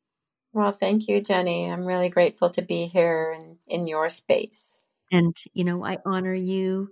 Well, 0.53 0.73
thank 0.73 1.09
you, 1.09 1.21
Genny. 1.21 1.71
I'm 1.71 1.87
really 1.87 2.09
grateful 2.09 2.51
to 2.51 2.63
be 2.63 2.87
here 2.87 3.37
in, 3.39 3.59
in 3.69 3.87
your 3.87 4.09
space. 4.09 4.89
And, 5.13 5.37
you 5.55 5.65
know, 5.65 5.85
I 5.85 5.99
honor 6.05 6.35
you 6.35 6.91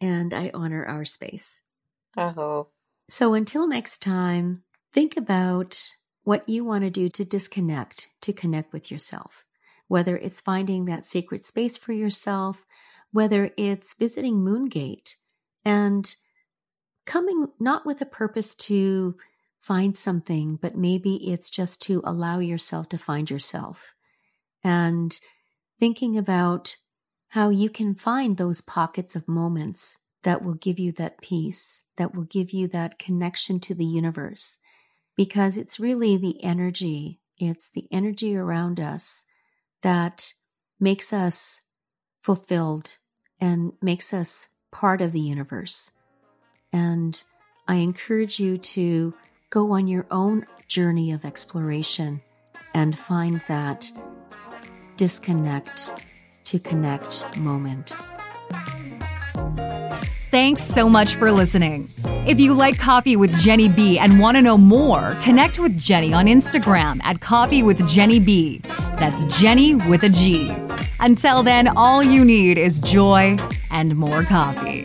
and 0.00 0.34
I 0.34 0.50
honor 0.52 0.84
our 0.84 1.04
space. 1.04 1.62
Oh. 2.16 2.68
So 3.08 3.34
until 3.34 3.66
next 3.66 4.02
time, 4.02 4.64
think 4.92 5.16
about 5.16 5.90
what 6.24 6.48
you 6.48 6.64
want 6.64 6.84
to 6.84 6.90
do 6.90 7.08
to 7.08 7.24
disconnect, 7.24 8.08
to 8.20 8.32
connect 8.32 8.72
with 8.72 8.90
yourself. 8.90 9.44
Whether 9.86 10.18
it's 10.18 10.40
finding 10.40 10.84
that 10.84 11.06
sacred 11.06 11.44
space 11.44 11.78
for 11.78 11.92
yourself, 11.92 12.66
whether 13.12 13.50
it's 13.56 13.94
visiting 13.94 14.42
Moon 14.42 14.66
Gate 14.66 15.16
and 15.64 16.14
coming 17.06 17.46
not 17.58 17.86
with 17.86 18.02
a 18.02 18.06
purpose 18.06 18.54
to 18.54 19.16
find 19.68 19.98
something, 19.98 20.56
but 20.56 20.78
maybe 20.78 21.30
it's 21.30 21.50
just 21.50 21.82
to 21.82 22.00
allow 22.02 22.38
yourself 22.38 22.88
to 22.88 22.96
find 22.96 23.28
yourself. 23.28 23.92
And 24.64 25.20
thinking 25.78 26.16
about 26.16 26.76
how 27.32 27.50
you 27.50 27.68
can 27.68 27.94
find 27.94 28.38
those 28.38 28.62
pockets 28.62 29.14
of 29.14 29.28
moments 29.28 29.98
that 30.22 30.42
will 30.42 30.54
give 30.54 30.78
you 30.78 30.90
that 30.92 31.20
peace, 31.20 31.84
that 31.98 32.14
will 32.14 32.24
give 32.24 32.50
you 32.50 32.66
that 32.68 32.98
connection 32.98 33.60
to 33.60 33.74
the 33.74 33.84
universe. 33.84 34.56
Because 35.18 35.58
it's 35.58 35.78
really 35.78 36.16
the 36.16 36.42
energy, 36.42 37.20
it's 37.36 37.68
the 37.68 37.86
energy 37.92 38.34
around 38.38 38.80
us 38.80 39.24
that 39.82 40.32
makes 40.80 41.12
us 41.12 41.60
fulfilled 42.22 42.96
and 43.38 43.72
makes 43.82 44.14
us 44.14 44.48
part 44.72 45.02
of 45.02 45.12
the 45.12 45.20
universe. 45.20 45.90
And 46.72 47.22
I 47.66 47.76
encourage 47.76 48.40
you 48.40 48.56
to 48.56 49.12
go 49.50 49.72
on 49.72 49.88
your 49.88 50.06
own 50.10 50.44
journey 50.66 51.12
of 51.12 51.24
exploration 51.24 52.20
and 52.74 52.98
find 52.98 53.40
that 53.48 53.90
disconnect 54.96 55.90
to 56.44 56.58
connect 56.58 57.24
moment. 57.38 57.96
Thanks 60.30 60.62
so 60.62 60.90
much 60.90 61.14
for 61.14 61.32
listening. 61.32 61.88
If 62.26 62.38
you 62.38 62.52
like 62.52 62.78
Coffee 62.78 63.16
with 63.16 63.32
Genny 63.32 63.74
B 63.74 63.98
and 63.98 64.20
want 64.20 64.36
to 64.36 64.42
know 64.42 64.58
more, 64.58 65.16
connect 65.22 65.58
with 65.58 65.78
Genny 65.80 66.14
on 66.14 66.26
Instagram 66.26 67.00
at 67.02 67.20
Coffee 67.20 67.62
with 67.62 67.80
Genny 67.80 68.22
B. 68.22 68.60
That's 68.98 69.24
Genny 69.24 69.74
with 69.88 70.02
a 70.02 70.10
G. 70.10 70.54
Until 71.00 71.42
then, 71.42 71.68
all 71.68 72.02
you 72.02 72.24
need 72.24 72.58
is 72.58 72.78
joy 72.78 73.38
and 73.70 73.96
more 73.96 74.22
coffee. 74.24 74.84